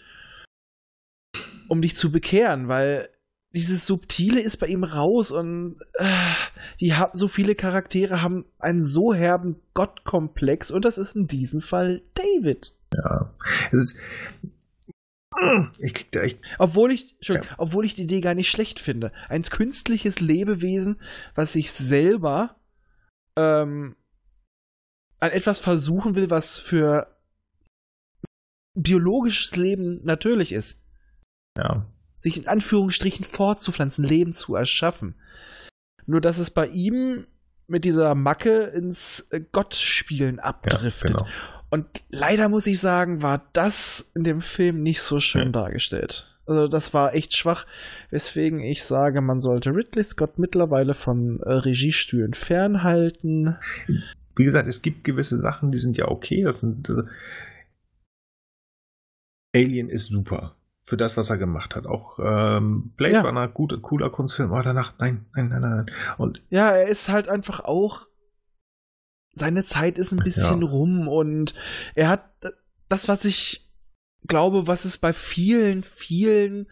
um 1.69 1.81
dich 1.81 1.95
zu 1.95 2.11
bekehren, 2.11 2.67
weil 2.67 3.07
dieses 3.53 3.85
Subtile 3.85 4.41
ist 4.41 4.57
bei 4.57 4.67
ihm 4.67 4.83
raus 4.83 5.31
und 5.31 5.77
äh, 5.93 6.05
die 6.79 6.95
haben 6.95 7.17
so 7.17 7.27
viele 7.27 7.53
Charaktere 7.53 8.21
haben 8.21 8.45
einen 8.57 8.83
so 8.83 9.13
herben 9.13 9.57
Gottkomplex 9.75 10.71
und 10.71 10.85
das 10.85 10.97
ist 10.97 11.15
in 11.15 11.27
diesem 11.27 11.61
Fall 11.61 12.01
David. 12.15 12.73
Ja, 12.93 13.33
es 13.71 13.79
ist 13.79 13.97
ich 15.79 15.93
krieg 15.93 16.11
da 16.11 16.21
echt. 16.21 16.39
Obwohl 16.59 16.91
ich, 16.91 17.15
ja. 17.21 17.41
obwohl 17.57 17.85
ich 17.85 17.95
die 17.95 18.03
Idee 18.03 18.21
gar 18.21 18.35
nicht 18.35 18.51
schlecht 18.51 18.79
finde. 18.79 19.11
Ein 19.29 19.41
künstliches 19.41 20.19
Lebewesen, 20.19 20.99
was 21.33 21.53
sich 21.53 21.71
selber 21.71 22.55
ähm, 23.35 23.95
an 25.19 25.31
etwas 25.31 25.59
versuchen 25.59 26.15
will, 26.15 26.29
was 26.29 26.59
für 26.59 27.17
biologisches 28.75 29.55
Leben 29.55 30.01
natürlich 30.03 30.51
ist. 30.51 30.83
Ja 31.57 31.87
sich 32.23 32.37
in 32.37 32.47
Anführungsstrichen 32.47 33.25
fortzupflanzen, 33.25 34.05
Leben 34.05 34.31
zu 34.31 34.55
erschaffen. 34.55 35.15
Nur 36.05 36.21
dass 36.21 36.37
es 36.37 36.49
bei 36.49 36.67
ihm 36.67 37.27
mit 37.67 37.83
dieser 37.83 38.15
Macke 38.15 38.63
ins 38.63 39.27
äh, 39.31 39.41
Gottspielen 39.51 40.39
abdriftet. 40.39 41.11
Ja, 41.11 41.17
genau. 41.17 41.29
Und 41.69 41.87
leider 42.11 42.49
muss 42.49 42.67
ich 42.67 42.79
sagen, 42.79 43.21
war 43.21 43.49
das 43.53 44.11
in 44.15 44.23
dem 44.23 44.41
Film 44.41 44.83
nicht 44.83 45.01
so 45.01 45.19
schön 45.19 45.47
ja. 45.47 45.49
dargestellt. 45.49 46.29
Also 46.45 46.67
das 46.67 46.93
war 46.93 47.13
echt 47.13 47.35
schwach, 47.35 47.65
weswegen 48.09 48.61
ich 48.61 48.83
sage, 48.83 49.21
man 49.21 49.39
sollte 49.41 49.71
Ridley 49.71 50.03
Scott 50.03 50.39
mittlerweile 50.39 50.93
von 50.93 51.41
äh, 51.41 51.51
Regiestühlen 51.51 52.33
fernhalten. 52.33 53.57
Wie 54.35 54.43
gesagt, 54.43 54.67
es 54.67 54.81
gibt 54.81 55.03
gewisse 55.03 55.39
Sachen, 55.39 55.71
die 55.71 55.79
sind 55.79 55.97
ja 55.97 56.07
okay. 56.07 56.43
Das 56.43 56.59
sind, 56.61 56.89
also 56.89 57.03
Alien 59.55 59.89
ist 59.89 60.07
super 60.07 60.55
für 60.85 60.97
das, 60.97 61.15
was 61.15 61.29
er 61.29 61.37
gemacht 61.37 61.75
hat. 61.75 61.85
Auch 61.85 62.19
ähm, 62.19 62.93
Blade 62.97 63.13
ja. 63.13 63.21
Runner, 63.21 63.47
gut, 63.47 63.81
cooler 63.81 64.09
Kunstfilm, 64.09 64.51
aber 64.51 64.63
danach, 64.63 64.93
nein, 64.99 65.25
nein, 65.35 65.49
nein, 65.49 65.61
nein. 65.61 65.91
Und 66.17 66.41
ja, 66.49 66.69
er 66.71 66.87
ist 66.87 67.09
halt 67.09 67.29
einfach 67.29 67.61
auch. 67.61 68.07
Seine 69.35 69.63
Zeit 69.63 69.97
ist 69.97 70.11
ein 70.11 70.19
bisschen 70.19 70.61
ja. 70.61 70.67
rum 70.67 71.07
und 71.07 71.55
er 71.95 72.09
hat 72.09 72.29
das, 72.87 73.07
was 73.07 73.25
ich 73.25 73.71
glaube, 74.27 74.67
was 74.67 74.85
es 74.85 74.99
bei 74.99 75.11
vielen, 75.11 75.83
vielen 75.83 76.67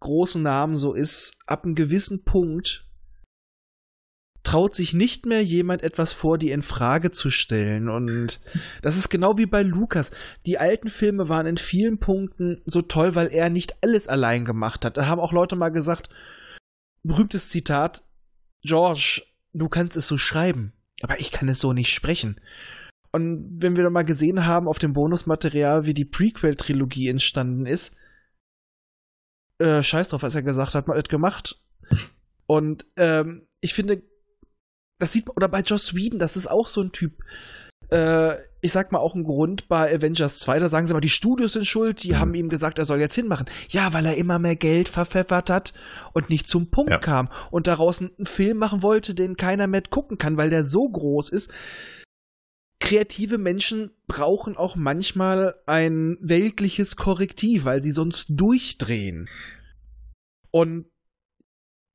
großen 0.00 0.42
Namen 0.42 0.76
so 0.76 0.94
ist, 0.94 1.36
ab 1.46 1.64
einem 1.64 1.74
gewissen 1.74 2.24
Punkt 2.24 2.86
traut 4.46 4.76
sich 4.76 4.94
nicht 4.94 5.26
mehr 5.26 5.42
jemand 5.42 5.82
etwas 5.82 6.12
vor, 6.12 6.38
die 6.38 6.52
in 6.52 6.62
Frage 6.62 7.10
zu 7.10 7.30
stellen. 7.30 7.88
Und 7.88 8.38
das 8.80 8.96
ist 8.96 9.08
genau 9.08 9.38
wie 9.38 9.46
bei 9.46 9.64
Lukas. 9.64 10.12
Die 10.46 10.56
alten 10.56 10.88
Filme 10.88 11.28
waren 11.28 11.46
in 11.46 11.56
vielen 11.56 11.98
Punkten 11.98 12.62
so 12.64 12.80
toll, 12.80 13.16
weil 13.16 13.26
er 13.26 13.50
nicht 13.50 13.82
alles 13.82 14.06
allein 14.06 14.44
gemacht 14.44 14.84
hat. 14.84 14.96
Da 14.96 15.08
haben 15.08 15.20
auch 15.20 15.32
Leute 15.32 15.56
mal 15.56 15.70
gesagt, 15.70 16.10
berühmtes 17.02 17.48
Zitat, 17.48 18.04
George, 18.62 19.24
du 19.52 19.68
kannst 19.68 19.96
es 19.96 20.06
so 20.06 20.16
schreiben, 20.16 20.72
aber 21.02 21.18
ich 21.18 21.32
kann 21.32 21.48
es 21.48 21.58
so 21.58 21.72
nicht 21.72 21.92
sprechen. 21.92 22.40
Und 23.10 23.60
wenn 23.60 23.74
wir 23.74 23.82
dann 23.82 23.92
mal 23.92 24.04
gesehen 24.04 24.46
haben 24.46 24.68
auf 24.68 24.78
dem 24.78 24.92
Bonusmaterial, 24.92 25.86
wie 25.86 25.94
die 25.94 26.04
Prequel-Trilogie 26.04 27.08
entstanden 27.08 27.66
ist, 27.66 27.96
äh, 29.58 29.82
scheiß 29.82 30.10
drauf, 30.10 30.22
was 30.22 30.36
er 30.36 30.44
gesagt 30.44 30.76
hat, 30.76 30.86
mal 30.86 30.94
das 30.94 31.08
gemacht. 31.08 31.60
Und 32.46 32.86
ähm, 32.96 33.48
ich 33.60 33.74
finde, 33.74 34.02
das 34.98 35.12
sieht 35.12 35.26
man, 35.26 35.36
oder 35.36 35.48
bei 35.48 35.60
Joss 35.60 35.94
Whedon, 35.94 36.18
das 36.18 36.36
ist 36.36 36.46
auch 36.46 36.68
so 36.68 36.82
ein 36.82 36.92
Typ. 36.92 37.22
Äh, 37.90 38.36
ich 38.62 38.72
sag 38.72 38.90
mal 38.90 38.98
auch 38.98 39.14
ein 39.14 39.24
Grund 39.24 39.68
bei 39.68 39.94
Avengers 39.94 40.40
2, 40.40 40.58
da 40.58 40.68
sagen 40.68 40.86
sie 40.86 40.92
mal, 40.92 41.00
die 41.00 41.08
Studios 41.08 41.52
sind 41.52 41.66
schuld, 41.66 42.02
die 42.02 42.12
mhm. 42.12 42.18
haben 42.18 42.34
ihm 42.34 42.48
gesagt, 42.48 42.78
er 42.78 42.84
soll 42.84 43.00
jetzt 43.00 43.14
hinmachen. 43.14 43.46
Ja, 43.68 43.92
weil 43.92 44.06
er 44.06 44.16
immer 44.16 44.38
mehr 44.38 44.56
Geld 44.56 44.88
verpfeffert 44.88 45.50
hat 45.50 45.72
und 46.12 46.30
nicht 46.30 46.48
zum 46.48 46.70
Punkt 46.70 46.90
ja. 46.90 46.98
kam 46.98 47.30
und 47.50 47.66
daraus 47.66 48.00
einen 48.00 48.26
Film 48.26 48.58
machen 48.58 48.82
wollte, 48.82 49.14
den 49.14 49.36
keiner 49.36 49.66
mehr 49.66 49.82
gucken 49.82 50.18
kann, 50.18 50.36
weil 50.36 50.50
der 50.50 50.64
so 50.64 50.88
groß 50.88 51.28
ist. 51.28 51.52
Kreative 52.80 53.38
Menschen 53.38 53.90
brauchen 54.06 54.56
auch 54.56 54.76
manchmal 54.76 55.54
ein 55.66 56.18
weltliches 56.20 56.96
Korrektiv, 56.96 57.64
weil 57.64 57.82
sie 57.82 57.90
sonst 57.90 58.26
durchdrehen. 58.28 59.28
Und 60.50 60.86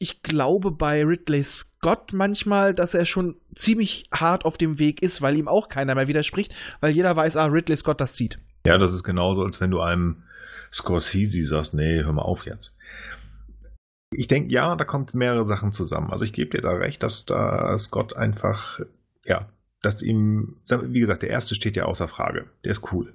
ich 0.01 0.23
glaube 0.23 0.71
bei 0.71 1.05
Ridley 1.05 1.43
Scott 1.43 2.11
manchmal, 2.11 2.73
dass 2.73 2.95
er 2.95 3.05
schon 3.05 3.35
ziemlich 3.53 4.05
hart 4.11 4.45
auf 4.45 4.57
dem 4.57 4.79
Weg 4.79 5.03
ist, 5.03 5.21
weil 5.21 5.37
ihm 5.37 5.47
auch 5.47 5.69
keiner 5.69 5.93
mehr 5.93 6.07
widerspricht, 6.07 6.55
weil 6.79 6.91
jeder 6.91 7.15
weiß, 7.15 7.37
ah, 7.37 7.45
Ridley 7.45 7.77
Scott 7.77 8.01
das 8.01 8.13
zieht. 8.13 8.39
Ja, 8.65 8.79
das 8.79 8.93
ist 8.93 9.03
genauso, 9.03 9.43
als 9.43 9.61
wenn 9.61 9.69
du 9.69 9.79
einem 9.79 10.23
Scorsese 10.73 11.45
sagst, 11.45 11.75
nee, 11.75 12.01
hör 12.03 12.13
mal 12.13 12.23
auf 12.23 12.47
jetzt. 12.47 12.75
Ich 14.09 14.27
denke, 14.27 14.51
ja, 14.51 14.75
da 14.75 14.85
kommt 14.85 15.13
mehrere 15.13 15.45
Sachen 15.45 15.71
zusammen. 15.71 16.11
Also 16.11 16.25
ich 16.25 16.33
gebe 16.33 16.57
dir 16.57 16.63
da 16.63 16.71
recht, 16.71 17.03
dass 17.03 17.25
da 17.25 17.77
Scott 17.77 18.15
einfach, 18.15 18.79
ja, 19.23 19.49
dass 19.83 20.01
ihm, 20.01 20.57
wie 20.67 20.99
gesagt, 20.99 21.21
der 21.21 21.29
erste 21.29 21.53
steht 21.53 21.75
ja 21.75 21.85
außer 21.85 22.07
Frage. 22.07 22.49
Der 22.63 22.71
ist 22.71 22.91
cool. 22.91 23.13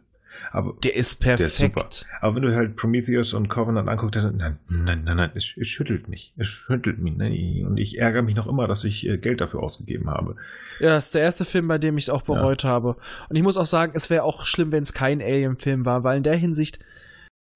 Aber 0.51 0.75
der 0.83 0.97
ist 0.97 1.17
perfekt. 1.17 1.41
Der 1.41 1.47
ist 1.47 1.59
super. 1.59 1.89
Aber 2.21 2.37
wenn 2.37 2.43
du 2.43 2.55
halt 2.55 2.77
Prometheus 2.77 3.35
und 3.35 3.49
Covenant 3.49 3.89
anguckst, 3.89 4.23
dann 4.23 4.37
nein, 4.37 4.59
nein, 4.69 5.05
nein, 5.05 5.17
nein, 5.17 5.31
es, 5.35 5.55
es 5.57 5.69
schüttelt 5.69 6.09
mich. 6.09 6.33
Es 6.37 6.49
schüttelt 6.49 6.99
mich. 6.99 7.17
Nein. 7.17 7.65
Und 7.67 7.77
ich 7.77 7.99
ärgere 7.99 8.23
mich 8.23 8.35
noch 8.35 8.47
immer, 8.47 8.67
dass 8.67 8.85
ich 8.85 9.07
äh, 9.07 9.19
Geld 9.19 9.41
dafür 9.41 9.63
ausgegeben 9.63 10.09
habe. 10.11 10.37
Ja, 10.81 10.89
das 10.95 11.07
ist 11.07 11.15
der 11.15 11.23
erste 11.23 11.45
Film, 11.45 11.69
bei 11.69 11.79
dem 11.79 11.99
ich 11.99 12.05
es 12.05 12.11
auch 12.11 12.23
bereut 12.23 12.63
ja. 12.63 12.71
habe. 12.71 12.97
Und 13.29 13.37
ich 13.37 13.43
muss 13.43 13.57
auch 13.57 13.67
sagen, 13.67 13.93
es 13.95 14.11
wäre 14.11 14.23
auch 14.25 14.47
schlimm, 14.47 14.73
wenn 14.73 14.83
es 14.83 14.93
kein 14.93 15.21
Alien-Film 15.21 15.85
war, 15.85 16.05
weil 16.05 16.19
in 16.19 16.23
der 16.23 16.37
Hinsicht, 16.37 16.79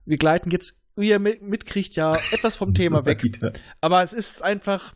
wir 0.05 0.19
gleiten 0.19 0.51
jetzt, 0.51 0.79
wie 0.97 1.09
ihr 1.09 1.19
mitkriegt, 1.19 1.97
ja 1.97 2.15
etwas 2.33 2.57
vom 2.57 2.75
Thema 2.75 3.05
weg. 3.07 3.23
Aber 3.81 4.03
es 4.03 4.13
ist 4.13 4.43
einfach 4.43 4.95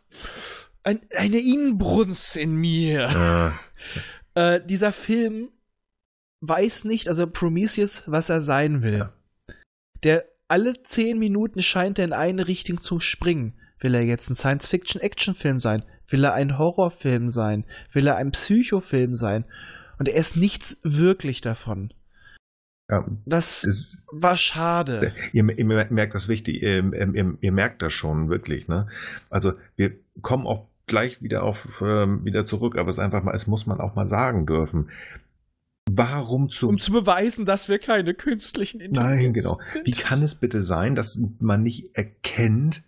ein, 0.83 1.01
eine 1.15 1.39
Inbrunst 1.39 2.37
in 2.37 2.55
mir. 2.55 3.01
Ja. 3.01 3.53
Äh, 4.35 4.61
dieser 4.65 4.91
Film 4.91 5.49
weiß 6.47 6.85
nicht, 6.85 7.07
also 7.07 7.27
Prometheus, 7.27 8.03
was 8.05 8.29
er 8.29 8.41
sein 8.41 8.81
will. 8.81 9.09
Der 10.03 10.25
alle 10.47 10.81
zehn 10.83 11.17
Minuten 11.17 11.63
scheint 11.63 11.99
er 11.99 12.05
in 12.05 12.13
eine 12.13 12.47
Richtung 12.47 12.79
zu 12.79 12.99
springen. 12.99 13.53
Will 13.79 13.95
er 13.95 14.03
jetzt 14.03 14.29
ein 14.29 14.35
Science-Fiction-Action-Film 14.35 15.59
sein? 15.59 15.83
Will 16.07 16.23
er 16.23 16.33
ein 16.33 16.57
Horrorfilm 16.57 17.29
sein? 17.29 17.65
Will 17.91 18.07
er 18.07 18.17
ein 18.17 18.31
Psychofilm 18.31 19.15
sein? 19.15 19.45
Und 19.97 20.07
er 20.07 20.15
ist 20.15 20.35
nichts 20.35 20.79
wirklich 20.83 21.41
davon. 21.41 21.91
Ja, 22.89 23.03
Das 23.25 23.63
es, 23.63 24.05
war 24.11 24.37
schade. 24.37 25.13
ihr, 25.33 25.57
ihr 25.57 25.65
merkt 25.65 26.13
das 26.13 26.27
wichtig, 26.27 26.61
ihr, 26.61 26.93
ihr, 26.93 27.37
ihr 27.39 27.51
merkt 27.51 27.81
das 27.81 27.93
schon 27.93 28.29
wirklich, 28.29 28.67
ne? 28.67 28.87
Also 29.31 29.53
wir 29.75 29.93
kommen 30.21 30.45
auch 30.45 30.67
gleich 30.85 31.23
wieder 31.23 31.41
auf 31.41 31.81
ähm, 31.81 32.23
wieder 32.25 32.45
zurück, 32.45 32.77
aber 32.77 32.91
es 32.91 32.97
ist 32.97 33.03
einfach 33.03 33.23
mal, 33.23 33.33
es 33.33 33.47
muss 33.47 33.65
man 33.65 33.79
auch 33.79 33.95
mal 33.95 34.07
sagen 34.07 34.45
dürfen. 34.45 34.89
Warum 35.89 36.49
zu 36.49 36.67
Um 36.67 36.79
zu 36.79 36.91
beweisen, 36.91 37.45
dass 37.45 37.69
wir 37.69 37.79
keine 37.79 38.13
künstlichen 38.13 38.79
Nein, 38.79 38.87
Intelligenzen 38.89 39.57
genau. 39.57 39.59
sind. 39.65 39.87
Wie 39.87 39.91
kann 39.91 40.23
es 40.23 40.35
bitte 40.35 40.63
sein, 40.63 40.95
dass 40.95 41.19
man 41.39 41.63
nicht 41.63 41.95
erkennt, 41.95 42.83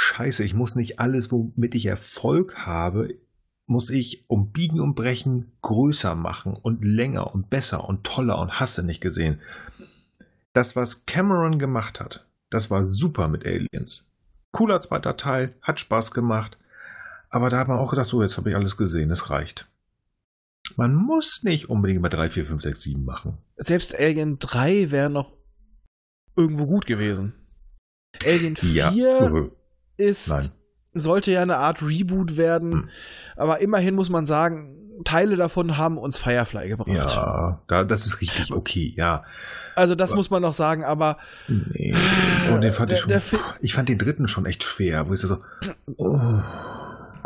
Scheiße, 0.00 0.44
ich 0.44 0.54
muss 0.54 0.76
nicht 0.76 1.00
alles, 1.00 1.32
womit 1.32 1.74
ich 1.74 1.86
Erfolg 1.86 2.54
habe, 2.54 3.16
muss 3.66 3.90
ich 3.90 4.24
um 4.28 4.52
Biegen 4.52 4.80
und 4.80 4.94
Brechen 4.94 5.50
größer 5.62 6.14
machen 6.14 6.54
und 6.54 6.84
länger 6.84 7.34
und 7.34 7.50
besser 7.50 7.88
und 7.88 8.04
toller 8.04 8.38
und 8.38 8.60
hasse 8.60 8.84
nicht 8.84 9.00
gesehen. 9.00 9.40
Das, 10.52 10.76
was 10.76 11.04
Cameron 11.04 11.58
gemacht 11.58 11.98
hat, 11.98 12.24
das 12.48 12.70
war 12.70 12.84
super 12.84 13.26
mit 13.26 13.44
Aliens. 13.44 14.06
Cooler 14.52 14.80
zweiter 14.80 15.16
Teil, 15.16 15.54
hat 15.62 15.80
Spaß 15.80 16.12
gemacht, 16.12 16.58
aber 17.28 17.50
da 17.50 17.58
hat 17.58 17.68
man 17.68 17.78
auch 17.78 17.90
gedacht, 17.90 18.08
so, 18.08 18.22
jetzt 18.22 18.36
habe 18.38 18.50
ich 18.50 18.56
alles 18.56 18.76
gesehen, 18.76 19.10
es 19.10 19.30
reicht. 19.30 19.68
Man 20.78 20.94
muss 20.94 21.42
nicht 21.42 21.68
unbedingt 21.68 22.00
mal 22.00 22.08
3, 22.08 22.30
4, 22.30 22.46
5, 22.46 22.62
6, 22.62 22.80
7 22.82 23.04
machen. 23.04 23.36
Selbst 23.56 23.98
Alien 23.98 24.38
3 24.38 24.90
wäre 24.92 25.10
noch 25.10 25.32
irgendwo 26.36 26.66
gut 26.66 26.86
gewesen. 26.86 27.34
Alien 28.24 28.54
4 28.56 28.92
Ja, 28.94 29.30
ist, 29.96 30.28
Nein. 30.28 30.48
sollte 30.94 31.32
ja 31.32 31.42
eine 31.42 31.56
Art 31.56 31.82
Reboot 31.82 32.36
werden, 32.36 32.72
Hm. 32.72 32.88
aber 33.36 33.60
immerhin 33.60 33.96
muss 33.96 34.08
man 34.08 34.24
sagen, 34.24 34.76
Teile 35.04 35.36
davon 35.36 35.76
haben 35.76 35.98
uns 35.98 36.18
Firefly 36.18 36.68
gebracht. 36.68 36.88
Ja, 36.88 37.62
da, 37.68 37.84
das 37.84 38.06
ist 38.06 38.20
richtig 38.20 38.52
okay, 38.52 38.94
ja. 38.96 39.24
Also 39.76 39.94
das 39.96 40.10
Aber- 40.10 40.16
muss 40.18 40.30
man 40.30 40.42
noch 40.42 40.52
sagen, 40.54 40.84
aber 40.84 41.18
Nee. 41.48 41.94
Und 42.52 42.60
den 42.62 42.72
fand 42.72 42.90
Der- 42.90 42.98
ich 42.98 43.24
schon. 43.28 43.40
ich 43.60 43.74
fand 43.74 43.88
den 43.88 43.98
dritten 43.98 44.26
schon 44.28 44.46
echt 44.46 44.62
schwer, 44.64 45.08
wo 45.08 45.12
ich 45.14 45.20
so. 45.20 45.38
Oh, 45.96 46.18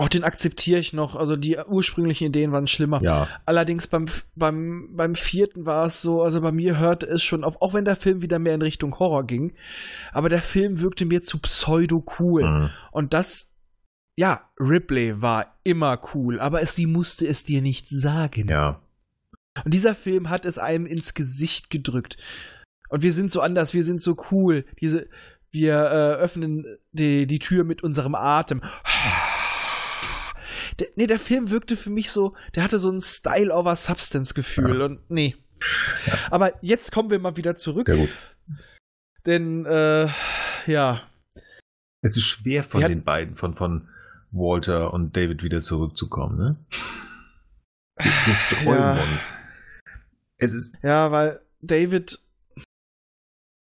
auch 0.02 0.08
den 0.08 0.24
akzeptiere 0.24 0.80
ich 0.80 0.92
noch. 0.92 1.14
Also 1.16 1.36
die 1.36 1.56
ursprünglichen 1.56 2.26
Ideen 2.28 2.52
waren 2.52 2.66
schlimmer. 2.66 3.00
ja, 3.02 3.28
Allerdings 3.46 3.86
beim, 3.86 4.06
beim, 4.34 4.90
beim 4.96 5.14
vierten 5.14 5.64
war 5.64 5.86
es 5.86 6.02
so, 6.02 6.22
also 6.22 6.40
bei 6.40 6.52
mir 6.52 6.78
hörte 6.78 7.06
es 7.06 7.22
schon 7.22 7.44
auf, 7.44 7.62
auch 7.62 7.72
wenn 7.74 7.84
der 7.84 7.96
Film 7.96 8.22
wieder 8.22 8.38
mehr 8.38 8.54
in 8.54 8.62
Richtung 8.62 8.98
Horror 8.98 9.26
ging, 9.26 9.54
aber 10.12 10.28
der 10.28 10.42
Film 10.42 10.80
wirkte 10.80 11.06
mir 11.06 11.22
zu 11.22 11.38
pseudo-cool. 11.38 12.42
mhm. 12.42 12.70
Und 12.90 13.14
das, 13.14 13.52
ja, 14.16 14.50
Ripley 14.58 15.22
war 15.22 15.58
immer 15.62 16.00
cool, 16.14 16.40
aber 16.40 16.62
es, 16.62 16.74
sie 16.74 16.86
musste 16.86 17.26
es 17.26 17.44
dir 17.44 17.62
nicht 17.62 17.88
sagen. 17.88 18.48
ja. 18.48 18.80
Und 19.64 19.74
dieser 19.74 19.94
Film 19.94 20.30
hat 20.30 20.46
es 20.46 20.56
einem 20.56 20.86
ins 20.86 21.12
Gesicht 21.12 21.68
gedrückt. 21.68 22.16
Und 22.88 23.02
wir 23.02 23.12
sind 23.12 23.30
so 23.30 23.42
anders, 23.42 23.74
wir 23.74 23.82
sind 23.82 24.00
so 24.00 24.16
cool. 24.30 24.64
Diese, 24.80 25.08
wir 25.50 25.74
äh, 25.74 26.20
öffnen 26.22 26.78
die, 26.92 27.26
die 27.26 27.38
Tür 27.38 27.64
mit 27.64 27.82
unserem 27.82 28.14
Atem. 28.14 28.62
Der, 30.78 30.88
nee, 30.96 31.06
der 31.06 31.18
Film 31.18 31.50
wirkte 31.50 31.76
für 31.76 31.90
mich 31.90 32.10
so, 32.10 32.34
der 32.54 32.62
hatte 32.64 32.78
so 32.78 32.90
ein 32.90 33.00
Style 33.00 33.54
over 33.54 33.76
Substance 33.76 34.34
Gefühl 34.34 34.78
Ja. 34.80 34.84
und 34.86 35.10
nee. 35.10 35.36
Aber 36.30 36.52
jetzt 36.62 36.92
kommen 36.92 37.10
wir 37.10 37.18
mal 37.18 37.36
wieder 37.36 37.54
zurück, 37.56 37.88
Ja, 37.88 37.94
gut. 37.96 38.08
denn 39.26 39.64
äh, 39.66 40.08
ja, 40.66 41.02
Es 42.02 42.16
ist 42.16 42.24
schwer 42.24 42.64
von 42.64 42.80
Ja. 42.80 42.88
den 42.88 43.04
beiden, 43.04 43.34
von, 43.36 43.54
von 43.54 43.88
Walter 44.32 44.92
und 44.92 45.16
David 45.16 45.42
wieder 45.44 45.60
zurückzukommen, 45.62 46.36
ne? 46.38 46.56
Ja. 48.64 49.02
uns. 49.02 49.22
Es 50.38 50.52
ist. 50.52 50.74
ja, 50.82 51.12
weil 51.12 51.40
David 51.60 52.18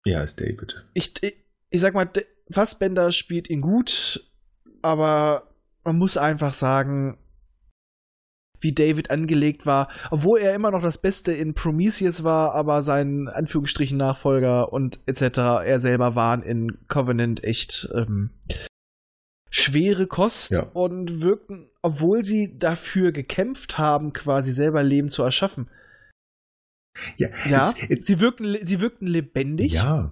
Ja, 0.05 0.23
ist 0.23 0.39
David. 0.39 0.83
ich, 0.93 1.13
ich, 1.23 1.35
ich 1.69 1.79
sag 1.81 1.93
mal, 1.93 2.09
Fassbender 2.49 3.11
spielt 3.11 3.49
ihn 3.49 3.61
gut, 3.61 4.23
aber 4.81 5.54
man 5.85 5.97
muss 5.97 6.17
einfach 6.17 6.53
sagen, 6.53 7.17
wie 8.59 8.73
David 8.73 9.11
angelegt 9.11 9.65
war, 9.65 9.89
obwohl 10.09 10.39
er 10.39 10.55
immer 10.55 10.71
noch 10.71 10.81
das 10.81 10.97
Beste 10.97 11.31
in 11.31 11.53
Prometheus 11.53 12.23
war, 12.23 12.55
aber 12.55 12.83
sein 12.83 13.27
Anführungsstrichen 13.27 13.97
Nachfolger 13.97 14.73
und 14.73 14.99
etc. 15.05 15.37
er 15.65 15.79
selber 15.79 16.15
waren 16.15 16.41
in 16.41 16.79
Covenant 16.87 17.43
echt 17.43 17.87
ähm, 17.93 18.31
schwere 19.51 20.07
Kost 20.07 20.51
Ja. 20.51 20.63
und 20.73 21.21
wirkten, 21.21 21.69
obwohl 21.81 22.23
sie 22.23 22.57
dafür 22.57 23.11
gekämpft 23.11 23.77
haben, 23.77 24.13
quasi 24.13 24.51
selber 24.51 24.81
Leben 24.83 25.09
zu 25.09 25.21
erschaffen. 25.21 25.69
Ja, 27.17 27.29
Ja, 27.45 27.69
Es, 27.69 27.75
es, 27.99 28.07
sie 28.07 28.19
wirkten, 28.19 28.57
sie 28.65 28.79
wirkten 28.79 29.05
lebendig, 29.05 29.73
ja. 29.73 30.11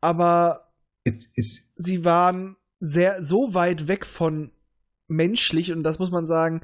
aber 0.00 0.70
es, 1.04 1.30
sie 1.76 2.04
waren 2.04 2.56
sehr 2.78 3.24
so 3.24 3.54
weit 3.54 3.88
weg 3.88 4.06
von 4.06 4.52
menschlich 5.08 5.72
und 5.72 5.82
das 5.82 5.98
muss 5.98 6.10
man 6.10 6.26
sagen. 6.26 6.62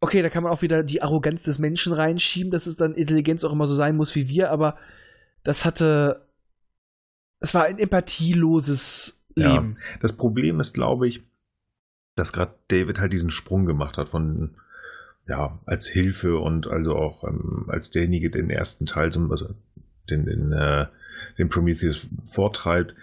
Okay, 0.00 0.22
da 0.22 0.28
kann 0.30 0.42
man 0.42 0.52
auch 0.52 0.62
wieder 0.62 0.82
die 0.82 1.02
Arroganz 1.02 1.42
des 1.42 1.58
Menschen 1.58 1.92
reinschieben, 1.92 2.50
dass 2.50 2.66
es 2.66 2.76
dann 2.76 2.94
Intelligenz 2.94 3.44
auch 3.44 3.52
immer 3.52 3.66
so 3.66 3.74
sein 3.74 3.96
muss 3.96 4.14
wie 4.14 4.28
wir, 4.28 4.50
aber 4.50 4.76
das 5.44 5.64
hatte. 5.64 6.26
Es 7.40 7.54
war 7.54 7.64
ein 7.64 7.78
empathieloses 7.78 9.18
Ja. 9.36 9.52
Leben. 9.54 9.78
Das 10.02 10.12
Problem 10.12 10.60
ist, 10.60 10.74
glaube 10.74 11.08
ich, 11.08 11.22
dass 12.16 12.32
gerade 12.32 12.54
David 12.68 12.98
halt 12.98 13.12
diesen 13.12 13.30
Sprung 13.30 13.64
gemacht 13.66 13.96
hat 13.96 14.08
von, 14.10 14.56
ja, 15.28 15.58
als 15.64 15.86
Hilfe 15.86 16.38
und 16.38 16.66
also 16.66 16.96
auch 16.96 17.24
ähm, 17.24 17.64
als 17.68 17.90
derjenige, 17.90 18.30
der 18.30 18.42
den 18.42 18.50
ersten 18.50 18.84
Teil, 18.86 19.12
zum- 19.12 19.30
also 19.30 19.54
den, 20.10 20.26
den, 20.26 20.52
äh, 20.52 20.86
den 21.38 21.48
Prometheus 21.48 22.06
vortreibt, 22.24 22.94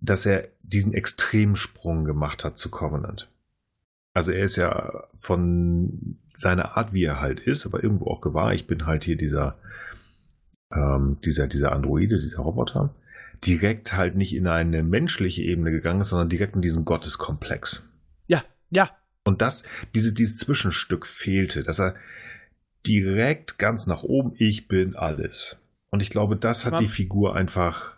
dass 0.00 0.26
er 0.26 0.48
diesen 0.62 0.92
Extremsprung 0.94 2.04
gemacht 2.04 2.44
hat 2.44 2.58
zu 2.58 2.68
Covenant. 2.70 3.28
Also 4.16 4.32
er 4.32 4.44
ist 4.46 4.56
ja 4.56 5.04
von 5.18 6.16
seiner 6.32 6.78
Art, 6.78 6.94
wie 6.94 7.04
er 7.04 7.20
halt 7.20 7.38
ist, 7.38 7.66
aber 7.66 7.82
irgendwo 7.82 8.06
auch 8.06 8.22
gewahr, 8.22 8.54
ich 8.54 8.66
bin 8.66 8.86
halt 8.86 9.04
hier 9.04 9.16
dieser, 9.18 9.58
ähm, 10.72 11.18
dieser, 11.22 11.46
dieser 11.46 11.72
Androide, 11.72 12.18
dieser 12.18 12.38
Roboter, 12.38 12.94
direkt 13.44 13.92
halt 13.92 14.14
nicht 14.16 14.34
in 14.34 14.46
eine 14.46 14.82
menschliche 14.82 15.42
Ebene 15.42 15.70
gegangen 15.70 16.00
ist, 16.00 16.08
sondern 16.08 16.30
direkt 16.30 16.56
in 16.56 16.62
diesen 16.62 16.86
Gotteskomplex. 16.86 17.86
Ja, 18.26 18.42
ja. 18.72 18.88
Und 19.26 19.42
das, 19.42 19.64
diese, 19.94 20.14
dieses 20.14 20.38
Zwischenstück 20.38 21.06
fehlte, 21.06 21.62
dass 21.62 21.78
er 21.78 21.94
direkt 22.86 23.58
ganz 23.58 23.86
nach 23.86 24.02
oben, 24.02 24.32
ich 24.38 24.66
bin 24.66 24.96
alles. 24.96 25.58
Und 25.90 26.00
ich 26.00 26.08
glaube, 26.08 26.36
das 26.36 26.64
hat 26.64 26.72
Man- 26.72 26.82
die 26.84 26.88
Figur 26.88 27.36
einfach, 27.36 27.96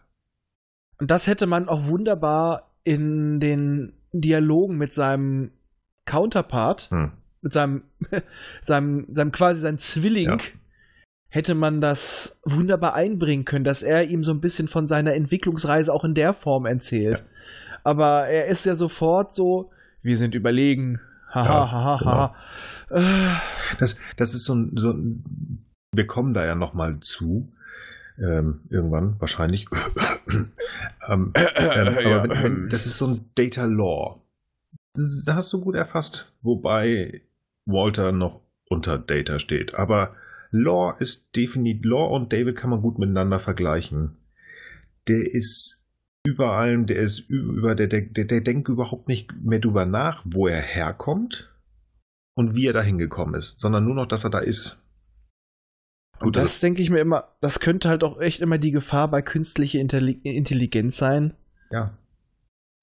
Und 0.98 1.12
das 1.12 1.28
hätte 1.28 1.46
man 1.46 1.68
auch 1.68 1.86
wunderbar 1.86 2.72
in 2.82 3.38
den 3.38 3.92
Dialogen 4.12 4.78
mit 4.78 4.92
seinem 4.92 5.52
Counterpart, 6.08 6.90
hm, 6.90 7.12
mit 7.42 7.52
seinem, 7.52 7.82
seinem, 8.62 9.06
seinem 9.12 9.30
quasi 9.32 9.60
sein 9.60 9.78
Zwilling, 9.78 10.28
Ja. 10.30 10.36
hätte 11.28 11.54
man 11.54 11.80
das 11.80 12.40
wunderbar 12.44 12.94
einbringen 12.94 13.44
können, 13.44 13.64
dass 13.64 13.82
er 13.82 14.08
ihm 14.08 14.24
so 14.24 14.32
ein 14.32 14.40
bisschen 14.40 14.66
von 14.68 14.88
seiner 14.88 15.14
Entwicklungsreise 15.14 15.92
auch 15.92 16.04
in 16.04 16.14
der 16.14 16.32
Form 16.34 16.66
erzählt. 16.66 17.24
Aber 17.84 18.26
er 18.26 18.46
ist 18.46 18.66
ja 18.66 18.74
sofort 18.74 19.32
so, 19.32 19.70
wir 20.02 20.16
sind 20.16 20.34
überlegen. 20.34 21.00
Haha, 21.30 21.44
Ja, 21.46 21.70
haha, 21.72 21.98
genau. 21.98 22.10
haha. 22.10 22.34
Äh, 22.90 23.76
das, 23.78 23.96
das 24.16 24.34
ist 24.34 24.44
so 24.44 24.54
ein, 24.54 24.72
so 24.76 24.90
ein, 24.92 25.64
wir 25.92 26.06
kommen 26.06 26.32
da 26.34 26.44
ja 26.46 26.54
nochmal 26.54 27.00
zu, 27.00 27.52
ähm, 28.18 28.60
irgendwann, 28.70 29.16
wahrscheinlich. 29.20 29.66
ähm, 30.28 30.50
ähm, 31.08 31.34
aber 31.34 32.22
wenn, 32.28 32.42
wenn, 32.42 32.68
das 32.68 32.86
ist 32.86 32.98
so 32.98 33.06
ein 33.06 33.24
Data 33.34 33.64
Law. 33.64 34.20
Das, 34.98 35.24
das 35.24 35.34
hast 35.34 35.52
du 35.52 35.60
gut 35.60 35.76
erfasst, 35.76 36.34
wobei 36.42 37.22
Walter 37.66 38.12
noch 38.12 38.40
unter 38.68 38.98
Data 38.98 39.38
steht. 39.38 39.74
Aber 39.74 40.16
Law 40.50 40.96
ist 40.98 41.36
definitiv, 41.36 41.84
Law 41.84 42.06
und 42.14 42.32
David 42.32 42.56
kann 42.56 42.70
man 42.70 42.82
gut 42.82 42.98
miteinander 42.98 43.38
vergleichen. 43.38 44.16
Der 45.06 45.32
ist 45.34 45.86
über 46.26 46.52
allem, 46.52 46.86
der 46.86 46.96
ist 46.96 47.20
über, 47.20 47.74
der, 47.74 47.86
der, 47.86 48.02
der, 48.02 48.24
der 48.24 48.40
denkt 48.40 48.68
überhaupt 48.68 49.08
nicht 49.08 49.32
mehr 49.40 49.60
drüber 49.60 49.86
nach, 49.86 50.24
wo 50.26 50.48
er 50.48 50.60
herkommt 50.60 51.54
und 52.34 52.54
wie 52.54 52.66
er 52.66 52.72
da 52.72 52.82
hingekommen 52.82 53.34
ist, 53.34 53.60
sondern 53.60 53.84
nur 53.84 53.94
noch, 53.94 54.06
dass 54.06 54.24
er 54.24 54.30
da 54.30 54.40
ist. 54.40 54.82
Und 56.20 56.36
das 56.36 56.60
denke 56.60 56.82
ich 56.82 56.90
mir 56.90 56.98
immer, 56.98 57.36
das 57.40 57.60
könnte 57.60 57.88
halt 57.88 58.02
auch 58.02 58.20
echt 58.20 58.40
immer 58.40 58.58
die 58.58 58.72
Gefahr 58.72 59.08
bei 59.08 59.22
künstlicher 59.22 59.78
Intelli- 59.78 60.20
Intelligenz 60.22 60.96
sein, 60.96 61.34
ja, 61.70 61.96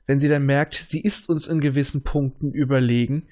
wenn 0.06 0.20
sie 0.20 0.30
dann 0.30 0.45
merkt, 0.45 0.76
sie 0.76 1.01
ist 1.01 1.30
uns 1.30 1.47
in 1.47 1.60
gewissen 1.60 2.03
Punkten 2.03 2.53
überlegen. 2.53 3.28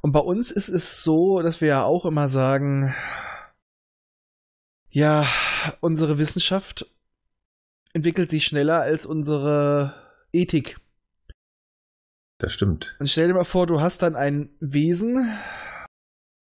Und 0.00 0.12
bei 0.12 0.20
uns 0.20 0.50
ist 0.50 0.68
es 0.68 1.02
so, 1.02 1.40
dass 1.42 1.60
wir 1.60 1.68
ja 1.68 1.84
auch 1.84 2.04
immer 2.06 2.28
sagen, 2.28 2.94
Ja, 4.90 5.26
unsere 5.80 6.18
Wissenschaft 6.18 6.90
entwickelt 7.92 8.30
sich 8.30 8.44
schneller 8.44 8.80
als 8.80 9.06
unsere 9.06 9.94
Ethik. 10.32 10.78
Das 12.38 12.52
stimmt. 12.52 12.96
Und 12.98 13.08
stell 13.08 13.28
dir 13.28 13.34
mal 13.34 13.44
vor, 13.44 13.66
du 13.66 13.80
hast 13.80 14.02
dann 14.02 14.16
ein 14.16 14.50
Wesen, 14.60 15.36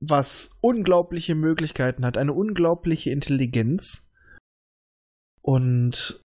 was 0.01 0.51
unglaubliche 0.61 1.35
Möglichkeiten 1.35 2.05
hat, 2.05 2.19
eine 2.19 2.35
unglaubliche 2.35 3.11
Intelligenz. 3.11 4.09
Und 5.41 6.23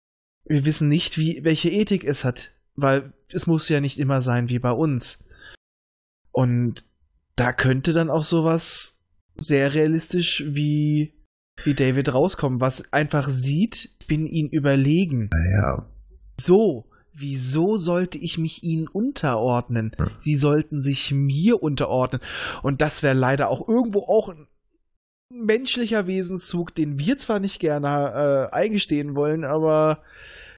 wir 0.45 0.65
wissen 0.65 0.89
nicht, 0.89 1.17
wie, 1.17 1.43
welche 1.43 1.69
Ethik 1.69 2.03
es 2.03 2.25
hat, 2.25 2.51
weil 2.81 3.13
es 3.31 3.47
muss 3.47 3.69
ja 3.69 3.81
nicht 3.81 3.99
immer 3.99 4.21
sein 4.21 4.49
wie 4.49 4.59
bei 4.59 4.71
uns. 4.71 5.23
Und 6.31 6.85
da 7.35 7.53
könnte 7.53 7.93
dann 7.93 8.09
auch 8.09 8.23
sowas 8.23 8.99
sehr 9.37 9.73
realistisch 9.73 10.43
wie, 10.47 11.13
wie 11.63 11.73
David 11.73 12.13
rauskommen, 12.13 12.59
was 12.59 12.91
einfach 12.91 13.29
sieht, 13.29 13.91
ich 13.99 14.07
bin 14.07 14.27
ihnen 14.27 14.49
überlegen. 14.49 15.29
Naja. 15.31 15.85
So, 16.39 16.89
wieso 17.13 17.77
sollte 17.77 18.17
ich 18.17 18.37
mich 18.37 18.63
ihnen 18.63 18.87
unterordnen? 18.87 19.91
Hm. 19.97 20.09
Sie 20.17 20.35
sollten 20.35 20.81
sich 20.81 21.11
mir 21.11 21.61
unterordnen. 21.61 22.21
Und 22.63 22.81
das 22.81 23.03
wäre 23.03 23.15
leider 23.15 23.49
auch 23.49 23.67
irgendwo 23.67 24.01
auch 24.01 24.29
ein 24.29 24.47
menschlicher 25.31 26.07
Wesenszug, 26.07 26.73
den 26.75 26.99
wir 26.99 27.17
zwar 27.17 27.39
nicht 27.39 27.59
gerne 27.59 28.49
äh, 28.51 28.55
eingestehen 28.55 29.15
wollen, 29.15 29.43
aber 29.45 29.99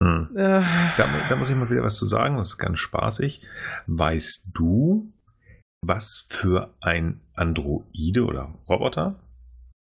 Hm. 0.02 0.30
äh, 0.36 0.62
Da, 0.98 1.08
da 1.30 1.36
muss 1.36 1.50
ich 1.50 1.56
mal 1.56 1.70
wieder 1.70 1.84
was 1.84 1.96
zu 1.98 2.06
sagen, 2.08 2.38
das 2.38 2.48
ist 2.48 2.58
ganz 2.58 2.80
spaßig. 2.80 3.42
Weißt 3.86 4.48
du, 4.54 5.12
was 5.86 6.26
für 6.30 6.74
ein 6.82 7.20
Androide 7.36 8.24
oder 8.26 8.54
Roboter, 8.68 9.16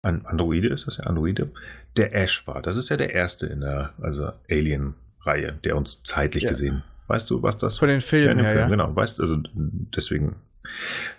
ein 0.05 0.25
Androide 0.25 0.67
ist 0.67 0.85
das 0.85 0.97
ja, 0.97 1.05
Androide, 1.05 1.51
der 1.97 2.13
Ash 2.13 2.45
war? 2.45 2.61
Das 2.61 2.77
ist 2.77 2.89
ja 2.89 2.97
der 2.97 3.13
erste 3.13 3.47
in 3.47 3.61
der 3.61 3.93
also 4.01 4.31
Alien-Reihe, 4.49 5.53
der 5.63 5.77
uns 5.77 6.03
zeitlich 6.03 6.43
Ja. 6.43 6.49
gesehen. 6.51 6.83
Weißt 7.07 7.29
du, 7.31 7.41
was 7.41 7.57
das 7.57 7.77
von 7.79 7.87
den 7.87 7.99
Ja, 7.99 8.05
Filmen 8.05 8.39
her, 8.39 8.49
Film, 8.53 8.59
ja. 8.59 8.67
genau. 8.67 8.95
Weißt 8.95 9.19
also 9.21 9.37
deswegen 9.95 10.35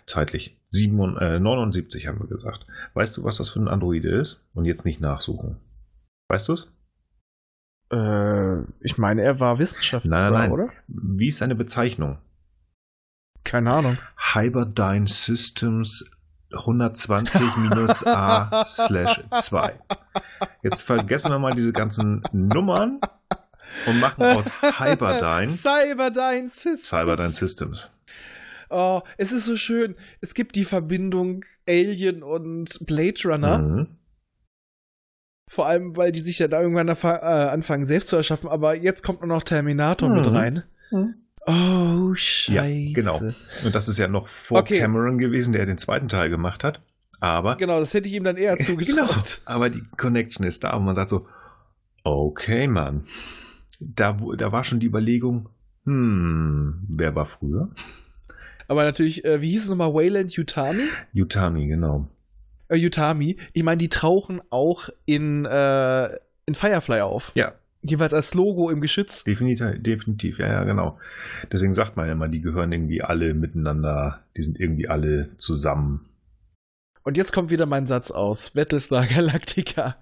zeitlich. 0.07 0.57
7, 0.75 1.17
äh, 1.19 1.41
79 1.41 2.07
haben 2.07 2.21
wir 2.21 2.27
gesagt. 2.27 2.67
Weißt 2.95 3.17
du, 3.17 3.25
was 3.25 3.39
das 3.39 3.49
für 3.49 3.61
ein 3.61 3.69
Androide 3.69 4.11
ist? 4.11 4.43
Und 4.55 4.65
jetzt 4.65 4.85
nicht 4.85 5.01
nachsuchen. 5.01 5.57
Weißt 6.29 6.49
du 6.49 6.55
es? 6.55 6.71
Äh, 7.93 8.63
ich 8.81 8.99
meine, 8.99 9.23
er 9.23 9.41
war 9.41 9.59
Wissenschaftler, 9.59 10.11
Nein, 10.11 10.33
nein. 10.33 10.53
oder? 10.53 10.71
Wie 10.89 11.29
ist 11.29 11.39
seine 11.39 11.55
Bezeichnung? 11.55 12.19
Keine 13.45 13.73
Ahnung. 13.73 13.99
Hyperdyne 14.33 15.07
Systems 15.07 16.11
120-A 16.51 18.65
slash 18.67 19.21
2. 19.41 19.79
Jetzt 20.63 20.83
vergessen 20.83 21.31
wir 21.31 21.39
mal 21.39 21.53
diese 21.53 21.73
ganzen 21.73 22.23
Nummern 22.33 23.01
und 23.87 24.01
machen 24.01 24.25
aus 24.25 24.51
Hyperdyne 24.63 25.53
Cyberdyne 25.53 26.49
Systems. 26.49 26.89
Cyberdyne 26.89 27.29
Systems. 27.29 27.91
Oh, 28.71 29.01
es 29.19 29.33
ist 29.33 29.47
so 29.47 29.57
schön. 29.57 29.95
Es 30.21 30.35
gibt 30.35 30.57
die 30.57 30.65
Verbindung 30.65 31.45
Alien 31.69 32.23
und 32.23 32.85
Blade 32.87 33.21
Runner. 33.25 33.59
Mhm. 33.59 33.87
Vor 35.51 35.67
allem, 35.67 35.97
weil 35.97 36.11
die 36.13 36.21
sich 36.21 36.39
ja 36.39 36.49
da 36.49 36.61
irgendwann 36.61 36.89
äh, 36.89 36.93
anfangen, 36.93 37.87
selbst 37.87 38.09
zu 38.09 38.17
erschaffen. 38.17 38.49
Aber 38.49 38.75
jetzt 38.75 39.03
kommt 39.03 39.21
nur 39.21 39.29
noch 39.29 39.43
Terminator 39.43 40.09
Mhm. 40.09 40.15
mit 40.17 40.31
rein. 40.33 40.63
Mhm. 40.91 41.15
Oh, 41.47 42.15
scheiße. 42.15 42.53
Ja, 42.53 42.93
genau. 42.95 43.21
Und 43.65 43.75
das 43.75 43.87
ist 43.89 43.99
ja 43.99 44.09
noch 44.09 44.29
vor 44.29 44.61
Okay. 44.61 44.79
Cameron 44.79 45.19
gewesen, 45.19 45.53
der 45.53 45.67
den 45.67 45.77
zweiten 45.79 46.09
Teil 46.09 46.31
gemacht 46.31 46.65
hat. 46.65 46.81
Aber, 47.21 47.57
Genau, 47.57 47.79
das 47.81 47.93
hätte 47.95 48.09
ich 48.09 48.15
ihm 48.15 48.25
dann 48.25 48.37
eher 48.37 48.57
genau, 48.57 48.67
zugetraut. 48.67 49.41
aber 49.45 49.71
die 49.71 49.83
Connection 49.97 50.45
ist 50.47 50.65
da 50.65 50.75
und 50.77 50.85
man 50.87 50.95
sagt 50.95 51.11
so, 51.11 51.27
okay, 52.03 52.67
Mann. 52.67 53.05
Da, 53.81 54.17
da 54.37 54.53
war 54.53 54.65
schon 54.65 54.81
die 54.81 54.87
Überlegung, 54.87 55.49
hm, 55.85 56.85
wer 56.89 57.15
war 57.15 57.27
früher? 57.27 57.71
Aber 58.69 58.85
natürlich, 58.85 59.25
äh, 59.25 59.41
wie 59.41 59.51
hieß 59.51 59.65
es 59.65 59.71
nochmal? 59.71 59.95
Wayland 59.95 60.33
Yutani? 60.33 60.89
Utami, 61.15 61.67
genau. 61.67 62.09
Äh, 62.69 62.77
Yutami. 62.77 63.37
Ich 63.53 63.63
meine, 63.63 63.79
die 63.79 63.89
tauchen 63.89 64.41
auch 64.51 64.89
in, 65.05 65.45
äh, 65.45 66.07
in 66.47 66.55
Firefly 66.55 67.01
auf. 67.01 67.33
Ja, 67.35 67.55
Jeweils 67.87 68.15
als 68.15 68.33
Logo 68.33 68.71
im 68.71 68.81
Geschütz. 68.81 69.25
definitiv, 69.25 69.83
definitiv, 69.83 70.39
ja, 70.39 70.49
ja, 70.49 70.65
genau. 70.65 70.99
Deswegen 71.53 71.75
sagt 71.75 71.97
man 71.97 72.07
ja 72.07 72.13
immer, 72.13 72.29
die 72.29 72.41
gehören 72.41 72.73
irgendwie 72.73 73.03
alle 73.03 73.35
miteinander, 73.35 74.25
die 74.39 74.43
sind 74.43 74.59
irgendwie 74.59 74.89
alle 74.89 75.37
zusammen. 75.37 76.09
Und 77.03 77.19
jetzt 77.19 77.33
kommt 77.33 77.51
wieder 77.51 77.67
mein 77.67 77.87
Satz 77.87 78.11
aus 78.11 78.53
Battlestar 78.53 79.07
Galactica. 79.07 79.97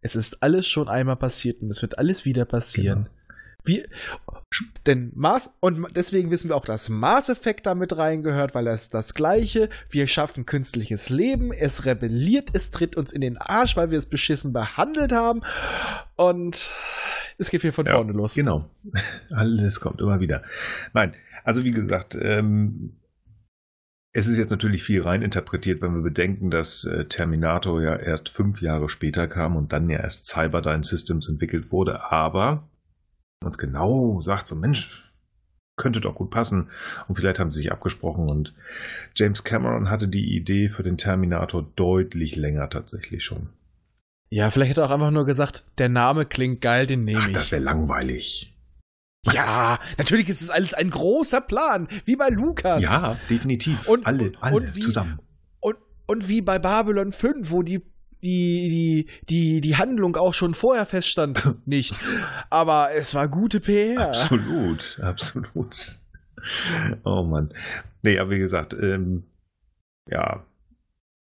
Es 0.00 0.16
ist 0.16 0.42
alles 0.42 0.66
schon 0.66 0.88
einmal 0.88 1.16
passiert 1.16 1.62
und 1.62 1.70
es 1.70 1.82
wird 1.82 1.98
alles 1.98 2.24
wieder 2.24 2.44
passieren. 2.44 3.04
Genau. 3.04 3.16
Wie, 3.64 3.84
denn 4.86 5.12
Mars, 5.14 5.50
und 5.60 5.86
deswegen 5.94 6.30
wissen 6.30 6.48
wir 6.48 6.56
auch, 6.56 6.64
dass 6.64 6.88
Mass 6.88 7.28
Effect 7.28 7.66
da 7.66 7.74
mit 7.74 7.96
reingehört, 7.96 8.54
weil 8.54 8.66
es 8.66 8.90
das 8.90 9.14
Gleiche. 9.14 9.68
Wir 9.88 10.06
schaffen 10.06 10.46
künstliches 10.46 11.10
Leben, 11.10 11.52
es 11.52 11.84
rebelliert, 11.86 12.50
es 12.52 12.70
tritt 12.70 12.96
uns 12.96 13.12
in 13.12 13.20
den 13.20 13.36
Arsch, 13.36 13.76
weil 13.76 13.90
wir 13.90 13.98
es 13.98 14.06
beschissen 14.06 14.52
behandelt 14.52 15.12
haben. 15.12 15.42
Und 16.16 16.72
es 17.38 17.50
geht 17.50 17.62
wieder 17.62 17.72
von 17.72 17.86
Ja, 17.86 17.94
vorne 17.94 18.12
los. 18.12 18.34
Genau. 18.34 18.68
Alles 19.30 19.80
kommt 19.80 20.00
immer 20.00 20.20
wieder. 20.20 20.42
Nein, 20.92 21.14
also 21.44 21.64
wie 21.64 21.70
gesagt, 21.70 22.16
ähm, 22.20 22.96
es 24.12 24.26
ist 24.26 24.38
jetzt 24.38 24.50
natürlich 24.50 24.82
viel 24.82 25.02
reininterpretiert, 25.02 25.82
wenn 25.82 25.94
wir 25.94 26.02
bedenken, 26.02 26.50
dass 26.50 26.84
äh, 26.84 27.04
Terminator 27.04 27.80
ja 27.80 27.94
erst 27.96 28.28
fünf 28.28 28.60
Jahre 28.60 28.88
später 28.88 29.28
kam 29.28 29.56
und 29.56 29.72
dann 29.72 29.88
ja 29.88 30.00
erst 30.00 30.26
Cyberdyne 30.26 30.82
Systems 30.82 31.28
entwickelt 31.28 31.70
wurde, 31.70 32.10
aber 32.10 32.68
uns 33.44 33.58
genau 33.58 34.20
sagt 34.22 34.48
so, 34.48 34.54
Mensch, 34.54 35.10
könnte 35.76 36.00
doch 36.00 36.14
gut 36.14 36.30
passen. 36.30 36.68
Und 37.08 37.14
vielleicht 37.14 37.38
haben 37.38 37.50
sie 37.52 37.60
sich 37.60 37.72
abgesprochen 37.72 38.28
und 38.28 38.54
James 39.16 39.44
Cameron 39.44 39.88
hatte 39.88 40.08
die 40.08 40.36
Idee 40.36 40.68
für 40.68 40.82
den 40.82 40.98
Terminator 40.98 41.62
deutlich 41.76 42.36
länger 42.36 42.68
tatsächlich 42.68 43.24
schon. 43.24 43.48
Ja, 44.30 44.50
vielleicht 44.50 44.72
hätte 44.72 44.82
er 44.82 44.86
auch 44.86 44.90
einfach 44.90 45.10
nur 45.10 45.24
gesagt, 45.24 45.64
der 45.78 45.88
Name 45.88 46.26
klingt 46.26 46.60
geil, 46.60 46.86
den 46.86 47.04
nehme 47.04 47.20
Ach, 47.22 47.28
ich. 47.28 47.34
das 47.34 47.50
wäre 47.50 47.62
langweilig. 47.62 48.54
Ja, 49.32 49.78
natürlich 49.98 50.28
ist 50.28 50.40
es 50.40 50.50
alles 50.50 50.72
ein 50.72 50.90
großer 50.90 51.40
Plan, 51.40 51.88
wie 52.04 52.16
bei 52.16 52.28
Lukas. 52.28 52.82
Ja, 52.82 53.18
definitiv. 53.28 53.88
Und- 53.88 54.06
alle, 54.06 54.32
alle 54.40 54.56
und 54.56 54.74
wie- 54.76 54.80
zusammen. 54.80 55.18
Und, 55.60 55.76
und 56.06 56.28
wie 56.28 56.40
bei 56.42 56.58
Babylon 56.58 57.12
5, 57.12 57.50
wo 57.50 57.62
die, 57.62 57.82
die, 58.22 58.68
die, 58.68 59.06
die, 59.28 59.60
die 59.60 59.76
Handlung 59.76 60.16
auch 60.16 60.34
schon 60.34 60.54
vorher 60.54 60.86
feststand, 60.86 61.54
nicht. 61.66 61.94
Aber 62.50 62.90
es 62.94 63.14
war 63.14 63.28
gute 63.28 63.60
PR. 63.60 64.08
Absolut, 64.08 64.98
absolut. 65.02 65.98
Oh 67.04 67.22
Mann. 67.22 67.52
Nee, 68.02 68.18
aber 68.18 68.30
wie 68.30 68.38
gesagt, 68.38 68.72
ähm, 68.74 69.24
ja, 70.08 70.44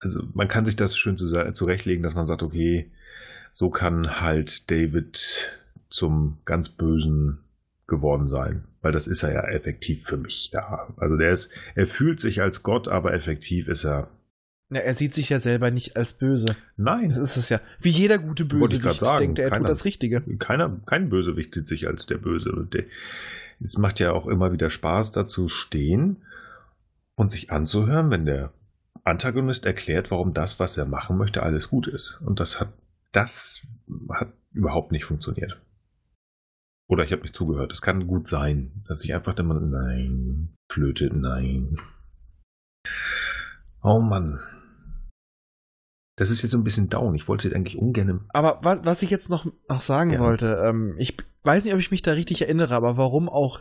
also 0.01 0.23
man 0.33 0.49
kann 0.49 0.65
sich 0.65 0.77
das 0.77 0.97
schön 0.97 1.16
zu- 1.16 1.53
zurechtlegen, 1.53 2.03
dass 2.03 2.15
man 2.15 2.27
sagt, 2.27 2.43
okay, 2.43 2.91
so 3.53 3.69
kann 3.70 4.20
halt 4.20 4.70
David 4.70 5.59
zum 5.91 6.39
ganz 6.45 6.69
Bösen 6.69 7.39
geworden 7.89 8.29
sein. 8.29 8.65
Weil 8.81 8.93
das 8.93 9.09
ist 9.09 9.25
er 9.25 9.33
ja 9.33 9.43
effektiv 9.49 10.05
für 10.05 10.16
mich 10.19 10.51
da. 10.53 10.95
Also 10.99 11.16
der 11.16 11.33
ist, 11.33 11.51
er 11.75 11.89
fühlt 11.89 12.20
sich 12.20 12.41
als 12.41 12.62
Gott, 12.62 12.87
aber 12.87 13.12
effektiv 13.12 13.66
ist 13.66 13.85
er. 13.85 14.09
Ja, 14.70 14.81
er 14.81 14.95
sieht 14.95 15.15
sich 15.15 15.31
ja 15.31 15.39
selber 15.40 15.70
nicht 15.70 15.97
als 15.97 16.12
böse. 16.12 16.55
Nein, 16.77 17.09
Das 17.09 17.19
ist 17.19 17.36
es 17.39 17.49
ja. 17.49 17.61
Wie 17.81 17.89
jeder 17.89 18.19
gute 18.19 18.45
Bösewicht 18.45 18.93
sagen, 18.99 19.19
denkt 19.35 19.39
er, 19.39 19.47
er 19.47 19.51
tut 19.51 19.57
keiner- 19.59 19.69
das 19.69 19.85
Richtige. 19.86 20.20
keiner, 20.39 20.81
kein 20.85 21.09
Bösewicht 21.09 21.55
sieht 21.55 21.66
sich 21.69 21.86
als 21.86 22.05
der 22.07 22.19
Böse. 22.19 22.69
Es 23.65 23.78
macht 23.78 23.99
ja 23.99 24.12
auch 24.12 24.27
immer 24.27 24.53
wieder 24.53 24.69
Spaß, 24.69 25.12
dazu 25.12 25.49
stehen 25.49 26.19
und 27.15 27.32
sich 27.32 27.51
anzuhören, 27.51 28.11
wenn 28.11 28.27
der 28.27 28.53
Antagonist 29.05 29.65
erklärt, 29.65 30.11
warum 30.11 30.35
das, 30.35 30.61
was 30.61 30.77
er 30.77 30.85
machen 30.85 31.16
möchte, 31.16 31.43
alles 31.43 31.69
gut 31.70 31.86
ist. 31.86 32.20
Und 32.27 32.39
das 32.39 32.61
hat, 32.61 32.69
das 33.12 33.62
hat 34.11 34.32
überhaupt 34.53 34.93
nicht 34.93 35.07
funktioniert. 35.07 35.59
Oder 36.89 37.05
ich 37.05 37.12
habe 37.12 37.23
nicht 37.23 37.35
zugehört. 37.35 37.73
Es 37.73 37.81
kann 37.82 38.07
gut 38.07 38.27
sein, 38.27 38.85
dass 38.86 39.03
ich 39.05 39.15
einfach 39.15 39.36
immer, 39.39 39.59
nein, 39.59 40.51
Flöte, 40.70 41.09
nein. 41.12 41.78
Oh 43.82 44.01
Mann. 44.01 44.40
Das 46.19 46.31
ist 46.31 46.43
jetzt 46.43 46.51
so 46.51 46.59
ein 46.59 46.65
bisschen 46.65 46.90
down. 46.90 47.15
Ich 47.15 47.28
wollte 47.28 47.55
eigentlich 47.55 47.78
ungern 47.78 48.24
Aber 48.31 48.59
was, 48.62 48.85
was 48.85 49.03
ich 49.03 49.11
jetzt 49.11 49.31
noch, 49.31 49.47
noch 49.69 49.81
sagen 49.81 50.11
Ja. 50.11 50.19
wollte, 50.19 50.65
ähm, 50.66 50.97
ich 50.99 51.16
weiß 51.45 51.65
nicht, 51.65 51.73
ob 51.73 51.78
ich 51.78 51.93
mich 51.93 52.03
da 52.03 52.12
richtig 52.12 52.43
erinnere, 52.43 52.74
aber 52.74 52.97
warum 52.97 53.28
auch 53.28 53.61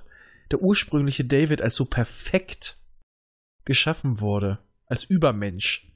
der 0.50 0.62
ursprüngliche 0.62 1.24
David 1.24 1.62
als 1.62 1.76
so 1.76 1.86
perfekt 1.86 2.78
geschaffen 3.64 4.22
wurde, 4.22 4.58
als 4.88 5.04
Übermensch. 5.04 5.88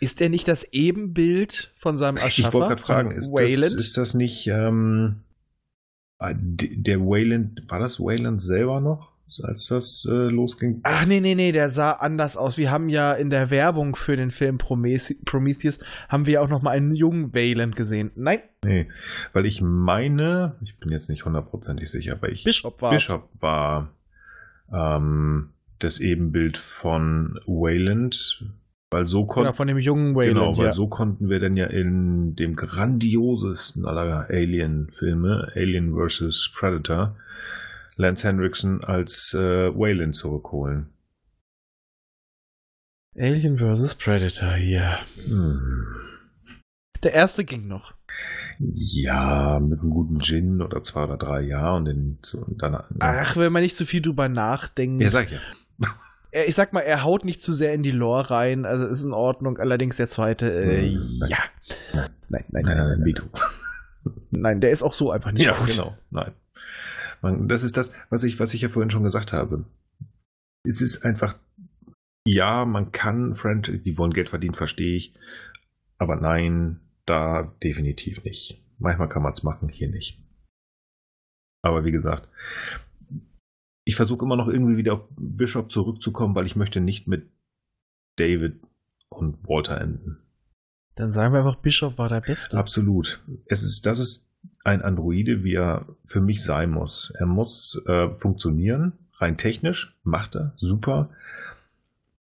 Ist 0.00 0.20
er 0.20 0.28
nicht 0.28 0.46
das 0.46 0.72
Ebenbild 0.72 1.72
von 1.76 1.96
seinem 1.96 2.18
Erschaffer? 2.18 2.48
Ich 2.48 2.54
wollte 2.54 2.68
gerade 2.68 2.82
fragen, 2.82 3.10
ist 3.12 3.32
das, 3.32 3.72
ist 3.72 3.96
das 3.96 4.12
nicht 4.12 4.46
ähm, 4.48 5.20
ah, 6.18 6.34
der 6.34 7.00
Wayland, 7.00 7.62
war 7.68 7.78
das 7.78 7.98
Wayland 7.98 8.42
selber 8.42 8.80
noch? 8.80 9.13
Als 9.42 9.66
das 9.66 10.06
äh, 10.08 10.28
losging. 10.28 10.80
Ach 10.84 11.06
nee, 11.06 11.20
nee, 11.20 11.34
nee, 11.34 11.52
der 11.52 11.70
sah 11.70 11.92
anders 11.92 12.36
aus. 12.36 12.56
Wir 12.56 12.70
haben 12.70 12.88
ja 12.88 13.12
in 13.12 13.30
der 13.30 13.50
Werbung 13.50 13.96
für 13.96 14.16
den 14.16 14.30
Film 14.30 14.58
Promethe 14.58 15.14
Prometheus 15.24 15.78
haben 16.08 16.26
wir 16.26 16.42
auch 16.42 16.48
noch 16.48 16.62
mal 16.62 16.70
einen 16.70 16.94
jungen 16.94 17.34
Wayland 17.34 17.74
gesehen. 17.74 18.10
Nein, 18.14 18.40
Nee, 18.64 18.88
weil 19.32 19.46
ich 19.46 19.60
meine, 19.60 20.56
ich 20.62 20.78
bin 20.78 20.90
jetzt 20.90 21.08
nicht 21.08 21.24
hundertprozentig 21.24 21.90
sicher, 21.90 22.12
aber 22.12 22.30
ich 22.30 22.44
Bishop 22.44 22.80
war 22.80 22.92
Bishop 22.92 23.28
war 23.40 23.90
ähm, 24.72 25.50
das 25.78 26.00
Ebenbild 26.00 26.56
von 26.56 27.38
Wayland, 27.46 28.44
weil 28.90 29.04
so 29.04 29.22
Genau, 29.22 29.34
konnten 29.34 29.52
von 29.52 29.68
dem 29.68 29.78
jungen 29.78 30.14
genau, 30.14 30.18
Wayland, 30.18 30.58
weil 30.58 30.66
ja. 30.66 30.72
so 30.72 30.86
konnten 30.88 31.28
wir 31.28 31.40
dann 31.40 31.56
ja 31.56 31.66
in 31.66 32.34
dem 32.36 32.56
grandiosesten 32.56 33.84
aller 33.84 34.26
Alien-Filme, 34.30 35.52
Alien 35.54 35.94
vs. 35.94 36.52
Predator, 36.54 37.16
Lance 37.96 38.26
Henriksen 38.26 38.82
als 38.82 39.34
äh, 39.34 39.38
Wayland 39.74 40.14
zurückholen. 40.16 40.88
Alien 43.16 43.58
vs. 43.58 43.94
Predator 43.94 44.54
hier. 44.54 44.98
Hm. 45.24 45.86
Der 47.02 47.12
erste 47.14 47.44
ging 47.44 47.68
noch. 47.68 47.94
Ja, 48.58 49.60
mit 49.60 49.80
einem 49.80 49.90
guten 49.90 50.20
Gin 50.20 50.62
oder 50.62 50.82
zwei 50.82 51.04
oder 51.04 51.16
drei 51.16 51.42
Jahren 51.42 51.78
und, 51.78 51.84
den, 51.86 52.18
zu- 52.22 52.44
und 52.44 52.62
dann. 52.62 52.82
Ach, 53.00 53.36
wenn 53.36 53.52
man 53.52 53.62
nicht 53.62 53.76
zu 53.76 53.84
viel 53.86 54.00
drüber 54.00 54.28
nachdenkt. 54.28 55.02
ja, 55.02 55.10
sag 55.10 55.26
ich 55.26 55.32
ja. 55.32 55.38
Er- 56.30 56.48
ich 56.48 56.54
sag 56.56 56.72
mal, 56.72 56.80
er 56.80 57.04
haut 57.04 57.24
nicht 57.24 57.40
zu 57.40 57.52
sehr 57.52 57.74
in 57.74 57.82
die 57.84 57.90
Lore 57.92 58.30
rein, 58.30 58.64
also 58.64 58.86
ist 58.88 59.04
in 59.04 59.12
Ordnung. 59.12 59.58
Allerdings 59.58 59.96
der 59.96 60.08
zweite, 60.08 60.52
äh, 60.52 60.90
Hm, 60.92 61.18
nein. 61.18 61.30
ja. 61.30 61.38
Nein, 61.94 62.04
nein, 62.28 62.44
Nein, 62.50 62.64
nein, 62.64 62.76
nein, 62.76 62.88
nein, 62.98 63.04
Veto. 63.04 63.24
nein, 64.30 64.60
der 64.60 64.70
ist 64.70 64.82
auch 64.82 64.94
so 64.94 65.12
einfach 65.12 65.30
nicht 65.30 65.46
Ja, 65.46 65.56
gut. 65.56 65.68
genau. 65.68 65.96
Nein. 66.10 66.32
Man, 67.24 67.48
das 67.48 67.62
ist 67.62 67.78
das, 67.78 67.90
was 68.10 68.22
ich, 68.22 68.38
was 68.38 68.52
ich 68.52 68.60
ja 68.60 68.68
vorhin 68.68 68.90
schon 68.90 69.02
gesagt 69.02 69.32
habe. 69.32 69.64
Es 70.62 70.82
ist 70.82 71.06
einfach, 71.06 71.38
ja, 72.26 72.66
man 72.66 72.92
kann 72.92 73.34
Franchise, 73.34 73.78
die 73.78 73.96
wollen 73.96 74.12
Geld 74.12 74.28
verdienen, 74.28 74.52
verstehe 74.52 74.94
ich. 74.94 75.14
Aber 75.96 76.16
nein, 76.16 76.80
da 77.06 77.54
definitiv 77.62 78.22
nicht. 78.24 78.62
Manchmal 78.78 79.08
kann 79.08 79.22
man 79.22 79.32
es 79.32 79.42
machen, 79.42 79.70
hier 79.70 79.88
nicht. 79.88 80.22
Aber 81.62 81.86
wie 81.86 81.92
gesagt, 81.92 82.28
ich 83.86 83.96
versuche 83.96 84.26
immer 84.26 84.36
noch 84.36 84.48
irgendwie 84.48 84.76
wieder 84.76 84.92
auf 84.92 85.08
Bishop 85.16 85.72
zurückzukommen, 85.72 86.34
weil 86.34 86.44
ich 86.44 86.56
möchte 86.56 86.82
nicht 86.82 87.08
mit 87.08 87.30
David 88.18 88.60
und 89.08 89.48
Walter 89.48 89.80
enden. 89.80 90.18
Dann 90.94 91.10
sagen 91.10 91.32
wir 91.32 91.38
einfach, 91.38 91.56
Bischof 91.62 91.96
war 91.96 92.10
der 92.10 92.20
Beste. 92.20 92.58
Absolut. 92.58 93.24
Es 93.46 93.62
ist, 93.62 93.86
das 93.86 93.98
ist 93.98 94.28
ein 94.64 94.82
Androide, 94.82 95.44
wie 95.44 95.54
er 95.54 95.86
für 96.06 96.20
mich 96.20 96.42
sein 96.42 96.70
muss. 96.70 97.12
Er 97.18 97.26
muss 97.26 97.80
äh, 97.86 98.08
funktionieren, 98.14 98.92
rein 99.18 99.36
technisch, 99.36 99.94
macht 100.02 100.34
er, 100.34 100.54
super. 100.56 101.10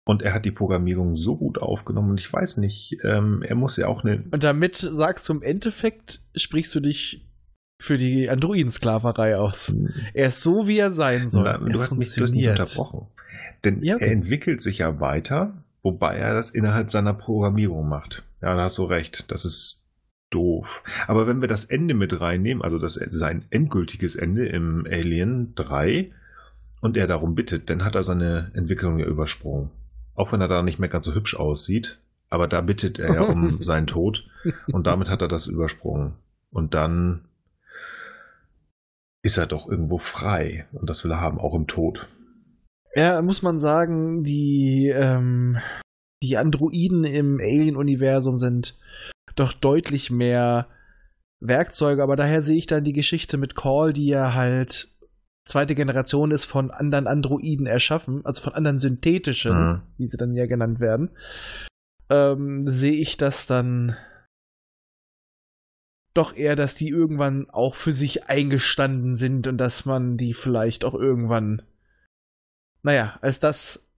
Und 0.06 0.24
er 0.24 0.34
hat 0.34 0.46
die 0.46 0.52
Programmierung 0.52 1.16
so 1.16 1.36
gut 1.36 1.60
aufgenommen. 1.60 2.12
Und 2.12 2.20
ich 2.20 2.32
weiß 2.32 2.58
nicht, 2.58 2.98
ähm, 3.04 3.44
er 3.44 3.56
muss 3.56 3.78
ja 3.78 3.88
auch 3.88 4.04
eine. 4.04 4.24
Und 4.32 4.44
damit 4.44 4.78
sagst 4.78 5.30
du 5.30 5.34
im 5.34 5.44
Endeffekt, 5.44 6.22
sprichst 6.34 6.74
du 6.74 6.80
dich 6.80 7.30
für 7.78 7.98
die 7.98 8.30
Androidensklaverei 8.30 9.38
aus. 9.38 9.74
Er 10.14 10.28
ist 10.30 10.42
so, 10.42 10.68
wie 10.68 10.80
er 10.80 10.92
sein 10.92 11.30
soll. 11.30 11.44
Na, 11.44 11.52
er 11.52 11.60
du, 11.60 11.80
hast 11.80 11.92
mich, 11.92 12.14
du 12.16 12.24
hast 12.24 12.34
mich 12.34 12.48
unterbrochen. 12.48 13.08
Denn 13.64 13.84
Ja, 13.84 13.96
okay. 13.96 14.06
er 14.06 14.12
entwickelt 14.12 14.62
sich 14.62 14.80
ja 14.80 15.00
weiter, 15.00 15.64
wobei 15.84 16.16
er 16.16 16.34
das 16.34 16.50
innerhalb 16.50 16.92
seiner 16.92 17.14
Programmierung 17.14 17.88
macht. 17.88 18.24
Ja, 18.42 18.56
da 18.56 18.64
hast 18.64 18.78
du 18.78 18.86
recht. 18.86 19.32
Das 19.32 19.46
ist 19.46 19.79
doof. 20.30 20.84
Aber 21.08 21.28
wenn 21.28 21.42
wir 21.42 21.48
das 21.48 21.66
Ende 21.66 21.94
mit 21.94 22.20
reinnehmen, 22.20 22.64
also 22.64 22.80
das, 22.80 23.00
sein 23.12 23.46
endgültiges 23.50 24.16
Ende 24.16 24.48
im 24.48 24.86
Alien 24.90 25.54
3 25.56 26.12
und 26.82 26.98
er 26.98 27.08
darum 27.08 27.36
bittet, 27.36 27.70
dann 27.70 27.84
hat 27.84 27.96
er 27.96 28.04
seine 28.04 28.52
Entwicklung 28.54 29.00
ja 29.00 29.06
übersprungen. 29.06 29.72
Auch 30.16 30.32
wenn 30.32 30.42
er 30.42 30.48
da 30.48 30.62
nicht 30.62 30.80
mehr 30.80 30.90
ganz 30.90 31.06
so 31.06 31.14
hübsch 31.14 31.36
aussieht, 31.36 32.00
aber 32.30 32.48
da 32.48 32.62
bittet 32.62 33.00
er 33.00 33.14
ja 33.14 33.22
um 33.22 33.58
seinen 33.64 33.88
Tod 33.88 34.28
und 34.68 34.88
damit 34.88 35.10
hat 35.10 35.22
er 35.22 35.28
das 35.28 35.48
übersprungen. 35.48 36.14
Und 36.52 36.74
dann 36.74 37.26
ist 39.22 39.38
er 39.38 39.48
doch 39.48 39.68
irgendwo 39.68 39.98
frei 39.98 40.68
und 40.72 40.90
das 40.90 41.04
will 41.04 41.12
er 41.12 41.22
haben, 41.22 41.40
auch 41.40 41.54
im 41.54 41.68
Tod. 41.68 42.08
Ja, 42.96 43.22
muss 43.22 43.42
man 43.42 43.60
sagen, 43.60 44.24
die, 44.24 44.92
ähm, 44.94 45.58
die 46.24 46.38
Androiden 46.38 47.04
im 47.04 47.40
Alien-Universum 47.40 48.38
sind 48.38 48.78
doch 49.40 49.54
deutlich 49.54 50.12
mehr 50.12 50.68
Werkzeuge, 51.42 52.04
aber 52.04 52.16
daher 52.16 52.42
sehe 52.42 52.58
ich 52.58 52.68
dann 52.68 52.84
die 52.84 52.94
Geschichte 52.94 53.38
mit 53.38 53.56
Call, 53.56 53.94
die 53.94 54.08
ja 54.08 54.34
halt 54.34 54.90
zweite 55.46 55.74
Generation 55.74 56.32
ist, 56.32 56.46
von 56.46 56.70
anderen 56.70 57.08
Androiden 57.08 57.66
erschaffen, 57.66 58.26
also 58.26 58.42
von 58.42 58.54
anderen 58.54 58.78
synthetischen, 58.78 59.58
Mhm. 59.58 59.82
wie 59.98 60.08
sie 60.08 60.18
dann 60.18 60.34
ja 60.36 60.46
genannt 60.46 60.80
werden, 60.80 61.10
ähm, 62.10 62.62
sehe 62.68 62.94
ich 62.94 63.18
das 63.18 63.48
dann 63.48 63.96
doch 66.14 66.36
eher, 66.36 66.56
dass 66.56 66.76
die 66.76 66.90
irgendwann 66.90 67.50
auch 67.50 67.76
für 67.76 67.92
sich 67.92 68.28
eingestanden 68.30 69.16
sind 69.16 69.48
und 69.48 69.58
dass 69.58 69.86
man 69.86 70.18
die 70.18 70.34
vielleicht 70.34 70.84
auch 70.84 70.94
irgendwann, 70.96 71.62
naja, 72.84 73.18
als 73.22 73.40
das, 73.40 73.89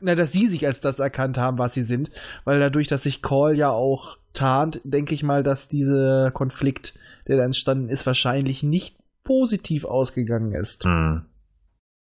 na, 0.00 0.14
dass 0.14 0.32
sie 0.32 0.46
sich 0.46 0.66
als 0.66 0.80
das 0.80 0.98
erkannt 0.98 1.38
haben, 1.38 1.58
was 1.58 1.74
sie 1.74 1.82
sind, 1.82 2.10
weil 2.44 2.58
dadurch, 2.58 2.88
dass 2.88 3.04
sich 3.04 3.22
Call 3.22 3.56
ja 3.56 3.70
auch 3.70 4.18
tarnt, 4.32 4.80
denke 4.84 5.14
ich 5.14 5.22
mal, 5.22 5.42
dass 5.42 5.68
dieser 5.68 6.30
Konflikt, 6.30 6.98
der 7.26 7.36
da 7.36 7.44
entstanden 7.44 7.88
ist, 7.88 8.06
wahrscheinlich 8.06 8.62
nicht 8.62 8.98
positiv 9.24 9.84
ausgegangen 9.84 10.52
ist. 10.52 10.84
Mhm. 10.84 11.26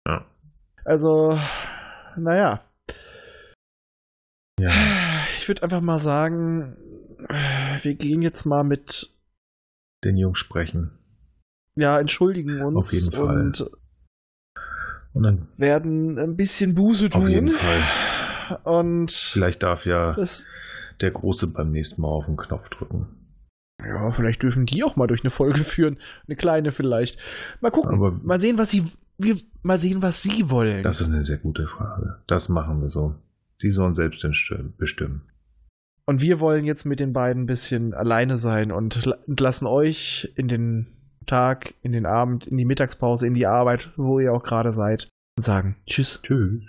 Ja. 0.07 0.25
Also, 0.83 1.39
naja. 2.17 2.61
ja. 4.59 4.69
Ich 5.37 5.47
würde 5.47 5.63
einfach 5.63 5.81
mal 5.81 5.99
sagen, 5.99 6.77
wir 7.81 7.95
gehen 7.95 8.21
jetzt 8.21 8.45
mal 8.45 8.63
mit, 8.63 9.11
Den 10.03 10.17
Jungs 10.17 10.39
sprechen. 10.39 10.91
ja, 11.75 11.99
entschuldigen 11.99 12.61
uns 12.61 12.87
Auf 12.87 12.93
jeden 12.93 13.11
Fall. 13.11 13.39
Und 13.39 13.69
dann 15.23 15.47
werden 15.57 16.17
ein 16.19 16.35
bisschen 16.35 16.75
Buße 16.75 17.09
tun. 17.09 17.23
auf 17.23 17.29
jeden 17.29 17.49
Fall. 17.49 18.59
Und 18.63 19.11
Vielleicht 19.11 19.63
darf 19.63 19.85
ja 19.85 20.13
das, 20.13 20.45
der 21.01 21.11
Große 21.11 21.47
beim 21.47 21.71
nächsten 21.71 22.01
Mal 22.01 22.07
auf 22.09 22.25
den 22.27 22.37
Knopf 22.37 22.69
drücken. 22.69 23.07
ja, 23.83 24.11
vielleicht 24.11 24.43
dürfen 24.43 24.65
die 24.65 24.83
auch 24.83 24.95
mal 24.95 25.07
durch 25.07 25.23
eine 25.23 25.31
Folge 25.31 25.63
führen. 25.63 25.97
Eine 26.27 26.35
kleine 26.35 26.71
vielleicht. 26.71 27.19
Mal 27.61 27.71
gucken. 27.71 27.95
Aber 27.95 28.11
mal 28.11 28.39
sehen, 28.39 28.57
was 28.57 28.69
sie, 28.69 28.83
wir, 29.17 29.35
mal 29.63 29.77
sehen, 29.77 30.01
was 30.01 30.21
sie 30.21 30.49
wollen. 30.49 30.83
das 30.83 31.01
ist 31.01 31.07
eine 31.09 31.23
sehr 31.23 31.37
gute 31.37 31.65
Frage. 31.65 32.17
Das 32.27 32.49
machen 32.49 32.81
wir 32.81 32.89
so. 32.89 33.15
Sie 33.59 33.71
sollen 33.71 33.95
selbst 33.95 34.25
bestimmen. 34.77 35.21
Und 36.07 36.21
wir 36.21 36.39
wollen 36.39 36.65
jetzt 36.65 36.85
mit 36.85 36.99
den 36.99 37.13
beiden 37.13 37.43
ein 37.43 37.47
bisschen 37.47 37.93
alleine 37.95 38.37
sein 38.37 38.71
und 38.71 39.05
la- 39.05 39.17
entlassen 39.27 39.65
euch 39.65 40.31
in 40.35 40.47
den 40.47 40.87
Tag, 41.25 41.73
in 41.81 41.91
den 41.91 42.05
Abend, 42.05 42.47
in 42.47 42.57
die 42.57 42.65
Mittagspause, 42.65 43.27
in 43.27 43.33
die 43.33 43.47
Arbeit, 43.47 43.91
wo 43.95 44.19
ihr 44.19 44.33
auch 44.33 44.43
gerade 44.43 44.73
seid. 44.73 45.07
Und 45.37 45.43
sagen 45.43 45.75
Tschüss. 45.85 46.21
Tschüss. 46.21 46.63